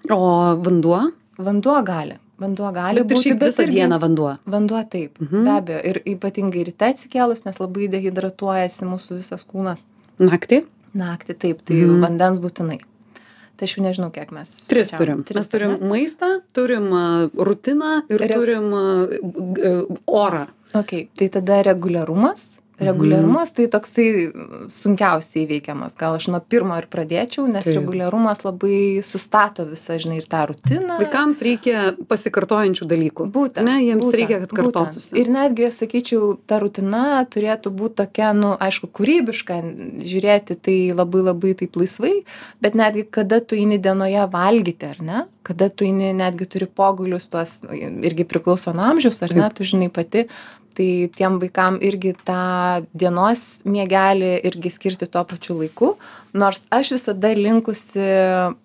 o 0.10 0.26
vanduo? 0.66 1.12
Vanduo 1.38 1.78
gali 1.86 2.18
vanduo 2.42 2.72
gali 2.76 3.04
bet 3.04 3.18
būti 3.18 3.34
bet 3.40 3.50
visą 3.52 3.64
irgi- 3.68 3.78
dieną 3.80 4.00
vanduo 4.02 4.36
vanduo 4.56 4.84
taip 4.90 5.20
Mhm. 5.22 5.44
be 5.46 5.52
abejo 5.58 5.82
ir 5.92 6.02
ypatingai 6.16 6.64
ryte 6.70 6.86
atsikėlus 6.94 7.46
nes 7.46 7.60
labai 7.64 7.88
dehidratuojasi 7.96 8.86
mūsų 8.94 9.18
visas 9.22 9.46
kūnas 9.46 9.84
naktį 10.20 10.64
naktį 10.96 11.38
taip 11.46 11.62
tai 11.66 11.76
Mhm. 11.86 12.02
vandens 12.06 12.40
būtinai 12.44 12.80
tai 13.58 13.68
aš 13.70 13.76
jau 13.78 13.84
nežinau 13.86 14.12
kiek 14.12 14.32
mes 14.32 14.50
tris 14.68 14.90
skaičiavom. 14.90 14.98
turim 14.98 15.24
Tris, 15.24 15.36
mes 15.38 15.48
turim 15.54 15.72
ne? 15.80 15.88
maistą 15.92 16.30
turim 16.54 16.90
rutiną 17.38 18.02
ir 18.10 18.20
Re- 18.20 18.36
turim 18.36 18.68
orą 20.08 20.48
okei 20.74 21.08
tai 21.18 21.28
tada 21.30 21.62
reguliarumas. 21.64 22.58
Reguliarumas 22.84 23.54
tai 23.56 23.70
toksai 23.72 24.08
mm, 24.28 24.68
sunkiausiai 24.74 25.46
įveikiamas 25.46 25.96
gal 26.00 26.18
aš 26.20 26.28
nuo 26.34 26.42
pirmo 26.44 26.76
ir 26.82 26.90
pradėčiau 26.92 27.48
nes 27.52 27.68
reguliarumas 27.70 28.44
labai 28.48 29.00
sustato 29.06 29.66
visą 29.70 30.00
žinai 30.02 30.20
ir 30.22 30.30
tą 30.32 30.44
rutiną 30.52 31.00
vaikams 31.02 31.42
reikia 31.42 31.92
pasikartojančių 32.12 32.92
dalykų 32.92 33.30
Būtent. 33.32 33.64
ne 33.66 33.80
jiems 33.86 34.04
būtent, 34.04 34.20
reikia 34.20 34.44
kad 34.44 34.58
kartotųsi 34.62 35.22
Ir 35.22 35.30
netgi, 35.30 35.68
sakyčiau, 35.74 36.34
ta 36.50 36.58
rutina 36.62 37.22
turėtų 37.30 37.72
būti 37.76 38.00
tokia, 38.02 38.32
nu, 38.38 38.54
aišku, 38.62 38.90
kūrybiška, 38.98 39.60
žiūrėti 40.08 40.58
tai 40.66 40.78
labai 40.96 41.24
labai 41.28 41.54
taip 41.60 41.78
laisvai, 41.80 42.14
bet 42.64 42.78
netgi 42.80 43.06
kada 43.18 43.42
tu 43.44 43.60
eini 43.60 43.78
dienoje 43.82 44.24
valgyti, 44.32 44.90
ar 44.96 45.04
ne? 45.06 45.26
Kada 45.46 45.70
tu 45.70 45.86
eini, 45.86 46.14
netgi 46.18 46.48
turi 46.50 46.70
pogulius, 46.70 47.28
tuos 47.32 47.60
irgi 47.70 48.28
priklauso 48.30 48.74
nuo 48.78 48.88
amžiaus, 48.94 49.22
ar 49.26 49.36
ne? 49.38 49.52
Tu 49.58 49.68
žinai 49.74 49.92
pati. 49.94 50.28
Tai 50.78 50.90
tiem 51.18 51.40
vaikam 51.42 51.80
irgi 51.84 52.14
tą 52.28 52.86
dienos 52.96 53.62
miegelį 53.68 54.38
irgi 54.48 54.72
skirti 54.72 55.10
tuo 55.12 55.26
pačiu 55.28 55.58
laiku. 55.60 55.96
Nors 56.32 56.64
aš 56.72 56.94
visada 56.96 57.34
linkusi 57.36 58.06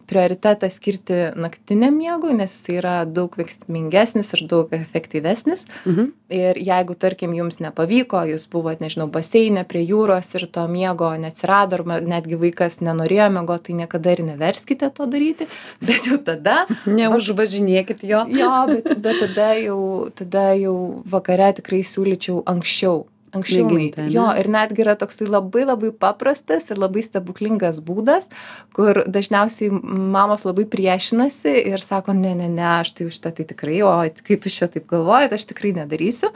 prioritetą 0.06 0.68
skirti 0.70 1.16
naktiniam 1.34 1.96
miegui, 1.98 2.34
nes 2.36 2.52
jis 2.54 2.78
yra 2.78 2.94
daug 3.10 3.34
veiksmingesnis 3.38 4.32
ir 4.36 4.44
daug 4.50 4.70
efektyvesnis 4.76 5.66
mhm. 5.84 6.12
ir 6.32 6.60
jeigu 6.62 6.94
tarkim 6.98 7.34
jums 7.36 7.58
nepavyko 7.62 8.22
jūs 8.30 8.46
buvot 8.52 8.82
nežinau 8.82 9.08
baseine 9.10 9.64
prie 9.68 9.82
jūros 9.86 10.30
ir 10.38 10.46
to 10.52 10.66
miego 10.70 11.10
neatsirado 11.18 11.80
arba 11.80 11.98
netgi 12.04 12.38
vaikas 12.38 12.78
nenorėjo 12.86 13.28
miegot 13.34 13.66
tai 13.66 13.78
niekada 13.80 14.14
ir 14.14 14.22
neverskite 14.28 14.90
to 14.94 15.08
daryti 15.10 15.48
bet 15.88 16.06
jau 16.06 16.20
tada 16.22 16.64
neužvažinėkit 16.98 18.06
jo 18.06 18.22
jo 18.30 18.52
bet 18.70 18.92
bet 19.02 19.22
tada 19.24 19.50
jau 19.58 19.80
tada 20.14 20.48
jau 20.58 20.76
vakare 21.16 21.50
tikrai 21.58 21.82
siūlyčiau 21.96 22.42
anksčiau. 22.46 23.06
Anksčiau 23.36 23.66
nueiti. 23.68 24.04
jo 24.14 24.22
ir 24.38 24.46
netgi 24.48 24.80
yra 24.84 24.94
toksai 24.96 25.26
labai 25.28 25.66
labai 25.66 25.90
paprastas 25.92 26.70
ir 26.70 26.78
labai 26.80 27.02
stebuklingas 27.04 27.82
būdas 27.84 28.30
kur 28.76 29.02
dažniausiai 29.02 29.68
mamos 29.74 30.46
labai 30.46 30.64
priešinasi 30.72 31.56
ir 31.72 31.82
sako 31.82 32.14
ne 32.16 32.32
ne 32.38 32.46
ne 32.48 32.64
aš 32.78 32.94
tai 32.96 33.08
už 33.10 33.18
šitą 33.18 33.34
tai 33.36 33.48
tikrai 33.50 33.82
o 33.84 33.90
kaip 34.30 34.46
jūs 34.46 34.56
čia 34.62 34.70
taip 34.72 34.86
galvojat 34.88 35.36
aš 35.36 35.50
tikrai 35.52 35.74
nedarysiu. 35.82 36.32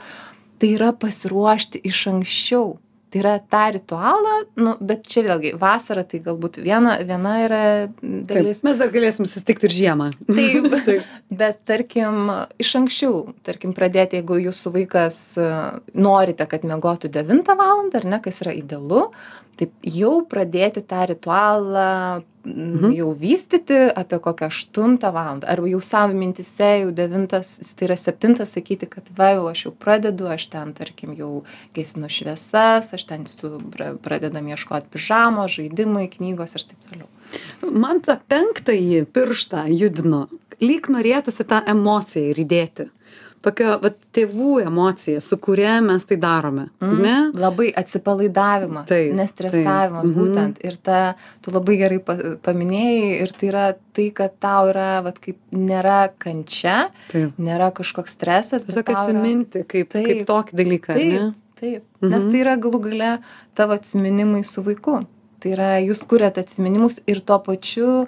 Tai 0.61 0.69
yra 0.75 0.91
pasiruošti 0.93 1.81
iš 1.89 2.05
anksčiau 2.11 2.75
tai 3.11 3.21
yra 3.21 3.33
tą 3.51 3.63
ritualą 3.75 4.35
nu 4.61 4.75
bet 4.79 5.03
čia 5.11 5.23
vėlgi 5.25 5.53
vasarą 5.59 6.03
tai 6.07 6.21
galbūt 6.23 6.61
viena 6.63 6.97
viena 7.07 7.33
yra 7.45 7.63
dalis 8.01 8.63
mes 8.65 8.79
dar 8.79 8.91
galėsim 8.93 9.27
susitikti 9.27 9.67
ir 9.67 9.75
žiemą 9.75 10.09
Taip. 10.29 10.69
Taip. 10.87 11.11
bet 11.41 11.61
tarkim 11.67 12.31
iš 12.61 12.73
anksčiau 12.79 13.21
tarkim 13.47 13.75
pradėti 13.77 14.21
jeigu 14.21 14.39
jūsų 14.47 14.73
vaikas 14.79 15.19
e, 15.35 15.51
norite 15.93 16.47
kad 16.47 16.65
miegotų 16.67 17.11
devintą 17.11 17.57
valandą 17.59 18.01
ar 18.01 18.09
ne 18.15 18.21
kas 18.23 18.41
yra 18.45 18.55
idealu 18.55 19.09
taip 19.59 19.71
jau 19.83 20.21
pradėti 20.25 20.81
tą 20.87 21.05
ritualą 21.11 22.23
Mhm. 22.43 22.89
jau 22.97 23.11
vystyti 23.13 23.75
apie 23.95 24.17
kokią 24.19 24.47
aštuntą 24.49 25.11
valandą. 25.13 25.45
Arba 25.47 25.67
jau 25.69 25.79
savo 25.81 26.13
mintyse 26.17 26.69
jau 26.81 26.89
devintas 26.91 27.59
tai 27.77 27.85
yra 27.85 27.95
septintas 27.95 28.55
sakyti 28.57 28.89
kad 28.89 29.05
va 29.17 29.27
jau 29.35 29.43
aš 29.51 29.65
jau 29.67 29.71
pradedu 29.77 30.25
aš 30.25 30.47
ten 30.49 30.73
tarkim 30.73 31.13
jau 31.13 31.43
gesinu 31.75 32.09
šviesas 32.09 32.89
aš 32.97 33.03
ten 33.05 33.27
su 33.27 33.59
pra- 33.69 33.93
pradedam 33.97 34.47
ieškot 34.49 34.89
pižamos 34.89 35.51
žaidimai 35.53 36.07
knygos 36.09 36.55
ir 36.57 36.65
taip 36.71 36.81
toliau. 36.89 37.07
Man 37.71 38.01
tą 38.01 38.17
penktąjį 38.27 39.05
pirštą 39.13 39.67
judino. 39.77 40.27
Lyg 40.61 40.89
norėtųsi 40.89 41.45
tą 41.45 41.61
emociją 41.65 42.33
ir 42.33 42.41
įdėti 42.41 42.89
tokia 43.41 43.77
vat 43.81 43.95
tėvų 44.13 44.61
emocija 44.65 45.21
su 45.21 45.37
kuria 45.41 45.79
mes 45.81 46.03
tai 46.05 46.17
darome 46.21 46.67
Mm. 46.81 47.01
ne 47.01 47.15
Labai 47.39 47.71
atsipalaidavimas, 47.77 48.87
Taip, 48.87 49.13
nestresavimas 49.17 50.05
taip, 50.05 50.15
mhm. 50.15 50.19
būtent. 50.21 50.57
Ir 50.65 50.75
ta, 50.77 51.15
tu 51.41 51.51
labai 51.51 51.77
gerai 51.79 51.99
pa- 51.99 52.17
paminėjai, 52.45 53.21
ir 53.23 53.31
tai 53.37 53.47
yra 53.51 53.65
tai, 53.93 54.09
kad 54.11 54.35
tau 54.39 54.67
yra, 54.71 55.01
vat, 55.03 55.19
kaip 55.19 55.37
nėra 55.51 56.09
kančia, 56.19 56.89
taip 57.11 57.37
nėra 57.39 57.71
kažkoks 57.73 58.15
stresas. 58.17 58.65
tiesiog 58.65 58.85
tau 58.85 58.93
yra- 58.93 59.05
atsiminti 59.07 59.63
kaip 59.67 59.89
Taip. 59.89 60.05
kaip 60.05 60.25
tokį 60.27 60.53
dalyką 60.61 60.89
ar 60.89 60.97
ne 60.97 61.19
Taip, 61.19 61.33
taip. 61.61 61.83
Nes 62.01 62.23
Mhm. 62.23 62.31
tai 62.31 62.39
yra 62.41 62.57
galų 62.57 62.81
gale 62.81 63.19
tavo 63.55 63.73
atsiminimai 63.73 64.43
su 64.45 64.61
vaiku. 64.61 65.05
Tai 65.41 65.49
yra, 65.51 65.81
jūs 65.81 66.05
kuriat 66.05 66.37
atsiminimus 66.37 66.99
ir 67.07 67.19
tuo 67.21 67.39
pačiu 67.39 68.03
a, 68.03 68.07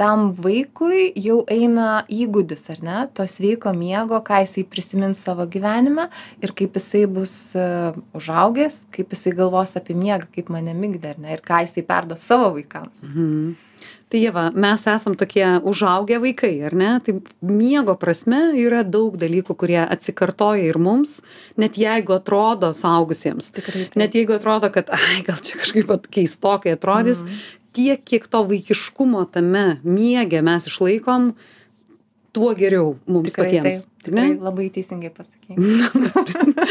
tam 0.00 0.30
vaikui 0.38 1.10
jau 1.20 1.40
eina 1.50 2.04
įgūdis, 2.12 2.62
ar 2.74 2.82
ne, 2.86 2.98
to 3.14 3.26
sveiko 3.28 3.72
miego, 3.76 4.20
ką 4.26 4.42
jisai 4.44 4.64
prisimins 4.68 5.22
savo 5.24 5.46
gyvenime 5.50 6.08
ir 6.42 6.54
kaip 6.56 6.76
jisai 6.78 7.06
bus 7.10 7.34
a, 7.58 7.92
užaugęs, 8.16 8.84
kaip 8.94 9.10
jisai 9.16 9.34
galvos 9.38 9.76
apie 9.80 9.96
miegą, 9.98 10.28
kaip 10.36 10.52
mane 10.54 10.74
mygdė, 10.76 11.16
ar 11.16 11.24
ne, 11.26 11.34
ir 11.38 11.42
ką 11.46 11.64
jisai 11.66 11.86
perdo 11.86 12.16
savo 12.20 12.52
vaikams. 12.58 13.02
Mhm. 13.06 13.50
Tai 14.10 14.18
Jeva, 14.18 14.48
mes 14.50 14.82
esam 14.90 15.14
tokie 15.14 15.44
užaugę 15.70 16.16
vaikai, 16.20 16.50
ar 16.66 16.74
ne? 16.74 16.88
Tai 17.06 17.12
miego 17.46 17.94
prasme 17.96 18.40
yra 18.58 18.80
daug 18.82 19.14
dalykų, 19.16 19.54
kurie 19.56 19.78
atsikartoja 19.84 20.64
ir 20.66 20.78
mums, 20.82 21.20
net 21.56 21.78
jeigu 21.78 22.16
atrodo 22.18 22.72
suaugusiems. 22.74 23.52
Tikrai. 23.54 23.84
taip. 23.86 23.96
Net 24.02 24.18
jeigu 24.18 24.34
atrodo, 24.34 24.68
kad, 24.74 24.90
ai, 24.90 25.22
gal 25.22 25.38
čia 25.38 25.60
kažkaip 25.62 26.10
keistokai 26.10 26.74
atrodys, 26.74 27.22
Mhm. 27.22 27.38
Tiek, 27.76 28.02
kiek 28.04 28.26
to 28.30 28.42
vaikiškumo 28.48 29.24
tame 29.32 29.80
miege 29.84 30.42
mes 30.42 30.66
išlaikom, 30.70 31.32
tuo 32.32 32.52
geriau 32.54 32.92
mums 33.10 33.32
Tikrai 33.32 33.46
patiems. 33.48 33.80
taip. 33.82 33.86
Taip, 34.00 34.14
ne? 34.16 34.22
Tikrai 34.30 34.44
labai 34.46 34.66
teisingai 34.72 35.10
pasakėjai. 35.12 35.56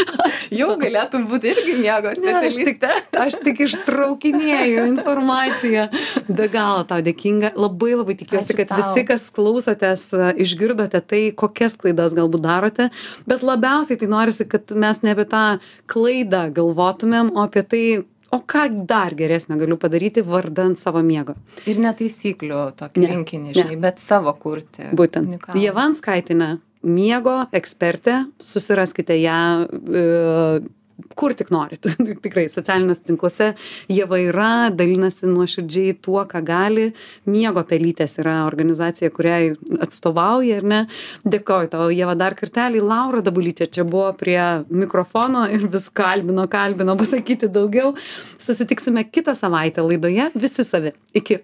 Jau 0.59 0.69
galėtum 0.81 1.25
būti 1.29 1.51
irgi 1.51 1.75
miego 1.81 2.13
Ne, 2.23 2.31
aš 2.39 2.55
tik, 2.57 2.79
specialistė. 2.79 3.19
aš 3.21 3.35
tik 3.43 3.59
ištraukinėju 3.67 4.85
informaciją. 4.89 5.83
Be 6.29 6.47
galo 6.49 6.85
tau 6.89 7.03
dėkinga. 7.05 7.51
Labai 7.59 7.91
labai 7.99 8.15
tikiuosi, 8.17 8.53
Ačiū 8.53 8.57
kad 8.61 8.71
tau. 8.71 8.79
visi, 8.81 9.05
kas 9.11 9.27
klausotės, 9.35 10.07
išgirdote 10.41 11.01
tai, 11.05 11.21
kokias 11.37 11.75
klaidas 11.79 12.15
galbūt 12.17 12.45
darote. 12.47 12.89
Bet 13.29 13.43
labiausiai 13.45 13.99
tai 14.01 14.09
norisi, 14.09 14.47
kad 14.49 14.71
mes 14.73 15.03
ne 15.05 15.13
apie 15.13 15.27
tą 15.29 15.43
klaidą 15.91 16.47
galvotumėm, 16.55 17.33
o 17.35 17.45
apie 17.45 17.65
tai, 17.67 17.83
o 18.32 18.39
ką 18.45 18.65
dar 18.89 19.15
geresnio 19.17 19.57
galiu 19.59 19.77
padaryti 19.82 20.23
vardant 20.25 20.77
savo 20.80 21.01
miego. 21.05 21.36
Ir 21.69 21.80
netaisyklių 21.84 22.63
tokį 22.80 23.03
Ne, 23.03 23.11
rinkinį, 23.13 23.51
ne. 23.51 23.55
žinai, 23.57 23.77
bet 23.82 24.01
savo 24.03 24.34
kurti. 24.39 24.89
Būtent. 24.95 25.27
Unikalų. 25.34 25.61
Jevanskaitinė, 25.63 26.49
miego 26.84 27.38
ekspertė, 27.55 28.21
susiraskite 28.39 29.17
ją. 29.21 29.39
Kur 31.19 31.33
tik 31.37 31.51
norit. 31.53 31.85
Tikrai 32.25 32.47
socialiniuose 32.51 33.05
tinkluose 33.07 33.49
ieva 33.91 34.19
yra 34.21 34.51
dalinasi 34.73 35.29
nuoširdžiai 35.29 35.97
tuo 36.05 36.23
ką 36.29 36.41
gali. 36.45 36.89
Miego 37.29 37.63
pelytės 37.67 38.17
yra 38.21 38.39
organizacija 38.47 39.11
kuriai 39.15 39.53
atstovauja 39.81 40.59
ar 40.61 40.69
ne? 40.73 40.81
Dėkoju 41.27 41.71
tau 41.73 41.89
ieva 41.93 42.15
dar 42.19 42.37
kartelį. 42.39 42.83
Laura 42.85 43.23
dabulytė 43.25 43.69
čia 43.71 43.85
buvo 43.87 44.11
prie 44.19 44.39
mikrofono 44.69 45.45
ir 45.51 45.67
vis 45.71 45.89
kalbino 45.89 46.47
kalbino 46.51 46.97
pasakyti 46.99 47.51
daugiau. 47.51 47.95
Susitiksime 48.39 49.05
kitą 49.09 49.35
savaitę 49.37 49.85
laidoje. 49.85 50.31
Visi 50.35 50.65
savi. 50.67 50.93
Iki 51.15 51.41